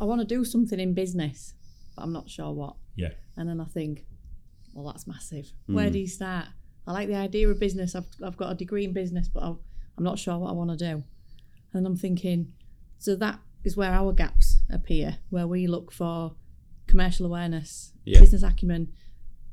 I 0.00 0.04
want 0.04 0.20
to 0.20 0.26
do 0.26 0.44
something 0.44 0.78
in 0.80 0.94
business, 0.94 1.54
but 1.96 2.02
I'm 2.02 2.12
not 2.12 2.28
sure 2.30 2.52
what. 2.52 2.76
Yeah. 2.96 3.10
And 3.36 3.48
then 3.48 3.60
I 3.60 3.64
think, 3.66 4.04
well, 4.74 4.86
that's 4.86 5.06
massive. 5.06 5.52
Hmm. 5.66 5.74
Where 5.74 5.90
do 5.90 5.98
you 5.98 6.06
start? 6.06 6.46
I 6.86 6.92
like 6.92 7.08
the 7.08 7.16
idea 7.16 7.48
of 7.48 7.60
business. 7.60 7.94
I've, 7.94 8.06
I've 8.24 8.36
got 8.36 8.50
a 8.52 8.54
degree 8.54 8.84
in 8.84 8.92
business, 8.92 9.28
but 9.28 9.42
I'm 9.42 9.58
not 10.04 10.18
sure 10.18 10.38
what 10.38 10.50
I 10.50 10.52
want 10.52 10.70
to 10.70 10.76
do. 10.76 11.04
And 11.72 11.86
I'm 11.86 11.96
thinking, 11.96 12.52
so 12.98 13.14
that 13.16 13.38
is 13.64 13.76
where 13.76 13.92
our 13.92 14.12
gaps 14.12 14.60
appear, 14.70 15.18
where 15.28 15.46
we 15.46 15.66
look 15.66 15.92
for 15.92 16.34
commercial 16.86 17.26
awareness, 17.26 17.92
Yeah. 18.04 18.18
business 18.20 18.42
acumen, 18.42 18.88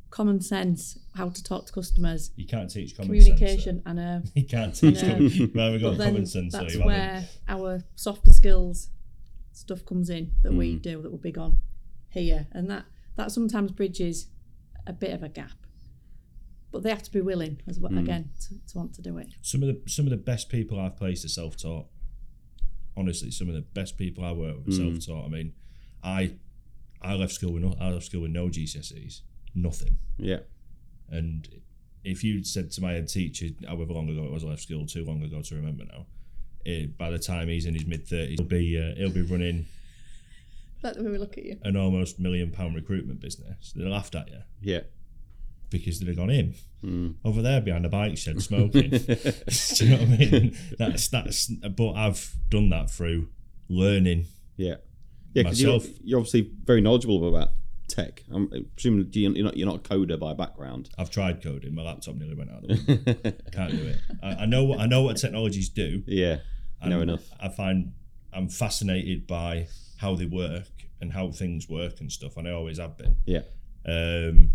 common 0.10 0.40
sense, 0.42 0.98
how 1.16 1.30
to 1.30 1.44
talk 1.44 1.66
to 1.68 1.74
customers, 1.74 2.32
You 2.38 2.48
can't 2.48 2.70
teach 2.72 2.96
common 2.96 3.10
communication, 3.10 3.84
and 3.86 4.00
uh, 4.00 4.04
sense. 4.22 4.26
so- 4.30 4.32
You 4.36 4.44
can't 4.46 4.76
teach 4.76 5.04
I 5.04 5.08
know. 5.08 5.14
common. 5.14 5.32
You 5.32 5.52
haven't 5.60 5.82
got 5.82 5.98
common 6.06 6.26
sense. 6.26 6.54
so 6.54 6.60
that's 6.60 6.74
haven't. 6.74 6.88
where 6.88 7.28
our 7.50 7.84
softer 7.96 8.32
skills 8.34 8.90
stuff 9.58 9.86
comes 9.86 10.10
in 10.10 10.32
that 10.44 10.54
we 10.54 10.76
Mm. 10.76 10.82
do 10.82 11.02
that 11.02 11.12
we're 11.12 11.18
big 11.18 11.38
on 11.38 11.60
here, 12.10 12.48
and 12.52 12.70
that 12.70 12.86
that 13.16 13.32
sometimes 13.32 13.72
bridges 13.72 14.28
a 14.86 14.94
bit 14.94 15.12
of 15.14 15.24
a 15.24 15.30
gap. 15.30 15.58
But 16.72 16.84
they 16.84 16.90
have 16.90 17.02
to 17.04 17.12
be 17.12 17.22
willing, 17.22 17.62
as 17.68 17.80
well, 17.80 17.92
Mm. 17.92 18.00
again, 18.04 18.30
to, 18.42 18.60
to 18.68 18.78
want 18.78 18.94
to 18.96 19.02
do 19.02 19.18
it. 19.18 19.30
Some 19.42 19.64
of 19.64 19.70
the 19.70 19.90
some 19.90 20.06
of 20.06 20.12
the 20.12 20.18
best 20.18 20.50
people 20.50 20.80
I've 20.80 20.96
placed 20.96 21.26
are 21.26 21.30
self 21.30 21.58
taught. 21.58 21.88
Honestly, 22.96 23.30
some 23.32 23.48
of 23.48 23.54
the 23.56 23.62
best 23.62 23.98
people 23.98 24.24
I 24.24 24.32
work 24.32 24.58
with 24.58 24.68
are 24.68 24.82
Mm. 24.82 25.02
self 25.02 25.06
taught. 25.06 25.26
I 25.26 25.30
mean, 25.30 25.54
I 26.04 26.36
I 27.02 27.16
left 27.16 27.34
school 27.34 27.54
with 27.54 27.64
no, 27.64 27.74
I 27.80 27.90
left 27.92 28.06
school 28.08 28.22
with 28.22 28.32
no 28.32 28.50
GCSEs, 28.50 29.22
nothing. 29.54 29.98
yeah, 30.18 30.40
And 31.10 31.48
if 32.04 32.24
you 32.24 32.44
said 32.44 32.72
to 32.72 32.82
my 32.82 32.94
head 32.94 33.08
teacher, 33.08 33.50
however 33.68 33.94
long 33.94 34.10
ago 34.10 34.26
it 34.26 34.32
was, 34.32 34.44
I 34.44 34.48
left 34.48 34.64
school 34.64 34.86
too 34.88 35.06
long 35.06 35.22
ago 35.24 35.42
to 35.42 35.56
remember 35.56 35.86
now. 35.86 36.08
Eh, 36.66 36.86
by 36.98 37.10
the 37.10 37.20
time 37.20 37.48
he's 37.48 37.66
in 37.66 37.74
his 37.74 37.86
mid 37.86 38.08
thirties, 38.08 38.38
he'll 38.40 38.48
be 38.48 38.78
uh, 38.80 38.96
he'll 38.96 39.10
be 39.12 39.22
running 39.22 39.66
Like 40.84 40.96
the 40.96 41.04
way 41.04 41.12
we 41.12 41.18
look 41.18 41.38
at 41.38 41.46
you. 41.46 41.58
an 41.64 41.76
almost 41.78 42.20
million 42.20 42.52
pound 42.52 42.76
recruitment 42.76 43.20
business. 43.20 43.74
They 43.76 43.84
laughed 43.86 44.16
at 44.16 44.30
you 44.30 44.40
yeah. 44.62 44.82
because 45.70 46.00
they'd 46.00 46.08
have 46.08 46.18
gone 46.18 46.30
in 46.30 46.56
Mm. 46.86 47.16
over 47.26 47.42
there 47.42 47.60
behind 47.60 47.88
a 47.88 47.90
bike 47.90 48.20
shed 48.20 48.40
smoking. 48.40 48.90
Do 48.92 48.98
you 48.98 49.90
know 49.90 49.98
what 49.98 50.02
I 50.04 50.06
mean? 50.06 50.58
That's 50.78 51.08
that's. 51.08 51.48
But 51.48 51.94
I've 51.94 52.36
done 52.50 52.70
that 52.70 52.92
through 52.92 53.30
learning. 53.68 54.26
Yeah, 54.58 54.76
yeah. 55.34 55.42
Because 55.44 55.60
you're, 55.60 55.74
Myself. 55.80 55.96
you're 56.04 56.20
obviously 56.20 56.52
very 56.66 56.82
knowledgeable 56.82 57.28
about 57.28 57.50
tech. 57.88 58.24
I'm 58.32 58.52
assuming 58.78 59.10
you're 59.14 59.44
not 59.44 59.58
you're 59.58 59.68
not 59.68 59.78
a 59.78 59.90
coder 59.90 60.20
by 60.20 60.34
background. 60.34 60.90
I've 60.98 61.10
tried 61.10 61.42
coding. 61.42 61.74
My 61.74 61.84
laptop 61.84 62.16
nearly 62.16 62.36
went 62.36 62.52
out. 62.52 62.64
Of 62.64 62.70
the 62.70 62.94
window. 63.06 63.34
Can't 63.52 63.72
do 63.72 63.88
it. 63.88 63.98
I, 64.22 64.30
I 64.44 64.46
know. 64.46 64.64
what 64.64 64.80
I 64.80 64.86
know 64.86 65.04
what 65.04 65.18
technologies 65.18 65.70
do. 65.70 66.04
yeah, 66.06 66.38
and 66.82 66.92
know 66.92 67.02
enough. 67.02 67.24
I 67.42 67.50
find 67.50 67.94
I'm 68.34 68.50
fascinated 68.50 69.28
by 69.28 69.68
how 69.98 70.16
they 70.16 70.26
work 70.26 70.68
and 71.02 71.14
how 71.14 71.32
things 71.32 71.70
work 71.70 72.00
and 72.00 72.12
stuff, 72.12 72.38
and 72.38 72.48
I 72.48 72.52
always 72.52 72.80
have 72.80 72.98
been. 72.98 73.16
yeah, 73.26 73.42
Um, 73.86 74.52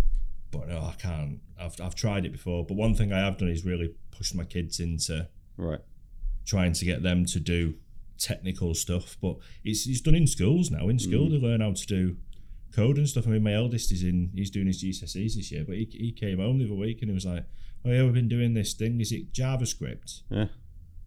but 0.51 0.69
no, 0.69 0.79
I 0.79 0.95
can't. 0.99 1.41
I've 1.59 1.81
I've 1.81 1.95
tried 1.95 2.25
it 2.27 2.33
before. 2.33 2.65
But 2.65 2.75
one 2.75 2.95
thing 2.95 3.13
I 3.13 3.21
have 3.21 3.39
done 3.39 3.49
is 3.49 3.65
really 3.65 3.95
pushed 4.11 4.35
my 4.35 4.45
kids 4.45 4.81
into 4.81 5.29
right. 5.57 5.81
trying 6.45 6.73
to 6.75 6.85
get 6.85 7.03
them 7.03 7.25
to 7.27 7.41
do 7.41 7.75
technical 8.19 8.75
stuff. 8.75 9.17
But 9.21 9.37
it's 9.65 9.87
it's 9.87 10.01
done 10.01 10.15
in 10.15 10.27
schools 10.27 10.71
now. 10.71 10.89
In 10.89 10.99
school, 10.99 11.29
they 11.31 11.39
learn 11.39 11.61
how 11.61 11.73
to 11.73 11.87
do 11.87 12.17
code 12.73 12.99
and 12.99 13.09
stuff. 13.09 13.27
I 13.27 13.31
mean, 13.31 13.43
my 13.43 13.55
eldest 13.55 13.93
is 13.93 14.03
in. 14.03 14.31
He's 14.35 14.51
doing 14.51 14.67
his 14.67 14.83
GCSEs 14.83 15.37
this 15.37 15.53
year, 15.53 15.65
but 15.67 15.77
he, 15.77 15.89
he 15.91 16.13
came 16.13 16.39
home 16.39 16.59
the 16.59 16.65
other 16.67 16.75
week 16.75 17.01
and 17.01 17.11
he 17.11 17.15
was 17.15 17.27
like, 17.27 17.45
"Oh 17.85 17.91
yeah, 17.91 18.03
we've 18.03 18.15
been 18.15 18.29
doing 18.29 18.55
this 18.55 18.75
thing. 18.75 19.01
Is 19.01 19.13
it 19.13 19.33
JavaScript?" 19.33 20.23
Yeah, 20.31 20.45
I 20.45 20.49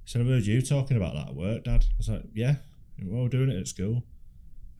said, 0.05 0.21
"I've 0.21 0.27
heard 0.27 0.45
you 0.45 0.61
talking 0.61 0.97
about 0.97 1.15
that 1.15 1.29
at 1.29 1.35
work, 1.35 1.63
Dad." 1.63 1.83
I 1.83 1.97
was 1.97 2.09
like, 2.09 2.23
"Yeah, 2.33 2.55
well, 3.03 3.23
we're 3.23 3.29
doing 3.29 3.49
it 3.49 3.59
at 3.59 3.67
school." 3.67 4.03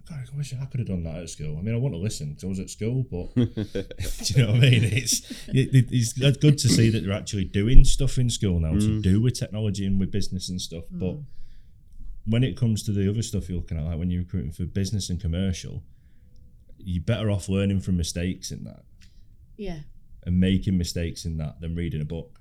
God, 0.08 0.20
I 0.32 0.38
wish 0.38 0.54
I 0.54 0.66
could 0.66 0.80
have 0.80 0.88
done 0.88 1.04
that 1.04 1.16
at 1.16 1.30
school. 1.30 1.58
I 1.58 1.62
mean, 1.62 1.74
I 1.74 1.80
want 1.80 1.96
to 1.96 2.00
listen 2.00 2.30
because 2.30 2.44
I 2.44 2.48
was 2.48 2.60
at 2.60 2.70
school, 2.70 3.06
but 3.10 3.34
do 3.36 3.46
you 3.46 4.46
know 4.46 4.52
what 4.52 4.58
I 4.58 4.70
mean? 4.70 4.84
It's 4.84 5.32
it, 5.48 5.74
it- 5.74 5.90
it's 5.92 6.14
good 6.14 6.60
to 6.60 6.70
see 6.70 6.90
that 6.92 7.04
they're 7.04 7.16
actually 7.16 7.46
doing 7.46 7.84
stuff 7.84 8.20
in 8.20 8.30
school 8.30 8.60
now 8.60 8.74
to 8.74 9.00
mm. 9.00 9.02
do 9.02 9.20
with 9.20 9.40
technology 9.40 9.86
and 9.86 10.00
with 10.00 10.12
business 10.12 10.50
and 10.50 10.62
stuff. 10.62 10.84
But 10.92 11.16
mm. 11.16 11.24
when 12.28 12.44
it 12.44 12.56
comes 12.56 12.84
to 12.84 12.92
the 12.92 13.10
other 13.10 13.24
stuff 13.24 13.50
you're 13.50 13.58
looking 13.58 13.80
at, 13.80 13.86
like 13.86 13.98
when 13.98 14.12
you're 14.12 14.22
recruiting 14.22 14.52
for 14.52 14.66
business 14.66 15.10
and 15.10 15.20
commercial, 15.20 15.82
you're 16.86 17.04
better 17.04 17.30
off 17.32 17.50
learning 17.50 17.82
from 17.82 17.98
mistakes 17.98 18.52
in 18.52 18.64
that 18.64 18.84
Yeah. 19.58 19.80
and 20.24 20.40
making 20.40 20.78
mistakes 20.78 21.26
in 21.26 21.38
that 21.38 21.60
than 21.62 21.76
reading 21.76 22.00
a 22.02 22.06
book. 22.06 22.40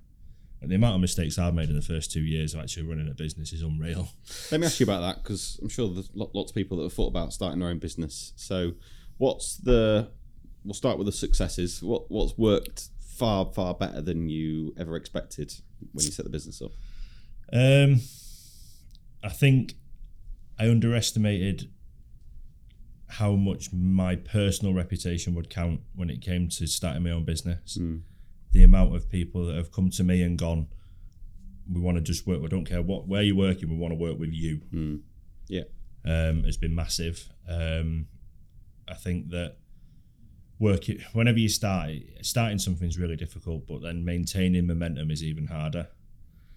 And 0.61 0.70
the 0.70 0.76
amount 0.76 0.94
of 0.94 1.00
mistakes 1.00 1.38
I've 1.38 1.54
made 1.54 1.68
in 1.68 1.74
the 1.76 1.83
first 1.83 2.11
two 2.12 2.22
years 2.22 2.54
of 2.54 2.61
actually 2.61 2.85
running 2.87 3.09
a 3.09 3.14
business 3.14 3.52
is 3.52 3.61
unreal. 3.62 4.09
Let 4.52 4.61
me 4.61 4.66
ask 4.66 4.80
you 4.80 4.85
about 4.85 5.00
that 5.00 5.22
because 5.22 5.59
I'm 5.62 5.68
sure 5.68 5.92
there's 5.92 6.11
lots 6.14 6.52
of 6.52 6.54
people 6.54 6.76
that 6.78 6.85
have 6.85 6.92
thought 6.92 7.09
about 7.09 7.33
starting 7.33 7.59
their 7.61 7.68
own 7.68 7.78
business. 7.78 8.33
So, 8.37 8.72
what's 9.18 9.57
the? 9.59 10.11
We'll 10.64 10.72
start 10.72 10.96
with 10.96 11.07
the 11.07 11.12
successes. 11.12 11.83
What 11.83 12.11
what's 12.11 12.38
worked 12.38 12.88
far 13.00 13.44
far 13.52 13.74
better 13.74 14.00
than 14.00 14.30
you 14.30 14.72
ever 14.78 14.96
expected 14.96 15.52
when 15.92 16.07
you 16.07 16.11
set 16.12 16.24
the 16.24 16.30
business 16.30 16.62
up? 16.62 16.70
Um, 17.52 18.00
I 19.22 19.28
think 19.28 19.74
I 20.59 20.68
underestimated 20.70 21.68
how 23.18 23.33
much 23.37 23.72
my 23.72 24.16
personal 24.16 24.74
reputation 24.74 25.35
would 25.35 25.48
count 25.50 25.81
when 25.94 26.11
it 26.11 26.20
came 26.20 26.48
to 26.48 26.66
starting 26.66 27.03
my 27.05 27.11
own 27.11 27.24
business. 27.24 27.79
The 28.53 28.62
amount 28.62 28.94
of 28.94 29.09
people 29.11 29.46
that 29.46 29.57
have 29.57 29.70
come 29.72 29.90
to 29.90 30.05
me 30.05 30.22
and 30.22 30.38
gone, 30.38 30.68
"We 31.72 31.81
want 31.81 31.96
to 31.96 32.03
just 32.03 32.27
work. 32.27 32.40
We 32.42 32.48
don't 32.48 32.64
care 32.64 32.83
what 32.83 33.07
where 33.09 33.22
you're 33.22 33.37
working. 33.37 33.68
We 33.68 33.77
want 33.77 33.92
to 33.92 33.98
work 33.98 34.18
with 34.18 34.33
you." 34.33 34.61
Yeah. 35.48 35.64
um, 36.07 36.44
has 36.44 36.57
been 36.59 36.74
massive. 36.74 37.31
Um, 37.48 38.07
I 38.87 38.94
think 38.94 39.31
that 39.31 39.57
work 40.59 40.85
whenever 41.14 41.38
you 41.38 41.48
start 41.48 41.90
starting 42.22 42.59
something's 42.59 42.98
really 42.98 43.16
difficult, 43.16 43.66
but 43.66 43.81
then 43.83 44.05
maintaining 44.05 44.66
momentum 44.66 45.11
is 45.11 45.22
even 45.22 45.46
harder. 45.46 45.88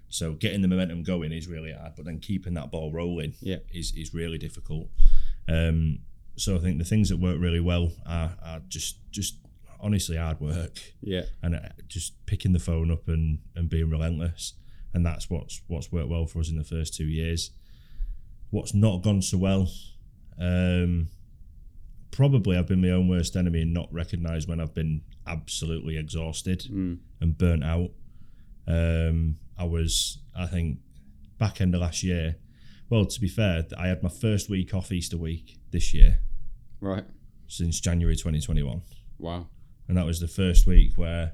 So 0.09 0.33
getting 0.33 0.61
the 0.61 0.67
momentum 0.67 1.03
going 1.03 1.31
is 1.31 1.47
really 1.47 1.71
hard, 1.73 1.93
but 1.95 2.05
then 2.05 2.19
keeping 2.19 2.53
that 2.55 2.71
ball 2.71 2.91
rolling 2.91 3.33
Yeah. 3.41 3.57
is 3.73 3.93
is 3.95 4.13
really 4.13 4.37
difficult. 4.37 4.89
Um, 5.47 5.99
so 6.37 6.55
I 6.55 6.59
think 6.59 6.77
the 6.77 6.85
things 6.85 7.09
that 7.09 7.17
work 7.17 7.37
really 7.39 7.59
well 7.59 7.91
are, 8.05 8.35
are 8.43 8.61
just 8.67 8.97
just 9.11 9.35
honestly 9.79 10.17
hard 10.17 10.39
work 10.39 10.79
Yeah. 11.01 11.23
and 11.43 11.55
uh, 11.55 11.59
just 11.87 12.25
picking 12.25 12.53
the 12.53 12.59
phone 12.59 12.89
up 12.91 13.07
and, 13.07 13.39
and 13.55 13.69
being 13.69 13.89
relentless. 13.91 14.53
And 14.93 15.05
that's 15.05 15.29
what's 15.29 15.61
what's 15.67 15.91
worked 15.91 16.09
well 16.09 16.25
for 16.25 16.39
us 16.39 16.49
in 16.49 16.57
the 16.57 16.63
first 16.63 16.95
two 16.95 17.05
years. 17.05 17.51
What's 18.49 18.73
not 18.73 19.03
gone 19.03 19.21
so 19.21 19.37
well, 19.37 19.67
um, 20.39 21.09
probably 22.11 22.57
I've 22.57 22.67
been 22.67 22.81
my 22.81 22.89
own 22.89 23.07
worst 23.07 23.35
enemy 23.35 23.61
and 23.61 23.73
not 23.73 23.91
recognised 23.93 24.47
when 24.47 24.59
I've 24.59 24.73
been 24.73 25.01
absolutely 25.27 25.97
exhausted 25.97 26.65
and 27.19 27.37
burnt 27.37 27.63
out. 27.63 27.91
Um, 28.67 29.37
I 29.57 29.65
was, 29.65 30.19
I 30.35 30.45
think, 30.47 30.79
back 31.37 31.61
end 31.61 31.75
of 31.75 31.81
last 31.81 32.03
year. 32.03 32.35
Well, 32.89 33.05
to 33.05 33.19
be 33.19 33.27
fair, 33.27 33.65
I 33.77 33.87
had 33.87 34.01
my 34.01 34.09
first 34.09 34.49
week 34.49 34.73
off 34.73 34.91
Easter 34.91 35.17
week 35.17 35.59
this 35.71 35.93
year 35.93 36.19
Right. 36.79 37.05
since 37.47 37.79
January 37.79 38.15
2021 38.15 38.81
Wow. 39.19 39.47
and 39.87 39.97
that 39.97 40.05
was 40.05 40.19
the 40.19 40.27
first 40.27 40.67
week 40.67 40.97
where 40.97 41.33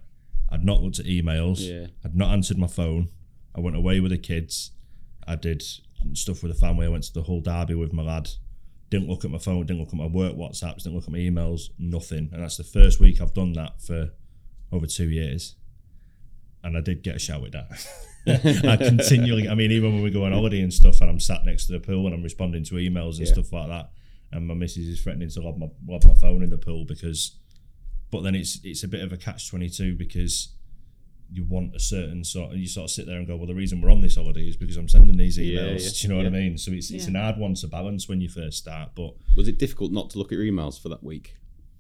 I'd 0.50 0.64
not 0.64 0.82
looked 0.82 1.00
at 1.00 1.06
emails. 1.06 1.58
Yeah. 1.60 1.88
I'd 2.06 2.16
not 2.16 2.32
answered 2.32 2.58
my 2.60 2.68
phone. 2.68 3.10
I 3.56 3.60
went 3.60 3.76
away 3.76 4.00
with 4.00 4.12
the 4.12 4.18
kids. 4.20 4.72
I 5.28 5.36
did 5.36 5.64
stuff 6.14 6.44
with 6.44 6.52
the 6.54 6.58
family. 6.60 6.86
I 6.86 6.90
went 6.90 7.04
to 7.06 7.14
the 7.14 7.24
Hull 7.24 7.42
derby 7.42 7.74
with 7.76 7.92
my 7.94 8.04
lad. 8.04 8.30
Didn't 8.92 9.10
look 9.10 9.26
at 9.26 9.32
my 9.32 9.40
phone. 9.40 9.66
Didn't 9.66 9.80
look 9.80 9.90
at 9.90 9.96
my 9.96 10.06
work 10.06 10.34
WhatsApps. 10.36 10.84
Didn't 10.84 10.94
look 10.96 11.06
at 11.06 11.12
my 11.12 11.18
emails. 11.18 11.70
Nothing. 11.80 12.30
And 12.32 12.44
that's 12.44 12.58
the 12.58 12.64
first 12.64 13.00
week 13.00 13.20
I've 13.20 13.34
done 13.34 13.54
that 13.54 13.82
for 13.82 14.12
over 14.72 14.86
two 14.86 15.10
years. 15.10 15.56
And 16.64 16.78
I 16.78 16.82
did 16.82 17.02
get 17.04 17.16
a 17.16 17.20
shout 17.20 17.42
with 17.42 17.54
that. 17.54 17.88
I 18.68 18.78
continually, 18.78 19.50
I 19.50 19.56
mean, 19.56 19.72
even 19.72 19.94
when 19.96 20.04
we 20.04 20.12
go 20.12 20.24
on 20.26 20.32
holiday 20.34 20.62
and 20.62 20.74
stuff, 20.74 21.02
and 21.02 21.10
I'm 21.10 21.20
sat 21.20 21.44
next 21.46 21.66
to 21.68 21.74
the 21.74 21.80
pool 21.80 22.06
and 22.06 22.14
I'm 22.14 22.22
responding 22.24 22.64
to 22.66 22.76
emails 22.76 23.18
and 23.18 23.28
Yeah. 23.28 23.34
stuff 23.34 23.52
like 23.52 23.68
that, 23.70 23.92
and 24.34 24.48
my 24.48 24.54
missus 24.54 24.88
is 24.88 25.02
threatening 25.02 25.30
to 25.30 25.42
lob 25.42 25.58
my 25.58 25.68
lob 25.88 26.04
my 26.06 26.14
phone 26.14 26.44
in 26.44 26.50
the 26.50 26.58
pool 26.58 26.86
because 26.86 27.38
but 28.12 28.22
then 28.22 28.36
it's 28.36 28.60
it's 28.64 28.84
a 28.84 28.88
bit 28.88 29.02
of 29.02 29.12
a 29.14 29.18
catch 29.18 29.50
twenty 29.50 29.70
two 29.70 29.96
because 29.96 30.50
you 31.32 31.44
want 31.46 31.76
a 31.76 31.80
certain 31.80 32.24
sort 32.24 32.52
and 32.52 32.60
you 32.60 32.68
sort 32.68 32.84
of 32.84 32.92
sit 32.92 33.08
there 33.08 33.18
and 33.18 33.26
go, 33.26 33.36
well, 33.36 33.48
the 33.48 33.56
reason 33.56 33.82
we're 33.82 33.90
on 33.90 34.02
this 34.02 34.16
holiday 34.18 34.48
is 34.48 34.56
because 34.56 34.78
I'm 34.78 34.88
sending 34.88 35.18
these 35.18 35.40
emails. 35.40 35.82
yeah, 35.84 35.90
Do 36.02 36.08
you 36.08 36.10
know 36.10 36.18
what 36.18 36.28
I 36.28 36.30
mean? 36.30 36.58
So 36.60 36.72
it's 36.72 36.92
it's 36.92 37.08
an 37.08 37.16
hard 37.16 37.38
one 37.38 37.56
to 37.56 37.68
balance 37.68 38.08
when 38.08 38.22
you 38.22 38.30
first 38.30 38.60
start, 38.60 38.92
but 38.94 39.16
Was 39.36 39.48
it 39.48 39.58
difficult 39.58 39.92
not 39.92 40.12
to 40.12 40.20
look 40.20 40.32
at 40.32 40.38
your 40.38 40.44
emails 40.46 40.80
for 40.80 40.90
that 40.90 41.04
week? 41.04 41.38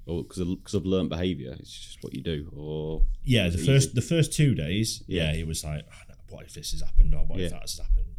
Or 0.08 0.24
because 0.24 0.40
of, 0.40 0.48
because 0.58 0.74
of 0.74 0.86
learned 0.86 1.10
behaviour? 1.10 1.56
It's 1.60 1.72
just 1.72 2.04
what 2.04 2.14
you 2.16 2.22
do? 2.22 2.52
Or 2.58 3.04
yeah, 3.24 3.48
the 3.50 3.58
first 3.60 3.90
easy? 3.90 3.96
the 3.96 4.02
first 4.02 4.34
two 4.34 4.56
days, 4.56 5.04
Yeah. 5.08 5.32
yeah, 5.32 5.40
it 5.42 5.48
was 5.48 5.64
like, 5.64 5.86
oh, 5.88 6.14
what 6.30 6.46
if 6.46 6.54
this 6.56 6.72
has 6.72 6.82
happened 6.82 7.14
or 7.14 7.26
what 7.26 7.40
if 7.40 7.52
that 7.52 7.62
has 7.62 7.78
happened? 7.78 8.13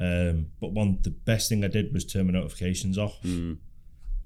Um, 0.00 0.46
but 0.60 0.72
one 0.72 0.98
the 1.02 1.10
best 1.10 1.48
thing 1.48 1.64
I 1.64 1.68
did 1.68 1.92
was 1.92 2.04
turn 2.04 2.26
my 2.26 2.32
notifications 2.32 2.96
off. 2.98 3.20
Mm. 3.22 3.58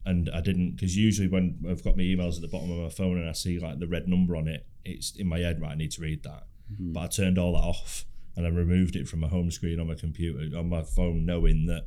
and 0.05 0.29
I 0.35 0.41
didn't 0.41 0.73
because 0.73 0.97
usually 0.97 1.29
when 1.29 1.59
I've 1.69 1.83
got 1.85 1.97
my 1.97 2.03
emails 2.03 2.35
at 2.37 2.43
the 2.43 2.49
bottom 2.49 2.71
of 2.71 2.79
my 2.83 2.89
phone 2.91 3.19
and 3.19 3.29
I 3.29 3.33
see 3.33 3.59
like 3.59 3.79
the 3.79 3.87
red 3.87 4.09
number 4.09 4.37
on 4.37 4.49
it, 4.49 4.67
it's 4.85 5.15
in 5.17 5.29
my 5.29 5.39
head 5.39 5.61
right. 5.63 5.73
I 5.73 5.75
need 5.77 5.93
to 5.93 6.03
read 6.03 6.23
that, 6.25 6.45
Mm-hmm. 6.73 6.93
but 6.93 7.01
I 7.01 7.07
turned 7.09 7.39
all 7.39 7.53
that 7.53 7.59
off 7.65 8.05
and 8.37 8.47
I 8.47 8.49
removed 8.51 8.97
it 8.97 9.07
from 9.09 9.21
my 9.21 9.29
home 9.29 9.51
screen 9.51 9.79
on 9.81 9.87
my 9.89 9.95
computer 9.95 10.57
on 10.59 10.69
my 10.69 10.83
phone, 10.83 11.25
knowing 11.27 11.67
that 11.67 11.87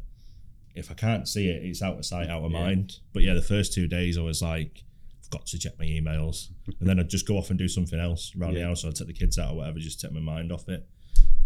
if 0.75 0.91
I 0.91 0.93
can't 0.93 1.27
see 1.27 1.47
it, 1.49 1.63
it's 1.63 1.81
out 1.81 1.97
of 1.97 2.05
sight, 2.05 2.29
out 2.29 2.43
of 2.43 2.51
Yeah. 2.51 2.59
mind. 2.59 2.99
But 3.13 3.23
yeah, 3.23 3.33
the 3.33 3.41
first 3.41 3.73
two 3.73 3.87
days 3.87 4.17
I 4.17 4.21
was 4.21 4.41
like, 4.41 4.83
I've 5.23 5.29
got 5.31 5.45
to 5.47 5.57
check 5.59 5.73
my 5.79 5.85
emails, 5.85 6.49
and 6.79 6.87
then 6.87 6.99
I'd 6.99 7.09
just 7.09 7.27
go 7.27 7.37
off 7.37 7.49
and 7.49 7.57
do 7.57 7.67
something 7.67 7.99
else 7.99 8.31
around 8.39 8.53
the 8.55 8.61
house. 8.61 8.83
Or 8.83 8.89
I'd 8.89 8.95
take 8.95 9.07
the 9.07 9.13
kids 9.13 9.39
out 9.39 9.53
or 9.53 9.57
whatever, 9.57 9.79
just 9.79 9.99
take 10.01 10.11
my 10.11 10.19
mind 10.19 10.51
off 10.51 10.67
it. 10.69 10.87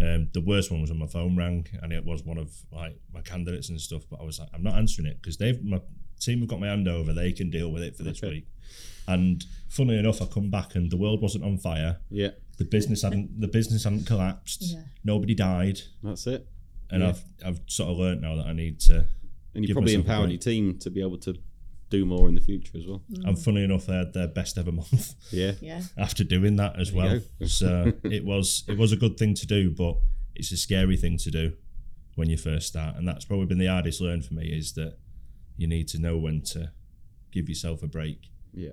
Um, 0.01 0.29
the 0.33 0.41
worst 0.41 0.71
one 0.71 0.81
was 0.81 0.89
when 0.89 0.99
my 0.99 1.07
phone 1.07 1.35
rang, 1.35 1.67
and 1.81 1.91
it 1.91 2.05
was 2.05 2.23
one 2.23 2.37
of 2.37 2.51
like 2.71 2.97
my 3.13 3.21
candidates 3.21 3.69
and 3.69 3.79
stuff. 3.81 4.03
But 4.09 4.21
I 4.21 4.23
was 4.23 4.39
like, 4.39 4.49
I'm 4.53 4.63
not 4.63 4.75
answering 4.75 5.07
it 5.07 5.21
because 5.21 5.37
they've 5.37 5.61
my 5.63 5.81
team 6.19 6.39
have 6.39 6.47
got 6.49 6.59
my 6.59 6.67
hand 6.67 6.87
over. 6.87 7.11
They 7.13 7.31
can 7.33 7.49
deal 7.49 7.71
with 7.71 7.83
it 7.83 7.95
for 7.95 8.03
this 8.03 8.23
Okay. 8.23 8.33
week. 8.35 8.47
And 9.07 9.43
funnily 9.69 9.97
enough, 9.97 10.21
I 10.21 10.25
come 10.25 10.49
back 10.49 10.75
and 10.75 10.91
the 10.91 10.97
world 10.97 11.21
wasn't 11.21 11.43
on 11.43 11.57
fire. 11.57 11.97
Yeah. 12.09 12.29
The 12.57 12.65
business 12.65 13.01
hadn't 13.01 13.39
the 13.41 13.47
business 13.47 13.83
hadn't 13.83 14.05
collapsed. 14.05 14.61
Yeah. 14.63 14.83
Nobody 15.03 15.33
died, 15.35 15.81
That's 16.03 16.27
it. 16.27 16.47
and 16.91 17.01
Yeah. 17.01 17.09
I've 17.09 17.23
I've 17.45 17.61
sort 17.67 17.89
of 17.91 17.97
learnt 17.97 18.21
now 18.21 18.35
that 18.35 18.45
I 18.45 18.53
need 18.53 18.79
to. 18.81 19.05
And 19.55 19.63
you 19.63 19.67
Give 19.67 19.75
probably 19.75 19.95
empowered 19.95 20.29
your 20.29 20.39
team 20.39 20.77
to 20.79 20.89
be 20.91 21.01
able 21.01 21.17
to 21.19 21.35
do 21.89 22.05
more 22.05 22.27
in 22.29 22.35
the 22.35 22.41
future 22.41 22.77
as 22.77 22.85
well. 22.87 23.01
And 23.25 23.37
funnily 23.37 23.63
enough, 23.63 23.85
they 23.87 23.95
had 23.95 24.13
their 24.13 24.27
best 24.27 24.57
ever 24.57 24.71
month. 24.71 25.15
Yeah. 25.31 25.53
Yeah. 25.61 25.81
after 25.97 26.23
doing 26.23 26.55
that 26.57 26.79
as 26.79 26.91
There 26.91 26.97
well. 27.39 27.47
so 27.47 27.93
it 28.03 28.23
was 28.25 28.63
it 28.67 28.77
was 28.77 28.91
a 28.91 28.97
good 28.97 29.17
thing 29.17 29.33
to 29.35 29.47
do, 29.47 29.71
but 29.71 29.97
it's 30.35 30.51
a 30.51 30.57
scary 30.57 30.97
thing 30.97 31.17
to 31.19 31.31
do 31.31 31.53
when 32.15 32.29
you 32.29 32.37
first 32.37 32.67
start, 32.67 32.95
and 32.97 33.07
that's 33.07 33.25
probably 33.25 33.45
been 33.45 33.57
the 33.59 33.67
hardest 33.67 34.01
learn 34.01 34.21
for 34.21 34.33
me 34.33 34.45
is 34.47 34.73
that 34.73 34.97
you 35.57 35.67
need 35.67 35.87
to 35.89 35.99
know 35.99 36.17
when 36.17 36.41
to 36.41 36.71
give 37.31 37.47
yourself 37.49 37.81
a 37.83 37.87
break. 37.87 38.29
Yeah. 38.53 38.71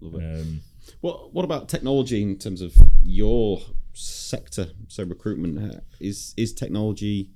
Love 0.00 0.20
it. 0.20 0.40
Um, 0.40 0.60
What 1.00 1.32
What 1.32 1.44
about 1.44 1.68
technology 1.68 2.22
in 2.22 2.38
terms 2.38 2.60
of 2.60 2.74
your 3.04 3.60
sector? 3.92 4.70
So 4.88 5.04
recruitment 5.04 5.58
uh, 5.74 5.80
is 6.00 6.34
is 6.36 6.52
technology 6.52 7.30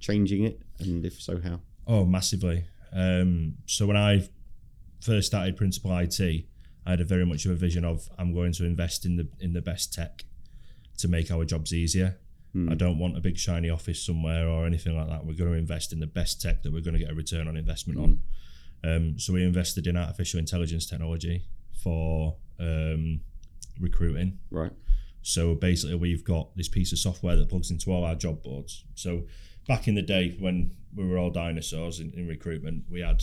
changing 0.00 0.44
it, 0.44 0.60
and 0.80 1.04
if 1.04 1.20
so, 1.20 1.40
how? 1.40 1.60
oh, 1.86 2.04
massively. 2.04 2.64
Um, 2.92 3.56
so 3.66 3.86
when 3.86 3.96
I 3.96 4.28
first 5.00 5.28
started 5.28 5.56
Principle 5.56 5.96
IT, 5.96 6.20
I 6.86 6.90
had 6.90 7.00
a 7.00 7.04
very 7.04 7.26
much 7.26 7.44
of 7.44 7.52
a 7.52 7.54
vision 7.54 7.84
of 7.84 8.08
I'm 8.18 8.32
going 8.32 8.52
to 8.52 8.64
invest 8.64 9.04
in 9.04 9.16
the 9.16 9.28
in 9.40 9.52
the 9.52 9.60
best 9.60 9.92
tech 9.92 10.24
to 10.98 11.08
make 11.08 11.30
our 11.30 11.44
jobs 11.44 11.72
easier. 11.72 12.18
I 12.70 12.74
don't 12.74 12.98
want 12.98 13.16
a 13.16 13.20
big 13.20 13.38
shiny 13.38 13.70
office 13.70 14.04
somewhere 14.04 14.48
or 14.48 14.66
anything 14.66 14.96
like 14.96 15.08
that. 15.08 15.24
We're 15.24 15.34
going 15.34 15.52
to 15.52 15.58
invest 15.58 15.92
in 15.92 16.00
the 16.00 16.06
best 16.06 16.40
tech 16.40 16.62
that 16.62 16.72
we're 16.72 16.82
going 16.82 16.94
to 16.94 16.98
get 16.98 17.10
a 17.10 17.14
return 17.14 17.46
on 17.46 17.56
investment 17.56 18.00
on. 18.00 18.20
Um, 18.82 19.18
so 19.18 19.32
we 19.32 19.44
invested 19.44 19.86
in 19.86 19.96
artificial 19.96 20.40
intelligence 20.40 20.86
technology 20.86 21.44
for 21.82 22.36
um, 22.58 23.20
recruiting. 23.78 24.38
Right. 24.50 24.72
So 25.22 25.54
basically, 25.54 25.96
we've 25.96 26.24
got 26.24 26.56
this 26.56 26.68
piece 26.68 26.90
of 26.92 26.98
software 26.98 27.36
that 27.36 27.48
plugs 27.48 27.70
into 27.70 27.92
all 27.92 28.04
our 28.04 28.14
job 28.14 28.42
boards. 28.42 28.84
So 28.94 29.24
back 29.66 29.86
in 29.86 29.94
the 29.94 30.02
day 30.02 30.36
when 30.40 30.74
we 30.94 31.06
were 31.06 31.18
all 31.18 31.30
dinosaurs 31.30 32.00
in, 32.00 32.12
in 32.14 32.26
recruitment, 32.26 32.84
we 32.90 33.00
had 33.00 33.22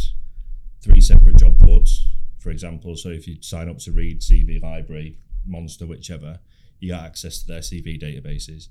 three 0.82 1.02
separate 1.02 1.38
job 1.38 1.58
boards, 1.60 2.10
for 2.40 2.50
example. 2.50 2.96
So 2.96 3.10
if 3.10 3.28
you 3.28 3.38
sign 3.42 3.70
up 3.70 3.80
to 3.80 3.92
Reed, 3.92 4.22
CV 4.22 4.62
Library, 4.62 5.18
Monster, 5.46 5.86
whichever, 5.86 6.40
you 6.80 6.90
got 6.90 7.04
access 7.04 7.40
to 7.40 7.48
their 7.48 7.62
CV 7.62 8.02
databases. 8.02 8.70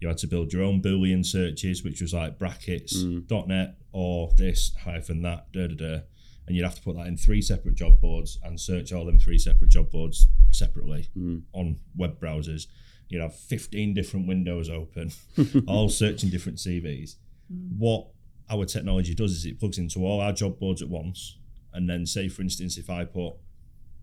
You 0.00 0.08
had 0.08 0.18
to 0.18 0.26
build 0.26 0.52
your 0.52 0.62
own 0.62 0.80
Boolean 0.80 1.24
searches, 1.24 1.84
which 1.84 2.00
was 2.00 2.14
like 2.14 2.38
brackets, 2.38 3.02
hmm. 3.02 3.20
.NET, 3.46 3.76
or 3.92 4.32
this 4.36 4.72
hyphen 4.84 5.22
that, 5.22 5.52
da 5.52 5.66
da 5.66 5.74
da. 5.74 6.00
And 6.46 6.56
you'd 6.56 6.64
have 6.64 6.74
to 6.74 6.82
put 6.82 6.96
that 6.96 7.06
in 7.06 7.16
three 7.16 7.42
separate 7.42 7.74
job 7.74 8.00
boards 8.00 8.38
and 8.42 8.58
search 8.58 8.92
all 8.92 9.04
them 9.04 9.18
three 9.18 9.38
separate 9.38 9.70
job 9.70 9.90
boards 9.90 10.26
separately 10.50 11.08
hmm. 11.14 11.40
on 11.52 11.78
web 11.96 12.18
browsers. 12.18 12.66
You'd 13.08 13.22
have 13.22 13.36
15 13.36 13.92
different 13.92 14.26
windows 14.26 14.70
open, 14.70 15.12
all 15.68 15.88
searching 15.88 16.30
different 16.30 16.58
CVs. 16.58 17.16
Hmm. 17.52 17.78
What 17.78 18.06
our 18.50 18.64
technology 18.64 19.14
does 19.14 19.32
is 19.32 19.44
it 19.44 19.60
plugs 19.60 19.78
into 19.78 20.04
all 20.04 20.20
our 20.20 20.32
job 20.32 20.58
boards 20.58 20.80
at 20.80 20.88
once. 20.88 21.36
And 21.72 21.88
then, 21.88 22.06
say, 22.06 22.28
for 22.28 22.42
instance, 22.42 22.76
if 22.76 22.90
I 22.90 23.04
put 23.04 23.34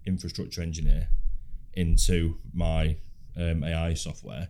infrastructure 0.06 0.62
engineer 0.62 1.10
into 1.74 2.38
my 2.54 2.98
um, 3.36 3.64
AI 3.64 3.94
software, 3.94 4.50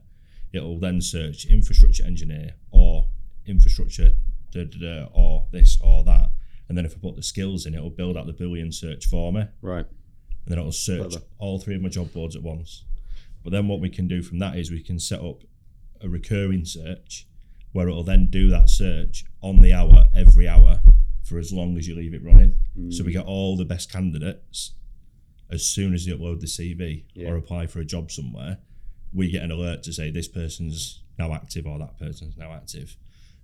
it'll 0.54 0.80
then 0.80 1.02
search 1.02 1.46
infrastructure 1.46 2.06
engineer 2.06 2.54
or 2.72 3.08
infrastructure 3.46 4.12
da, 4.52 4.64
da, 4.66 4.80
da, 4.80 5.08
or 5.14 5.46
this 5.52 5.78
or 5.84 6.04
that. 6.06 6.32
And 6.70 6.78
then 6.78 6.86
if 6.86 6.94
I 6.96 7.00
put 7.00 7.16
the 7.16 7.24
skills 7.24 7.66
in, 7.66 7.74
it'll 7.76 7.90
build 7.90 8.18
out 8.18 8.28
the 8.28 8.34
Boolean 8.34 8.74
search 8.74 9.06
for 9.08 9.32
me 9.34 9.46
Right. 9.62 9.86
and 9.86 10.48
then 10.48 10.58
it'll 10.60 10.72
search 10.72 11.12
Clever. 11.12 11.26
all 11.40 11.60
three 11.60 11.76
of 11.76 11.82
my 11.82 11.90
job 11.90 12.12
boards 12.14 12.36
at 12.36 12.44
once. 12.44 12.84
But 13.44 13.52
then 13.52 13.68
what 13.68 13.80
we 13.80 13.90
can 13.90 14.08
do 14.08 14.22
from 14.22 14.40
that 14.40 14.58
is 14.58 14.70
we 14.72 14.84
can 14.84 15.00
set 15.00 15.22
up 15.22 15.44
a 16.02 16.10
recurring 16.10 16.66
search 16.66 17.26
where 17.72 17.88
it'll 17.88 18.04
then 18.04 18.28
do 18.30 18.50
that 18.50 18.70
search 18.70 19.26
on 19.42 19.62
the 19.62 19.74
hour 19.74 20.06
every 20.14 20.48
hour 20.48 20.82
for 21.28 21.38
as 21.38 21.52
long 21.52 21.78
as 21.78 21.88
you 21.88 21.96
leave 21.96 22.14
it 22.14 22.24
running. 22.24 22.56
So 22.90 23.04
we 23.04 23.12
mm. 23.12 23.14
get 23.14 23.26
all 23.26 23.58
the 23.58 23.66
best 23.66 23.92
candidates 23.92 24.74
as 25.50 25.66
soon 25.66 25.94
as 25.94 26.06
you 26.06 26.16
upload 26.16 26.40
the 26.40 26.48
CV 26.48 27.06
Yeah. 27.14 27.30
or 27.30 27.36
apply 27.38 27.68
for 27.68 27.80
a 27.80 27.86
job 27.86 28.12
somewhere. 28.12 28.60
We 29.14 29.32
get 29.32 29.44
an 29.44 29.52
alert 29.52 29.84
to 29.84 29.94
say 29.94 30.12
this 30.12 30.28
person's 30.28 31.04
now 31.18 31.34
active 31.34 31.66
or 31.66 31.80
that 31.80 31.98
person's 31.98 32.38
now 32.38 32.54
active. 32.54 32.98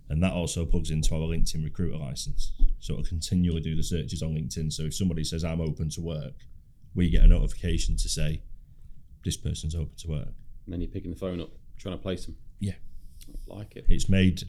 And 0.08 0.22
that 0.22 0.32
also 0.32 0.66
plugs 0.66 0.90
into 0.90 1.14
our 1.14 1.20
LinkedIn 1.20 1.64
recruiter 1.64 1.96
license. 1.96 2.52
So 2.78 2.94
it'll 2.94 3.04
continually 3.06 3.60
do 3.60 3.74
the 3.74 3.82
searches 3.82 4.22
on 4.22 4.34
LinkedIn. 4.34 4.72
So 4.72 4.82
if 4.84 4.94
somebody 4.94 5.24
says, 5.24 5.44
I'm 5.44 5.60
open 5.60 5.88
to 5.90 6.00
work, 6.02 6.34
we 6.94 7.10
get 7.10 7.24
a 7.24 7.26
notification 7.26 7.96
to 7.96 8.08
say, 8.08 8.42
this 9.24 9.36
person's 9.38 9.74
open 9.74 9.94
to 9.98 10.08
work. 10.08 10.34
And 10.66 10.72
then 10.72 10.80
you're 10.80 10.90
picking 10.90 11.10
the 11.10 11.16
phone 11.16 11.40
up, 11.40 11.50
trying 11.78 11.96
to 11.96 12.02
place 12.02 12.26
them. 12.26 12.36
Yeah. 12.60 12.74
I 13.50 13.54
like 13.54 13.76
it. 13.76 13.86
It's 13.88 14.08
made, 14.08 14.42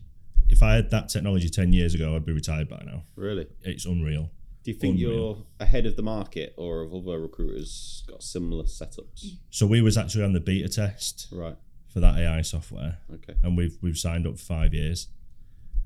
if 0.49 0.61
I 0.63 0.75
had 0.75 0.89
that 0.91 1.09
technology 1.09 1.49
10 1.49 1.73
years 1.73 1.93
ago, 1.95 2.15
I'd 2.15 2.25
be 2.25 2.31
retired 2.33 2.69
by 2.69 2.81
now. 2.85 3.03
Really. 3.15 3.47
It's 3.61 3.85
unreal. 3.85 4.29
Do 4.63 4.71
you 4.71 4.77
think 4.77 4.95
Unreal. 4.95 5.11
you're 5.13 5.37
ahead 5.59 5.85
of 5.85 5.95
the 5.95 6.01
market, 6.01 6.53
or 6.57 6.83
have 6.83 6.93
other 6.93 7.19
recruiters 7.19 8.03
got 8.07 8.23
similar 8.23 8.63
setups? 8.63 9.27
So 9.51 9.67
we 9.67 9.81
was 9.81 9.95
actually 9.97 10.23
on 10.23 10.33
the 10.33 10.39
beta 10.39 10.67
test 10.69 11.27
Right. 11.31 11.55
for 11.87 11.99
that 11.99 12.17
AI 12.17 12.41
software. 12.41 12.97
Okay. 13.13 13.35
and 13.43 13.55
we've 13.55 13.77
we've 13.83 13.97
signed 13.97 14.25
up 14.25 14.39
for 14.39 14.45
five 14.45 14.73
years. 14.73 15.07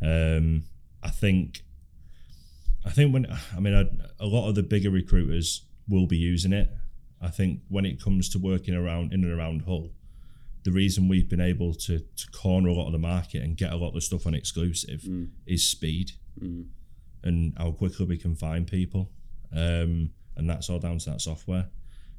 Um, 0.01 0.63
I 1.03 1.09
think, 1.09 1.63
I 2.85 2.89
think 2.91 3.13
when 3.13 3.27
I 3.55 3.59
mean 3.59 3.73
a, 3.73 3.89
a 4.19 4.25
lot 4.25 4.47
of 4.47 4.55
the 4.55 4.63
bigger 4.63 4.89
recruiters 4.89 5.63
will 5.89 6.07
be 6.07 6.17
using 6.17 6.53
it. 6.53 6.69
I 7.21 7.27
think 7.27 7.59
when 7.67 7.85
it 7.85 8.01
comes 8.01 8.29
to 8.29 8.39
working 8.39 8.73
around 8.75 9.11
in 9.13 9.25
and 9.25 9.33
around 9.37 9.63
Hull, 9.63 9.89
the 10.63 10.71
reason 10.71 11.07
we've 11.07 11.29
been 11.29 11.41
able 11.41 11.73
to 11.73 11.99
to 11.99 12.31
corner 12.31 12.69
a 12.69 12.73
lot 12.73 12.87
of 12.87 12.91
the 12.91 12.99
market 12.99 13.41
and 13.43 13.55
get 13.57 13.71
a 13.71 13.77
lot 13.77 13.95
of 13.95 14.03
stuff 14.03 14.27
on 14.27 14.33
exclusive 14.33 15.01
is 15.45 15.67
speed 15.67 16.11
Mm. 16.41 16.67
and 17.23 17.53
how 17.57 17.71
quickly 17.73 18.05
we 18.05 18.17
can 18.17 18.33
find 18.35 18.65
people, 18.65 19.11
um, 19.51 20.11
and 20.37 20.49
that's 20.49 20.69
all 20.69 20.79
down 20.79 20.97
to 20.99 21.09
that 21.09 21.19
software. 21.21 21.67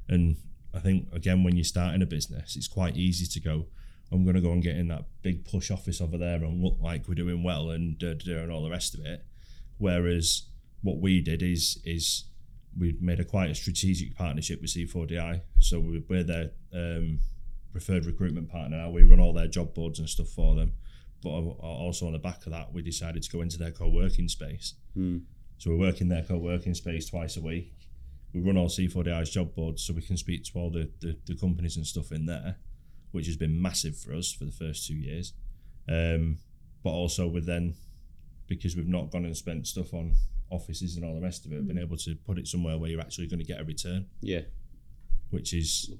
And 0.07 0.37
I 0.73 0.79
think 0.79 1.07
again, 1.13 1.43
when 1.43 1.55
you're 1.55 1.63
starting 1.63 2.01
a 2.01 2.05
business, 2.05 2.55
it's 2.55 2.67
quite 2.67 2.95
easy 2.97 3.25
to 3.25 3.39
go. 3.39 3.65
I'm 4.11 4.23
going 4.23 4.35
to 4.35 4.41
go 4.41 4.51
and 4.51 4.61
get 4.61 4.75
in 4.77 4.89
that 4.89 5.05
big 5.23 5.45
push 5.45 5.71
office 5.71 6.01
over 6.01 6.17
there 6.17 6.35
and 6.43 6.61
look 6.61 6.77
like 6.81 7.07
we're 7.07 7.15
doing 7.15 7.41
well 7.43 7.69
and 7.71 7.97
da, 7.97 8.13
da, 8.13 8.25
da, 8.35 8.41
and 8.43 8.51
all 8.51 8.61
the 8.63 8.69
rest 8.69 8.93
of 8.93 8.99
it. 9.05 9.25
Whereas 9.77 10.43
what 10.83 10.99
we 10.99 11.21
did 11.21 11.41
is 11.41 11.79
is 11.85 12.25
we 12.77 12.95
made 13.01 13.19
a 13.19 13.25
quite 13.25 13.49
a 13.49 13.55
strategic 13.55 14.15
partnership 14.15 14.61
with 14.61 14.69
C4DI. 14.71 15.41
So 15.59 15.79
we- 15.79 16.03
we're 16.07 16.23
their 16.23 16.51
um, 16.73 17.19
preferred 17.71 18.05
recruitment 18.05 18.49
partner 18.49 18.77
now. 18.77 18.89
We 18.89 19.03
run 19.03 19.19
all 19.19 19.33
their 19.33 19.47
job 19.47 19.73
boards 19.73 19.99
and 19.99 20.09
stuff 20.09 20.29
for 20.29 20.55
them. 20.55 20.73
But 21.23 21.29
also 21.29 22.07
on 22.07 22.13
the 22.13 22.19
back 22.19 22.45
of 22.47 22.51
that, 22.51 22.73
we 22.73 22.81
decided 22.81 23.21
to 23.23 23.31
go 23.31 23.41
into 23.41 23.57
their 23.59 23.71
co-working 23.71 24.27
space. 24.27 24.73
Mm. 24.97 25.21
So 25.59 25.69
we 25.69 25.77
work 25.77 26.01
in 26.01 26.09
their 26.09 26.23
co-working 26.23 26.73
space 26.73 27.07
twice 27.09 27.37
a 27.37 27.41
week. 27.41 27.73
We 28.33 28.41
run 28.41 28.57
all 28.57 28.67
C4DI's 28.67 29.29
job 29.29 29.53
boards 29.53 29.83
so 29.83 29.93
we 29.93 30.01
can 30.01 30.17
speak 30.17 30.43
to 30.45 30.51
all 30.57 30.71
the, 30.71 30.89
the, 30.99 31.17
the 31.27 31.35
companies 31.35 31.77
and 31.77 31.85
stuff 31.85 32.11
in 32.11 32.25
there, 32.25 32.55
which 33.11 33.27
has 33.27 33.37
been 33.37 33.61
massive 33.61 33.97
for 33.97 34.13
us 34.15 34.31
for 34.33 34.45
the 34.45 34.51
first 34.51 34.87
two 34.87 34.95
years. 34.95 35.33
Um, 35.87 36.39
but 36.83 36.89
also 36.91 37.27
with 37.27 37.45
then, 37.45 37.75
because 38.47 38.75
we've 38.75 38.87
not 38.87 39.11
gone 39.11 39.25
and 39.25 39.37
spent 39.37 39.67
stuff 39.67 39.93
on 39.93 40.13
offices 40.49 40.95
and 40.95 41.05
all 41.05 41.13
the 41.13 41.21
rest 41.21 41.45
of 41.45 41.51
it, 41.51 41.67
been 41.67 41.77
able 41.77 41.97
to 41.97 42.15
put 42.15 42.39
it 42.39 42.47
somewhere 42.47 42.77
where 42.79 42.89
you're 42.89 42.99
actually 43.01 43.27
going 43.27 43.39
to 43.39 43.45
get 43.45 43.61
a 43.61 43.63
return, 43.63 44.07
Yeah. 44.21 44.41
which 45.29 45.53
is. 45.53 45.91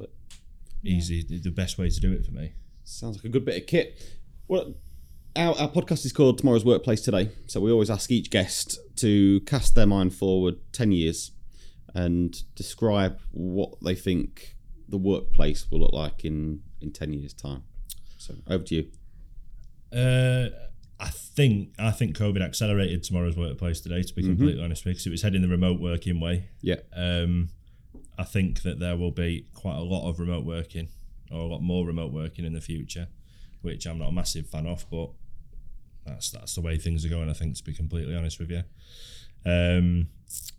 Easy, 0.83 1.23
the 1.23 1.51
best 1.51 1.77
way 1.77 1.89
to 1.89 1.99
do 1.99 2.11
it 2.11 2.25
for 2.25 2.31
me. 2.31 2.53
Sounds 2.83 3.17
like 3.17 3.25
a 3.25 3.29
good 3.29 3.45
bit 3.45 3.61
of 3.61 3.67
kit. 3.67 3.99
Well, 4.47 4.75
our, 5.35 5.57
our 5.57 5.69
podcast 5.69 6.05
is 6.05 6.11
called 6.11 6.37
Tomorrow's 6.37 6.65
Workplace 6.65 7.01
Today. 7.01 7.29
So 7.47 7.59
we 7.59 7.71
always 7.71 7.89
ask 7.89 8.11
each 8.11 8.29
guest 8.29 8.79
to 8.97 9.39
cast 9.41 9.75
their 9.75 9.87
mind 9.87 10.13
forward 10.13 10.55
10 10.73 10.91
years 10.91 11.31
and 11.93 12.41
describe 12.55 13.19
what 13.31 13.81
they 13.81 13.95
think 13.95 14.55
the 14.87 14.97
workplace 14.97 15.69
will 15.71 15.79
look 15.79 15.93
like 15.93 16.25
in, 16.25 16.61
in 16.81 16.91
10 16.91 17.13
years' 17.13 17.33
time. 17.33 17.63
So 18.17 18.35
over 18.47 18.63
to 18.65 18.75
you. 18.75 18.87
Uh, 19.97 20.49
I 20.99 21.09
think 21.09 21.73
I 21.79 21.91
think 21.91 22.15
COVID 22.15 22.41
accelerated 22.43 23.03
tomorrow's 23.03 23.35
workplace 23.35 23.81
today. 23.81 24.03
To 24.03 24.13
be 24.13 24.21
completely 24.21 24.63
honest, 24.63 24.85
with 24.85 24.91
you, 24.91 24.93
because 24.93 25.07
it 25.07 25.09
was 25.09 25.21
heading 25.23 25.41
the 25.41 25.47
remote 25.47 25.81
working 25.81 26.19
way. 26.19 26.49
Yeah. 26.61 26.75
Um, 26.95 27.49
I 28.21 28.23
think 28.23 28.61
that 28.61 28.79
there 28.79 28.95
will 28.95 29.09
be 29.09 29.47
quite 29.55 29.77
a 29.77 29.81
lot 29.81 30.07
of 30.07 30.19
remote 30.19 30.45
working, 30.45 30.89
or 31.31 31.39
a 31.39 31.47
lot 31.47 31.63
more 31.63 31.87
remote 31.87 32.13
working 32.13 32.45
in 32.45 32.53
the 32.53 32.61
future, 32.61 33.07
which 33.63 33.87
I'm 33.87 33.97
not 33.97 34.09
a 34.09 34.11
massive 34.11 34.47
fan 34.47 34.67
of, 34.67 34.85
but 34.91 35.09
that's 36.05 36.29
that's 36.29 36.53
the 36.53 36.61
way 36.61 36.77
things 36.77 37.03
are 37.03 37.09
going. 37.09 37.31
I 37.31 37.33
think 37.33 37.55
to 37.55 37.63
be 37.63 37.73
completely 37.73 38.15
honest 38.15 38.37
with 38.37 38.51
you, 38.51 38.61
um, 39.43 40.09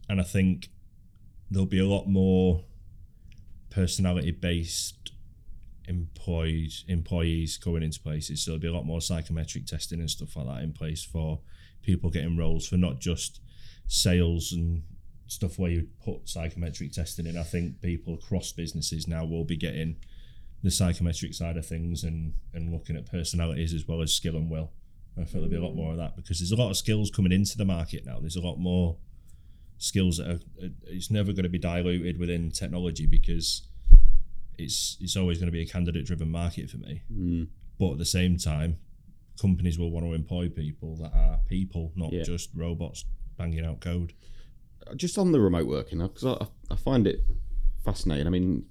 and 0.08 0.20
I 0.20 0.24
think 0.24 0.70
there'll 1.52 1.66
be 1.66 1.78
a 1.78 1.86
lot 1.86 2.08
more 2.08 2.64
personality 3.70 4.32
based 4.32 5.12
employed 5.86 6.72
employees 6.88 7.58
going 7.58 7.84
into 7.84 8.00
places. 8.00 8.44
So 8.44 8.50
there'll 8.50 8.60
be 8.60 8.66
a 8.66 8.74
lot 8.74 8.86
more 8.86 9.00
psychometric 9.00 9.66
testing 9.66 10.00
and 10.00 10.10
stuff 10.10 10.34
like 10.34 10.46
that 10.46 10.64
in 10.64 10.72
place 10.72 11.04
for 11.04 11.38
people 11.82 12.10
getting 12.10 12.36
roles 12.36 12.66
for 12.66 12.76
not 12.76 12.98
just 12.98 13.40
sales 13.86 14.50
and 14.50 14.82
stuff 15.33 15.59
where 15.59 15.70
you 15.70 15.89
put 16.05 16.28
psychometric 16.28 16.93
testing 16.93 17.26
in. 17.26 17.37
I 17.37 17.43
think 17.43 17.80
people 17.80 18.14
across 18.14 18.53
businesses 18.53 19.09
now 19.09 19.24
will 19.24 19.45
be 19.45 19.57
getting 19.57 19.97
the 20.62 20.70
psychometric 20.70 21.35
side 21.35 21.57
of 21.57 21.66
things 21.66 22.05
and 22.05 22.35
and 22.55 22.72
looking 22.72 22.97
at 22.97 23.11
personalities 23.11 23.74
as 23.74 23.87
well 23.89 24.03
as 24.03 24.12
skill 24.12 24.37
and 24.37 24.51
will. 24.51 24.70
I 25.20 25.24
feel 25.24 25.41
there'll 25.43 25.51
be 25.51 25.57
a 25.57 25.62
lot 25.62 25.74
more 25.74 25.93
of 25.93 25.99
that 25.99 26.16
because 26.16 26.39
there's 26.39 26.53
a 26.53 26.57
lot 26.57 26.70
of 26.70 26.76
skills 26.76 27.11
coming 27.11 27.33
into 27.33 27.59
the 27.59 27.64
market 27.66 28.07
now. 28.07 28.18
There's 28.18 28.37
a 28.37 28.41
lot 28.41 28.57
more 28.59 28.97
skills 29.78 30.16
that 30.18 30.28
are, 30.30 30.41
it's 30.87 31.11
never 31.11 31.33
going 31.33 31.43
to 31.43 31.49
be 31.51 31.59
diluted 31.59 32.18
within 32.18 32.51
technology 32.51 33.07
because 33.07 33.62
it's 34.59 34.97
it's 35.01 35.16
always 35.16 35.39
going 35.39 35.49
to 35.49 35.53
be 35.53 35.62
a 35.62 35.66
candidate 35.66 36.07
driven 36.07 36.30
market 36.30 36.70
for 36.70 36.78
me. 36.78 37.03
Mm. 37.12 37.49
But 37.78 37.93
at 37.93 37.99
the 37.99 38.07
same 38.07 38.37
time, 38.39 38.78
companies 39.41 39.78
will 39.78 39.91
want 39.91 40.07
to 40.07 40.12
employ 40.12 40.49
people 40.49 40.97
that 40.97 41.12
are 41.14 41.41
people, 41.49 41.93
not 41.97 42.12
Yeah. 42.12 42.22
just 42.22 42.51
robots 42.55 43.05
banging 43.37 43.64
out 43.64 43.80
code. 43.80 44.12
Just 44.97 45.18
on 45.18 45.33
the 45.33 45.41
remote 45.41 45.66
working, 45.66 46.01
because 46.01 46.24
I, 46.24 46.47
I 46.70 46.76
find 46.76 47.07
it 47.07 47.20
fascinating. 47.85 48.26
I 48.26 48.30
mean, 48.30 48.66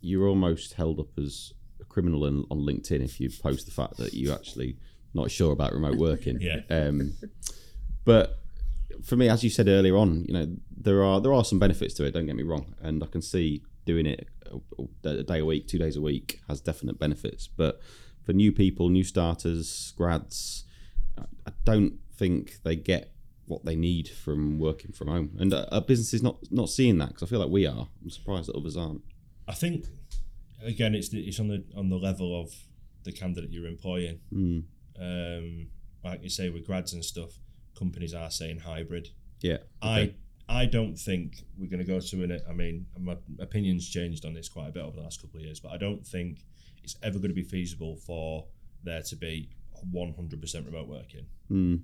you're 0.00 0.28
almost 0.28 0.74
held 0.74 1.00
up 1.00 1.18
as 1.18 1.52
a 1.80 1.84
criminal 1.84 2.26
in, 2.26 2.44
on 2.50 2.60
LinkedIn 2.60 3.02
if 3.02 3.20
you 3.20 3.30
post 3.30 3.66
the 3.66 3.72
fact 3.72 3.96
that 3.96 4.14
you're 4.14 4.34
actually 4.34 4.76
not 5.14 5.30
sure 5.30 5.52
about 5.52 5.72
remote 5.72 5.96
working. 5.96 6.38
Yeah. 6.40 6.60
Um, 6.70 7.14
but 8.04 8.38
for 9.04 9.16
me, 9.16 9.28
as 9.28 9.42
you 9.42 9.50
said 9.50 9.68
earlier 9.68 9.96
on, 9.96 10.24
you 10.26 10.34
know 10.34 10.46
there 10.76 11.02
are 11.02 11.20
there 11.20 11.32
are 11.32 11.44
some 11.44 11.58
benefits 11.58 11.94
to 11.94 12.04
it. 12.04 12.12
Don't 12.12 12.26
get 12.26 12.36
me 12.36 12.44
wrong, 12.44 12.74
and 12.80 13.02
I 13.02 13.06
can 13.06 13.22
see 13.22 13.62
doing 13.84 14.06
it 14.06 14.28
a, 15.04 15.08
a 15.08 15.22
day 15.22 15.40
a 15.40 15.44
week, 15.44 15.66
two 15.66 15.78
days 15.78 15.96
a 15.96 16.00
week 16.00 16.40
has 16.48 16.60
definite 16.60 16.98
benefits. 16.98 17.48
But 17.48 17.80
for 18.24 18.32
new 18.32 18.52
people, 18.52 18.88
new 18.88 19.04
starters, 19.04 19.92
grads, 19.96 20.64
I 21.18 21.52
don't 21.64 21.98
think 22.16 22.58
they 22.62 22.76
get 22.76 23.12
what 23.46 23.64
they 23.64 23.76
need 23.76 24.08
from 24.08 24.58
working 24.58 24.92
from 24.92 25.08
home, 25.08 25.36
and 25.38 25.52
uh, 25.52 25.66
our 25.72 25.80
business 25.80 26.12
is 26.14 26.22
not 26.22 26.38
not 26.50 26.68
seeing 26.68 26.98
that 26.98 27.08
because 27.08 27.22
I 27.22 27.26
feel 27.26 27.40
like 27.40 27.50
we 27.50 27.66
are. 27.66 27.88
I'm 28.02 28.10
surprised 28.10 28.48
that 28.48 28.56
others 28.56 28.76
aren't. 28.76 29.02
I 29.48 29.54
think 29.54 29.86
again, 30.62 30.94
it's 30.94 31.08
the, 31.08 31.20
it's 31.20 31.40
on 31.40 31.48
the 31.48 31.64
on 31.76 31.88
the 31.88 31.96
level 31.96 32.40
of 32.40 32.52
the 33.04 33.12
candidate 33.12 33.50
you're 33.50 33.66
employing. 33.66 34.20
Mm. 34.32 34.64
Um, 34.98 35.68
like 36.04 36.22
you 36.22 36.30
say 36.30 36.50
with 36.50 36.66
grads 36.66 36.92
and 36.92 37.04
stuff, 37.04 37.30
companies 37.78 38.14
are 38.14 38.30
saying 38.30 38.60
hybrid. 38.60 39.08
Yeah, 39.40 39.58
I 39.82 40.14
I 40.48 40.66
don't 40.66 40.96
think 40.96 41.44
we're 41.58 41.70
going 41.70 41.84
to 41.84 41.84
go 41.84 42.00
to 42.00 42.24
an. 42.24 42.40
I 42.48 42.52
mean, 42.52 42.86
my 42.98 43.16
opinions 43.38 43.88
changed 43.88 44.24
on 44.24 44.34
this 44.34 44.48
quite 44.48 44.68
a 44.68 44.72
bit 44.72 44.82
over 44.82 44.96
the 44.96 45.02
last 45.02 45.20
couple 45.20 45.38
of 45.38 45.44
years, 45.44 45.60
but 45.60 45.72
I 45.72 45.76
don't 45.76 46.06
think 46.06 46.44
it's 46.82 46.96
ever 47.02 47.18
going 47.18 47.30
to 47.30 47.34
be 47.34 47.42
feasible 47.42 47.96
for 47.96 48.46
there 48.84 49.02
to 49.02 49.16
be 49.16 49.50
100% 49.92 50.66
remote 50.66 50.88
working. 50.88 51.26
Mm. 51.50 51.80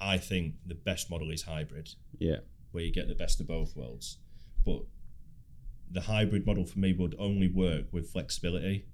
I 0.00 0.18
think 0.18 0.54
the 0.66 0.74
best 0.74 1.10
model 1.10 1.30
is 1.30 1.42
hybrid, 1.42 1.90
yeah, 2.18 2.38
where 2.72 2.84
you 2.84 2.92
get 2.92 3.08
the 3.08 3.14
best 3.14 3.40
of 3.40 3.46
both 3.46 3.76
worlds. 3.76 4.18
But 4.64 4.82
the 5.90 6.02
hybrid 6.02 6.46
model 6.46 6.66
for 6.66 6.78
me 6.78 6.92
would 6.92 7.14
only 7.18 7.48
work 7.48 7.86
with 7.92 8.10
flexibility. 8.10 8.86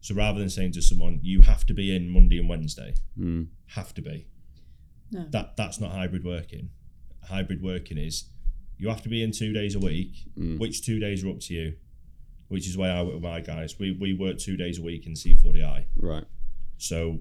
So 0.00 0.14
rather 0.14 0.40
than 0.40 0.50
saying 0.50 0.72
to 0.72 0.82
someone, 0.82 1.20
you 1.22 1.42
have 1.42 1.64
to 1.66 1.74
be 1.74 1.94
in 1.94 2.10
Monday 2.10 2.38
and 2.38 2.48
Wednesday, 2.48 2.94
mm. 3.16 3.46
have 3.66 3.94
to 3.94 4.02
be, 4.02 4.26
No. 5.12 5.26
that 5.30 5.56
that's 5.56 5.78
not 5.80 5.92
hybrid 5.92 6.24
working. 6.24 6.70
Hybrid 7.28 7.62
working 7.62 7.98
is 7.98 8.24
you 8.78 8.88
have 8.88 9.02
to 9.02 9.08
be 9.08 9.22
in 9.22 9.30
two 9.30 9.52
days 9.52 9.76
a 9.76 9.78
week. 9.78 10.26
Mm. 10.36 10.58
Which 10.58 10.84
two 10.84 10.98
days 10.98 11.24
are 11.24 11.28
up 11.30 11.38
to 11.40 11.54
you? 11.54 11.74
Which 12.48 12.66
is 12.66 12.76
why 12.76 12.88
I 12.88 13.02
work 13.02 13.14
with 13.14 13.22
my 13.22 13.40
guys. 13.40 13.78
We 13.78 13.92
we 13.92 14.12
work 14.12 14.38
two 14.38 14.56
days 14.56 14.78
a 14.78 14.82
week 14.82 15.06
in 15.06 15.12
C4DI. 15.12 15.84
right. 15.96 16.24
So 16.78 17.20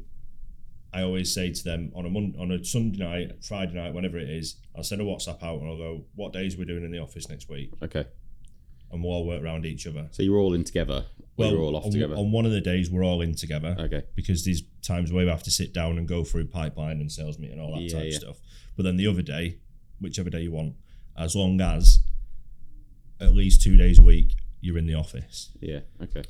I 0.93 1.03
always 1.03 1.33
say 1.33 1.51
to 1.51 1.63
them 1.63 1.91
on 1.95 2.05
a 2.05 2.09
mon- 2.09 2.35
on 2.37 2.51
a 2.51 2.63
Sunday 2.65 2.99
night, 2.99 3.43
Friday 3.45 3.73
night, 3.75 3.93
whenever 3.93 4.17
it 4.17 4.29
is, 4.29 4.57
I'll 4.75 4.83
send 4.83 5.01
a 5.01 5.05
WhatsApp 5.05 5.41
out 5.41 5.59
and 5.61 5.69
I'll 5.69 5.77
go, 5.77 6.05
"What 6.15 6.33
days 6.33 6.57
we're 6.57 6.65
doing 6.65 6.83
in 6.83 6.91
the 6.91 6.99
office 6.99 7.29
next 7.29 7.47
week?" 7.49 7.71
Okay, 7.81 8.05
And 8.91 9.01
we'll 9.01 9.13
all 9.13 9.25
work 9.25 9.41
around 9.41 9.65
each 9.65 9.87
other. 9.87 10.07
so 10.11 10.21
you're 10.21 10.37
all 10.37 10.53
in 10.53 10.63
together. 10.65 11.05
Well, 11.37 11.51
you're 11.51 11.61
all 11.61 11.75
off 11.77 11.85
on, 11.85 11.91
together. 11.91 12.15
on 12.15 12.31
one 12.31 12.45
of 12.45 12.51
the 12.51 12.59
days 12.61 12.89
we're 12.91 13.05
all 13.05 13.21
in 13.21 13.33
together 13.35 13.75
okay, 13.79 14.03
because 14.15 14.43
there's 14.43 14.63
times 14.81 15.11
where 15.13 15.23
we 15.25 15.31
have 15.31 15.43
to 15.43 15.51
sit 15.51 15.73
down 15.73 15.97
and 15.97 16.07
go 16.07 16.23
through 16.25 16.47
pipeline 16.47 16.99
and 16.99 17.09
sales 17.11 17.39
meeting 17.39 17.57
and 17.57 17.61
all 17.65 17.73
that 17.75 17.83
Yeah, 17.83 17.93
type 17.93 18.03
yeah. 18.03 18.09
of 18.09 18.13
stuff. 18.21 18.37
But 18.75 18.83
then 18.83 18.97
the 18.97 19.07
other 19.07 19.21
day, 19.21 19.59
whichever 20.01 20.29
day 20.29 20.41
you 20.41 20.51
want, 20.51 20.75
as 21.17 21.35
long 21.35 21.59
as 21.61 22.01
at 23.19 23.33
least 23.33 23.61
two 23.61 23.77
days 23.77 23.97
a 23.97 24.01
week 24.03 24.35
you're 24.59 24.77
in 24.77 24.85
the 24.87 24.93
office. 24.95 25.51
yeah, 25.61 25.79
okay. 26.03 26.23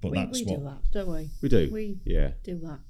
But 0.00 0.10
we 0.12 0.18
that's 0.18 0.40
we 0.40 0.44
what 0.46 0.58
do 0.58 0.64
that, 0.64 0.78
don't 0.92 1.08
we? 1.14 1.30
We 1.40 1.48
do. 1.48 1.70
We 1.72 1.98
yeah, 2.04 2.32
do 2.42 2.58
that. 2.64 2.80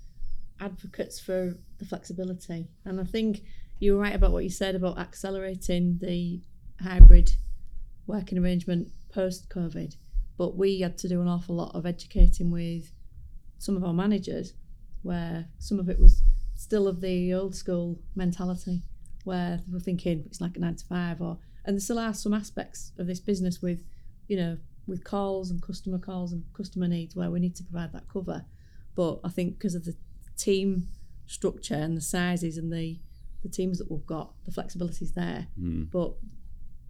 Advocates 0.60 1.20
for 1.20 1.56
the 1.78 1.84
flexibility, 1.84 2.68
and 2.84 3.00
I 3.00 3.04
think 3.04 3.42
you 3.80 3.94
were 3.94 4.00
right 4.00 4.14
about 4.14 4.32
what 4.32 4.44
you 4.44 4.50
said 4.50 4.74
about 4.74 4.98
accelerating 4.98 5.98
the 6.00 6.40
hybrid 6.80 7.30
working 8.06 8.38
arrangement 8.38 8.88
post 9.12 9.48
COVID. 9.50 9.94
But 10.36 10.56
we 10.56 10.80
had 10.80 10.98
to 10.98 11.08
do 11.08 11.20
an 11.20 11.28
awful 11.28 11.56
lot 11.56 11.74
of 11.74 11.86
educating 11.86 12.50
with 12.50 12.92
some 13.58 13.76
of 13.76 13.84
our 13.84 13.92
managers, 13.92 14.54
where 15.02 15.46
some 15.58 15.78
of 15.78 15.88
it 15.88 15.98
was 15.98 16.22
still 16.54 16.88
of 16.88 17.00
the 17.00 17.34
old 17.34 17.54
school 17.54 17.98
mentality, 18.14 18.82
where 19.24 19.60
they 19.66 19.72
were 19.72 19.80
thinking 19.80 20.22
it's 20.26 20.40
like 20.40 20.56
a 20.56 20.60
nine 20.60 20.76
to 20.76 20.84
five, 20.84 21.20
or 21.20 21.38
and 21.64 21.74
there 21.74 21.80
still 21.80 21.98
are 21.98 22.14
some 22.14 22.34
aspects 22.34 22.92
of 22.98 23.06
this 23.06 23.20
business 23.20 23.60
with, 23.60 23.82
you 24.26 24.36
know, 24.36 24.58
with 24.86 25.04
calls 25.04 25.50
and 25.50 25.60
customer 25.62 25.98
calls 25.98 26.32
and 26.32 26.44
customer 26.56 26.88
needs 26.88 27.14
where 27.14 27.30
we 27.30 27.40
need 27.40 27.54
to 27.56 27.64
provide 27.64 27.92
that 27.92 28.08
cover. 28.08 28.44
But 28.94 29.20
I 29.22 29.28
think 29.28 29.58
because 29.58 29.74
of 29.74 29.84
the 29.84 29.94
team 30.38 30.88
structure 31.26 31.74
and 31.74 31.96
the 31.96 32.00
sizes 32.00 32.56
and 32.56 32.72
the 32.72 32.98
the 33.42 33.48
teams 33.48 33.78
that 33.78 33.88
we've 33.90 34.06
got, 34.06 34.32
the 34.44 34.50
flexibility 34.50 35.04
is 35.04 35.12
there. 35.12 35.46
Mm. 35.60 35.90
But 35.92 36.14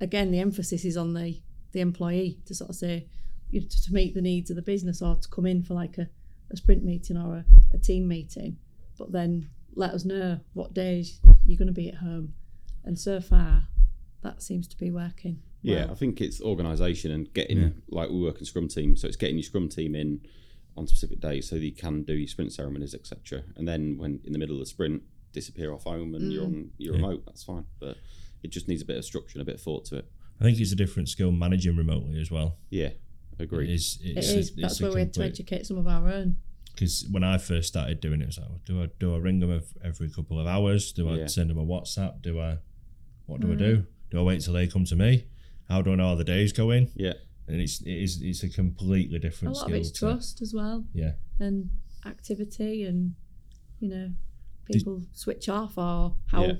again, 0.00 0.30
the 0.30 0.38
emphasis 0.40 0.84
is 0.84 0.96
on 0.96 1.14
the 1.14 1.40
the 1.72 1.80
employee 1.80 2.38
to 2.46 2.54
sort 2.54 2.70
of 2.70 2.76
say 2.76 3.08
you 3.50 3.60
know, 3.60 3.66
to, 3.66 3.82
to 3.82 3.92
meet 3.92 4.14
the 4.14 4.22
needs 4.22 4.50
of 4.50 4.56
the 4.56 4.62
business 4.62 5.02
or 5.02 5.16
to 5.16 5.28
come 5.28 5.46
in 5.46 5.62
for 5.62 5.74
like 5.74 5.98
a, 5.98 6.08
a 6.50 6.56
sprint 6.56 6.84
meeting 6.84 7.16
or 7.16 7.36
a, 7.36 7.44
a 7.74 7.78
team 7.78 8.06
meeting. 8.08 8.56
But 8.98 9.12
then 9.12 9.48
let 9.74 9.90
us 9.92 10.04
know 10.04 10.40
what 10.54 10.74
days 10.74 11.20
you're 11.46 11.58
going 11.58 11.68
to 11.68 11.72
be 11.74 11.88
at 11.88 11.96
home. 11.96 12.34
And 12.84 12.98
so 12.98 13.20
far, 13.20 13.64
that 14.22 14.42
seems 14.42 14.66
to 14.68 14.76
be 14.76 14.90
working. 14.90 15.40
Yeah, 15.62 15.84
well. 15.84 15.92
I 15.92 15.94
think 15.94 16.20
it's 16.20 16.40
organisation 16.40 17.10
and 17.10 17.32
getting 17.34 17.58
Yeah. 17.60 17.68
like 17.90 18.10
we 18.10 18.20
work 18.20 18.38
in 18.38 18.44
Scrum 18.46 18.68
team, 18.68 18.96
so 18.96 19.06
it's 19.06 19.16
getting 19.16 19.36
your 19.36 19.44
Scrum 19.44 19.68
team 19.68 19.94
in 19.94 20.20
on 20.78 20.86
specific 20.86 21.20
days 21.20 21.48
so 21.48 21.56
that 21.56 21.64
you 21.64 21.72
can 21.74 22.02
do 22.04 22.14
your 22.14 22.28
sprint 22.28 22.52
ceremonies, 22.52 22.94
etc. 22.94 23.42
And 23.56 23.66
then 23.66 23.98
when 23.98 24.20
in 24.24 24.32
the 24.32 24.38
middle 24.38 24.54
of 24.56 24.60
the 24.60 24.66
sprint, 24.66 25.02
disappear 25.32 25.72
off 25.74 25.84
home 25.84 26.14
and 26.14 26.32
you're 26.32 26.44
on 26.44 26.70
your 26.78 26.94
Yeah. 26.94 27.00
remote. 27.02 27.24
That's 27.26 27.44
fine, 27.44 27.64
but 27.80 27.96
it 28.42 28.50
just 28.50 28.66
needs 28.68 28.80
a 28.82 28.84
bit 28.86 28.96
of 28.96 29.04
structure 29.04 29.38
and 29.38 29.42
a 29.42 29.44
bit 29.44 29.56
of 29.56 29.60
thought 29.60 29.84
to 29.86 29.96
it. 29.96 30.10
I 30.40 30.44
think 30.44 30.58
it's 30.58 30.72
a 30.72 30.76
different 30.76 31.08
skill 31.08 31.32
managing 31.32 31.76
remotely 31.76 32.18
as 32.20 32.30
well. 32.30 32.56
Yeah, 32.70 32.86
It 33.38 33.40
agreed. 33.40 33.70
is. 33.70 33.98
It 34.02 34.16
It's. 34.18 34.28
A, 34.30 34.34
That's 34.36 34.74
it's 34.74 34.80
where 34.80 34.92
we 34.92 35.00
had 35.00 35.12
to 35.14 35.22
educate 35.24 35.66
some 35.66 35.76
of 35.78 35.86
our 35.86 36.08
own. 36.08 36.36
because 36.72 37.06
when 37.10 37.24
I 37.24 37.38
first 37.38 37.66
started 37.68 38.00
doing 38.00 38.20
it, 38.20 38.24
it 38.24 38.26
was 38.28 38.38
like, 38.38 38.64
do 38.64 38.82
I 38.82 38.88
do 39.00 39.14
I 39.14 39.18
ring 39.18 39.40
them 39.40 39.60
every 39.82 40.08
couple 40.08 40.38
of 40.40 40.46
hours? 40.46 40.92
Do 40.92 41.08
I 41.08 41.16
Yeah. 41.18 41.26
send 41.26 41.50
them 41.50 41.58
a 41.58 41.66
WhatsApp? 41.66 42.22
Do 42.22 42.38
I 42.40 42.58
what 43.26 43.40
do 43.40 43.50
I 43.52 43.56
Mm. 43.56 43.58
do? 43.58 43.86
Do 44.10 44.20
I 44.20 44.22
wait 44.22 44.40
till 44.40 44.54
they 44.54 44.66
come 44.68 44.84
to 44.86 44.96
me? 44.96 45.24
How 45.68 45.82
do 45.82 45.92
I 45.92 45.96
know 45.96 46.06
how 46.10 46.14
the 46.14 46.24
days 46.24 46.52
going? 46.52 46.90
Yeah, 46.94 47.14
And 47.48 47.60
it's 47.60 47.80
it 47.80 47.90
is 47.92 48.20
it's 48.22 48.42
a 48.42 48.48
completely 48.48 49.18
different. 49.18 49.56
A 49.56 49.60
different 49.60 49.72
lot 49.72 49.80
of 49.80 49.86
skill. 49.86 49.90
it's 49.90 49.90
to- 49.92 49.98
trust 50.00 50.42
as 50.42 50.52
well. 50.54 50.84
Yeah, 50.92 51.12
and 51.40 51.70
activity 52.06 52.84
and 52.84 53.14
you 53.80 53.88
know 53.88 54.10
people 54.70 55.02
switch 55.12 55.48
off 55.48 55.76
or 55.78 56.14
how 56.26 56.44
Yeah. 56.44 56.52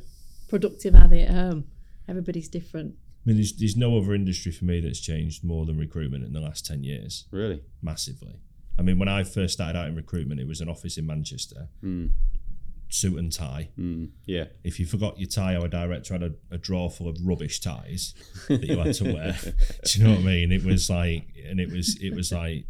productive 0.48 0.94
are 0.94 1.08
they 1.08 1.22
at 1.22 1.30
home 1.34 1.64
everybody's 2.08 2.48
different 2.48 2.94
I 3.24 3.30
mean, 3.30 3.36
there's, 3.36 3.52
there's 3.56 3.76
no 3.76 3.98
other 3.98 4.14
industry 4.14 4.50
for 4.52 4.64
me 4.64 4.80
that's 4.80 5.00
changed 5.00 5.44
more 5.44 5.66
than 5.66 5.76
recruitment 5.76 6.24
in 6.24 6.32
the 6.32 6.40
last 6.40 6.64
ten 6.64 6.82
years, 6.82 7.26
really. 7.30 7.60
massively. 7.82 8.36
I 8.78 8.82
mean, 8.82 8.98
when 8.98 9.08
I 9.08 9.22
first 9.24 9.52
started 9.54 9.76
out 9.78 9.88
in 9.88 9.94
recruitment, 9.96 10.40
it 10.40 10.46
was 10.46 10.60
an 10.62 10.68
office 10.70 10.96
in 10.96 11.04
Manchester, 11.06 11.68
Mm, 11.84 12.12
suit 12.88 13.18
and 13.18 13.32
tie. 13.32 13.68
mm, 13.78 14.08
yeah, 14.26 14.44
If 14.64 14.80
you 14.80 14.86
forgot 14.86 15.18
your 15.18 15.28
tie, 15.28 15.56
our 15.56 15.68
director 15.68 16.14
had 16.14 16.22
a, 16.22 16.32
a 16.50 16.58
drawer 16.58 16.90
full 16.90 17.08
of 17.08 17.16
rubbish 17.22 17.60
ties 17.60 18.14
that 18.48 18.62
you 18.64 18.78
had 18.78 18.94
to 18.94 19.04
wear. 19.12 19.36
Do 19.84 19.98
you 19.98 20.04
know 20.04 20.10
what 20.12 20.20
I 20.20 20.22
mean? 20.22 20.52
It 20.52 20.64
was 20.64 20.88
like, 20.88 21.26
and 21.46 21.60
it 21.60 21.70
was, 21.70 21.96
it 22.00 22.14
was 22.14 22.32
like, 22.32 22.64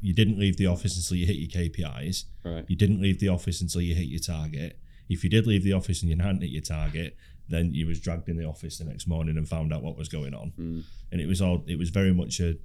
you 0.00 0.12
didn't 0.12 0.38
leave 0.38 0.58
the 0.58 0.66
office 0.66 0.96
until 0.96 1.16
you 1.16 1.24
hit 1.26 1.36
your 1.36 1.48
KPIs. 1.48 2.24
right. 2.44 2.64
You 2.68 2.76
didn't 2.76 3.00
leave 3.00 3.20
the 3.20 3.28
office 3.28 3.60
until 3.62 3.80
you 3.80 3.94
hit 3.94 4.08
your 4.08 4.20
target. 4.20 4.78
If 5.08 5.24
you 5.24 5.30
did 5.30 5.46
leave 5.46 5.64
the 5.64 5.72
office 5.72 6.02
and 6.02 6.10
you 6.10 6.16
hadn't 6.18 6.42
hit 6.42 6.50
your 6.50 6.62
target, 6.62 7.16
then 7.48 7.72
you 7.74 7.86
was 7.86 8.00
dragged 8.00 8.28
in 8.28 8.36
the 8.36 8.44
office 8.44 8.78
the 8.78 8.84
next 8.84 9.06
morning 9.06 9.36
and 9.38 9.48
found 9.48 9.72
out 9.72 9.82
what 9.82 9.96
was 9.96 10.08
going 10.08 10.34
on. 10.34 10.52
Mm. 10.60 10.82
And 11.12 11.20
it 11.20 11.26
was 11.26 11.40
all, 11.40 11.64
it 11.66 11.78
was 11.78 11.88
very 11.90 12.12
much 12.12 12.40
a, 12.40 12.56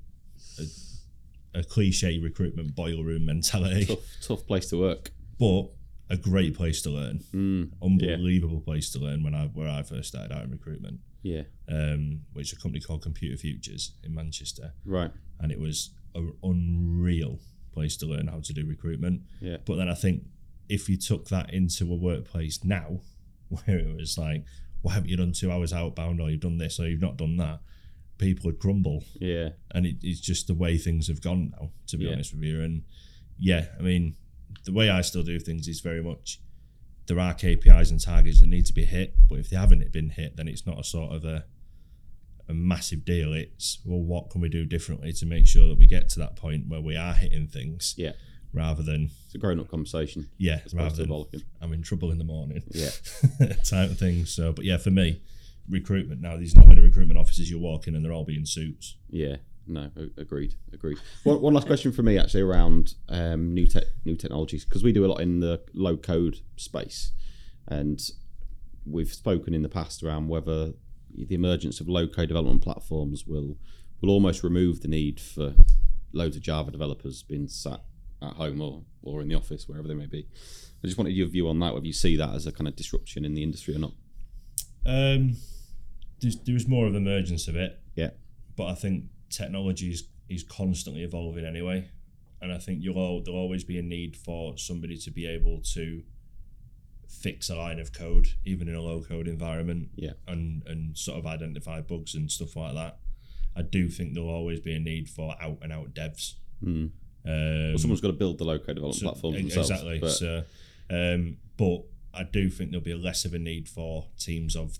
a, 0.59 1.59
a 1.59 1.63
cliche 1.63 2.19
recruitment 2.19 2.75
boiler 2.75 3.03
room 3.03 3.25
mentality, 3.25 3.85
Tough, 3.85 3.99
tough 4.21 4.45
place 4.47 4.69
to 4.69 4.77
work. 4.79 5.11
but 5.39 5.69
a 6.09 6.17
great 6.17 6.55
place 6.55 6.81
to 6.83 6.89
learn. 6.89 7.19
Mm, 7.33 7.71
Unbelievable 7.81 8.61
place 8.61 8.89
to 8.91 8.99
learn 8.99 9.23
when 9.23 9.35
I 9.35 9.45
where 9.47 9.69
I 9.69 9.83
first 9.83 10.09
started 10.09 10.31
out 10.35 10.43
in 10.43 10.51
recruitment, 10.51 10.99
yeah, 11.21 11.43
um, 11.67 12.21
which 12.33 12.51
is 12.51 12.57
a 12.57 12.61
company 12.61 12.81
called 12.81 13.01
Computer 13.03 13.37
Futures 13.37 13.93
in 14.03 14.13
Manchester, 14.15 14.73
right. 14.85 15.11
and 15.39 15.51
it 15.51 15.59
was 15.59 15.91
an 16.15 16.33
unreal 16.43 17.39
place 17.73 17.95
to 17.97 18.05
learn 18.05 18.27
how 18.27 18.39
to 18.39 18.53
do 18.53 18.65
recruitment. 18.65 19.21
Yeah, 19.41 19.57
But 19.65 19.75
then 19.75 19.89
I 19.89 19.93
think 19.93 20.23
if 20.67 20.89
you 20.89 20.97
took 20.97 21.29
that 21.29 21.53
into 21.53 21.91
a 21.91 21.95
workplace 21.95 22.63
now, 22.63 23.01
where 23.49 23.77
it 23.79 23.95
was 23.97 24.17
like, 24.17 24.43
why 24.81 24.93
haven't 24.93 25.09
you 25.09 25.17
done 25.17 25.33
two 25.33 25.51
hours 25.51 25.73
outbound, 25.73 26.19
or 26.21 26.29
you've 26.29 26.41
done 26.41 26.57
this, 26.57 26.79
or 26.79 26.87
you've 26.87 27.01
not 27.01 27.17
done 27.17 27.37
that, 27.37 27.59
people 28.17 28.45
would 28.47 28.59
crumble, 28.59 29.03
yeah, 29.19 29.49
and 29.71 29.85
it, 29.85 29.97
it's 30.01 30.19
just 30.19 30.47
the 30.47 30.53
way 30.53 30.77
things 30.77 31.07
have 31.07 31.21
gone 31.21 31.51
now. 31.59 31.69
To 31.87 31.97
be 31.97 32.05
Yeah. 32.05 32.13
honest 32.13 32.33
with 32.33 32.43
you, 32.43 32.61
and 32.61 32.83
yeah, 33.37 33.67
I 33.79 33.81
mean, 33.83 34.15
the 34.65 34.73
way 34.73 34.89
I 34.89 35.01
still 35.01 35.23
do 35.23 35.39
things 35.39 35.67
is 35.67 35.79
very 35.81 36.01
much 36.03 36.39
there 37.07 37.19
are 37.19 37.33
KPIs 37.33 37.89
and 37.91 37.99
targets 37.99 38.39
that 38.39 38.47
need 38.47 38.65
to 38.67 38.73
be 38.73 38.85
hit, 38.85 39.15
but 39.27 39.39
if 39.39 39.49
they 39.49 39.55
haven't 39.57 39.91
been 39.91 40.09
hit, 40.11 40.37
then 40.37 40.47
it's 40.47 40.65
not 40.67 40.79
a 40.79 40.83
sort 40.83 41.11
of 41.13 41.25
a 41.25 41.45
a 42.47 42.53
massive 42.53 43.05
deal. 43.05 43.33
It's 43.33 43.79
well, 43.85 44.01
what 44.01 44.29
can 44.31 44.41
we 44.41 44.49
do 44.49 44.65
differently 44.65 45.13
to 45.13 45.25
make 45.25 45.45
sure 45.47 45.67
that 45.67 45.77
we 45.77 45.85
get 45.85 46.09
to 46.09 46.19
that 46.19 46.35
point 46.35 46.67
where 46.67 46.81
we 46.81 46.95
are 46.95 47.13
hitting 47.13 47.47
things, 47.47 47.93
yeah. 47.97 48.13
rather 48.53 48.81
than 48.83 49.11
It's 49.25 49.35
a 49.35 49.37
grown-up 49.37 49.69
conversation. 49.69 50.29
yeah, 50.37 50.61
rather 50.73 51.05
than. 51.05 51.11
I'm 51.61 51.73
in 51.73 51.81
trouble 51.83 52.09
in 52.11 52.17
the 52.17 52.23
morning 52.23 52.63
Yeah, 52.71 52.89
type 53.63 53.91
of 53.91 53.99
thing. 53.99 54.25
So, 54.25 54.51
but 54.51 54.65
yeah, 54.65 54.77
for 54.77 54.89
me, 54.91 55.21
recruitment 55.69 56.21
now, 56.21 56.37
there's 56.37 56.55
not 56.55 56.67
many 56.67 56.81
recruitment 56.81 57.19
offices 57.19 57.49
you 57.51 57.59
walk 57.59 57.87
in 57.87 57.95
and 57.95 58.03
they're 58.03 58.13
all 58.13 58.25
being 58.25 58.45
suits. 58.45 58.95
yeah. 59.09 59.37
No, 59.69 59.91
agreed, 60.17 60.55
agreed. 60.73 60.97
One, 61.23 61.41
one 61.41 61.53
last 61.53 61.67
question 61.67 61.91
for 61.91 62.01
me, 62.01 62.17
actually, 62.17 62.41
around 62.41 62.95
um, 63.07 63.53
new 63.53 63.67
tech, 63.67 63.83
new 64.03 64.15
technologies, 64.15 64.65
because 64.65 64.83
we 64.83 64.91
do 64.91 65.05
a 65.05 65.07
lot 65.07 65.21
in 65.21 65.41
the 65.41 65.61
low-code 65.73 66.39
space, 66.55 67.11
and 67.67 68.01
we've 68.83 69.13
spoken 69.13 69.53
in 69.53 69.61
the 69.61 69.69
past 69.69 70.01
around 70.01 70.27
whether 70.27 70.73
the 71.15 71.35
emergence 71.35 71.79
of 71.79 71.87
low-code 71.87 72.27
development 72.27 72.63
platforms 72.63 73.27
will 73.27 73.57
will 74.01 74.09
almost 74.09 74.43
remove 74.43 74.81
the 74.81 74.87
need 74.87 75.19
for 75.19 75.53
loads 76.13 76.35
of 76.35 76.41
Java 76.41 76.71
developers 76.71 77.21
being 77.21 77.47
sat 77.47 77.81
at 78.21 78.33
home 78.33 78.61
or, 78.61 78.83
or 79.03 79.21
in 79.21 79.27
the 79.27 79.35
office, 79.35 79.67
wherever 79.67 79.87
they 79.87 79.93
may 79.93 80.07
be. 80.07 80.25
I 80.83 80.87
just 80.87 80.97
wanted 80.97 81.11
your 81.11 81.27
view 81.27 81.47
on 81.47 81.59
that, 81.59 81.73
whether 81.73 81.85
you 81.85 81.93
see 81.93 82.15
that 82.15 82.33
as 82.33 82.47
a 82.47 82.51
kind 82.51 82.67
of 82.67 82.75
disruption 82.75 83.25
in 83.25 83.33
the 83.33 83.43
industry 83.43 83.75
or 83.75 83.79
not. 83.79 83.91
Um, 84.85 85.35
there's, 86.21 86.37
there's 86.39 86.67
more 86.67 86.87
of 86.87 86.95
emergence 86.95 87.47
of 87.47 87.55
it, 87.55 87.79
Yeah, 87.95 88.11
but 88.55 88.67
I 88.67 88.73
think 88.73 89.05
technology 89.29 89.91
is, 89.91 90.07
is 90.27 90.43
constantly 90.43 91.03
evolving 91.03 91.45
anyway. 91.45 91.89
And 92.41 92.51
I 92.53 92.57
think 92.57 92.81
you'll 92.81 92.97
al- 92.97 93.21
there'll 93.21 93.39
always 93.39 93.63
be 93.63 93.77
a 93.77 93.81
need 93.81 94.15
for 94.15 94.57
somebody 94.57 94.97
to 94.97 95.11
be 95.11 95.25
able 95.25 95.61
to 95.73 96.03
fix 97.07 97.49
a 97.49 97.55
line 97.55 97.79
of 97.79 97.91
code, 97.91 98.27
even 98.45 98.67
in 98.69 98.75
a 98.75 98.81
low 98.81 99.01
code 99.01 99.27
environment, 99.27 99.89
Yeah. 99.95 100.13
and 100.27 100.63
and 100.67 100.97
sort 100.97 101.17
of 101.19 101.25
identify 101.25 101.81
bugs 101.81 102.15
and 102.15 102.31
stuff 102.31 102.55
like 102.55 102.75
that. 102.75 102.99
I 103.55 103.63
do 103.63 103.89
think 103.89 104.13
there'll 104.13 104.29
always 104.29 104.59
be 104.59 104.73
a 104.73 104.79
need 104.79 105.09
for 105.09 105.35
out 105.41 105.57
and 105.61 105.73
out 105.73 105.93
devs. 105.93 106.35
Mm. 106.63 106.91
Um, 107.25 107.69
well, 107.71 107.77
someone's 107.77 107.99
got 108.01 108.07
to 108.09 108.13
build 108.13 108.37
the 108.37 108.45
low-code 108.45 108.75
development 108.75 108.95
so- 108.95 109.09
platforms 109.11 109.37
e- 109.37 109.41
themselves. 109.41 109.69
Exactly. 109.71 109.99
but- 109.99 110.11
So, 110.11 110.43
um, 110.89 111.37
but 111.57 111.83
I 112.13 112.23
do 112.23 112.49
think 112.49 112.71
there'll 112.71 112.83
be 112.83 112.93
less 112.93 113.25
of 113.25 113.33
a 113.33 113.39
need 113.39 113.67
for 113.67 114.07
teams 114.17 114.55
of 114.55 114.77